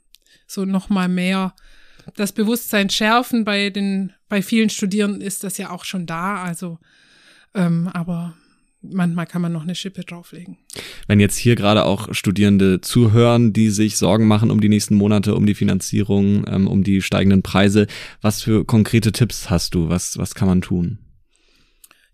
so 0.48 0.64
noch 0.64 0.88
mal 0.88 1.08
mehr 1.08 1.54
das 2.16 2.32
Bewusstsein 2.32 2.90
schärfen. 2.90 3.44
Bei 3.44 3.70
den, 3.70 4.12
bei 4.28 4.42
vielen 4.42 4.70
Studierenden 4.70 5.20
ist 5.20 5.44
das 5.44 5.58
ja 5.58 5.70
auch 5.70 5.84
schon 5.84 6.06
da. 6.06 6.42
Also, 6.42 6.78
ähm, 7.54 7.88
aber 7.92 8.34
manchmal 8.82 9.26
kann 9.26 9.42
man 9.42 9.52
noch 9.52 9.62
eine 9.62 9.74
Schippe 9.74 10.02
drauflegen. 10.02 10.58
Wenn 11.06 11.20
jetzt 11.20 11.36
hier 11.36 11.56
gerade 11.56 11.84
auch 11.84 12.14
Studierende 12.14 12.80
zuhören, 12.80 13.52
die 13.52 13.70
sich 13.70 13.96
Sorgen 13.96 14.26
machen 14.26 14.50
um 14.50 14.60
die 14.60 14.68
nächsten 14.68 14.94
Monate, 14.94 15.34
um 15.34 15.46
die 15.46 15.54
Finanzierung, 15.54 16.44
ähm, 16.48 16.66
um 16.68 16.84
die 16.84 17.02
steigenden 17.02 17.42
Preise, 17.42 17.86
was 18.20 18.42
für 18.42 18.64
konkrete 18.64 19.12
Tipps 19.12 19.50
hast 19.50 19.74
du? 19.74 19.88
Was, 19.88 20.18
was 20.18 20.34
kann 20.34 20.48
man 20.48 20.60
tun? 20.60 20.98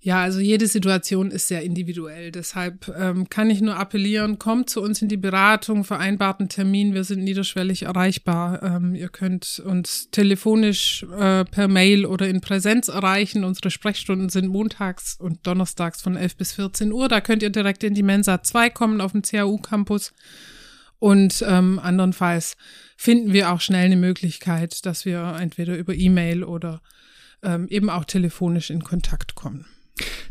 Ja, 0.04 0.20
also 0.20 0.38
jede 0.38 0.66
Situation 0.66 1.30
ist 1.30 1.48
sehr 1.48 1.62
individuell. 1.62 2.30
Deshalb 2.30 2.94
ähm, 2.94 3.30
kann 3.30 3.48
ich 3.48 3.62
nur 3.62 3.78
appellieren, 3.78 4.38
kommt 4.38 4.68
zu 4.68 4.82
uns 4.82 5.00
in 5.00 5.08
die 5.08 5.16
Beratung, 5.16 5.82
vereinbarten 5.82 6.50
Termin. 6.50 6.92
Wir 6.92 7.04
sind 7.04 7.24
niederschwellig 7.24 7.84
erreichbar. 7.84 8.62
Ähm, 8.62 8.94
ihr 8.94 9.08
könnt 9.08 9.62
uns 9.64 10.10
telefonisch 10.10 11.06
äh, 11.18 11.46
per 11.46 11.68
Mail 11.68 12.04
oder 12.04 12.28
in 12.28 12.42
Präsenz 12.42 12.88
erreichen. 12.88 13.44
Unsere 13.44 13.70
Sprechstunden 13.70 14.28
sind 14.28 14.48
montags 14.48 15.16
und 15.18 15.46
donnerstags 15.46 16.02
von 16.02 16.16
11 16.16 16.36
bis 16.36 16.52
14 16.52 16.92
Uhr. 16.92 17.08
Da 17.08 17.22
könnt 17.22 17.42
ihr 17.42 17.48
direkt 17.48 17.82
in 17.82 17.94
die 17.94 18.02
Mensa 18.02 18.42
2 18.42 18.68
kommen 18.68 19.00
auf 19.00 19.12
dem 19.12 19.22
CAU-Campus. 19.22 20.12
Und 20.98 21.42
ähm, 21.48 21.78
andernfalls 21.78 22.58
finden 22.98 23.32
wir 23.32 23.50
auch 23.50 23.62
schnell 23.62 23.86
eine 23.86 23.96
Möglichkeit, 23.96 24.84
dass 24.84 25.06
wir 25.06 25.38
entweder 25.40 25.78
über 25.78 25.94
E-Mail 25.94 26.44
oder 26.44 26.82
ähm, 27.42 27.68
eben 27.68 27.88
auch 27.88 28.04
telefonisch 28.04 28.68
in 28.68 28.84
Kontakt 28.84 29.34
kommen. 29.34 29.64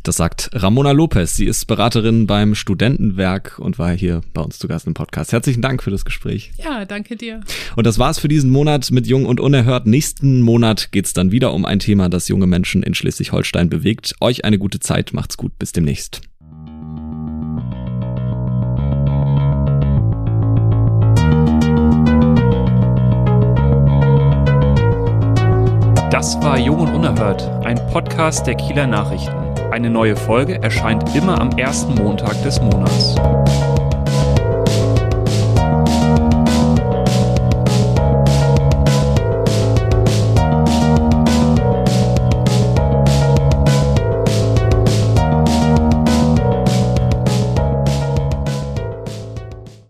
Das 0.04 0.18
sagt 0.18 0.50
Ramona 0.52 0.92
Lopez. 0.92 1.38
Sie 1.38 1.46
ist 1.46 1.66
Beraterin 1.66 2.28
beim 2.28 2.56
Studentenwerk 2.56 3.58
und 3.60 3.80
war 3.80 3.92
hier 3.92 4.22
bei 4.34 4.42
uns 4.42 4.60
zu 4.60 4.68
Gast 4.68 4.86
im 4.86 4.94
Podcast. 4.94 5.32
Herzlichen 5.32 5.62
Dank 5.62 5.82
für 5.82 5.92
das 5.92 6.04
Gespräch. 6.04 6.52
Ja, 6.62 6.84
danke 6.84 7.16
dir. 7.16 7.40
Und 7.78 7.88
das 7.88 8.00
war's 8.00 8.20
für 8.20 8.28
diesen 8.28 8.50
Monat 8.50 8.92
mit 8.92 9.08
Jung 9.08 9.26
und 9.26 9.40
Unerhört. 9.40 9.88
Nächsten 9.88 10.42
Monat 10.42 10.92
geht's 10.92 11.14
dann 11.14 11.32
wieder 11.32 11.54
um 11.54 11.66
ein 11.66 11.80
Thema, 11.80 12.10
das 12.10 12.28
junge 12.28 12.48
Menschen 12.48 12.84
in 12.84 12.94
Schleswig-Holstein 12.94 13.70
bewegt. 13.70 14.16
Euch 14.20 14.44
eine 14.44 14.58
gute 14.58 14.80
Zeit. 14.82 15.14
Macht's 15.14 15.38
gut. 15.38 15.58
Bis 15.58 15.72
demnächst. 15.72 16.22
Das 26.12 26.36
war 26.42 26.60
Jung 26.60 26.80
und 26.80 26.94
Unerhört, 26.94 27.44
ein 27.66 27.76
Podcast 27.88 28.46
der 28.46 28.56
Kieler 28.56 28.86
Nachrichten. 28.86 29.43
Eine 29.74 29.90
neue 29.90 30.16
Folge 30.16 30.62
erscheint 30.62 31.16
immer 31.16 31.42
am 31.42 31.50
ersten 31.58 31.96
Montag 31.96 32.40
des 32.44 32.62
Monats. 32.62 33.16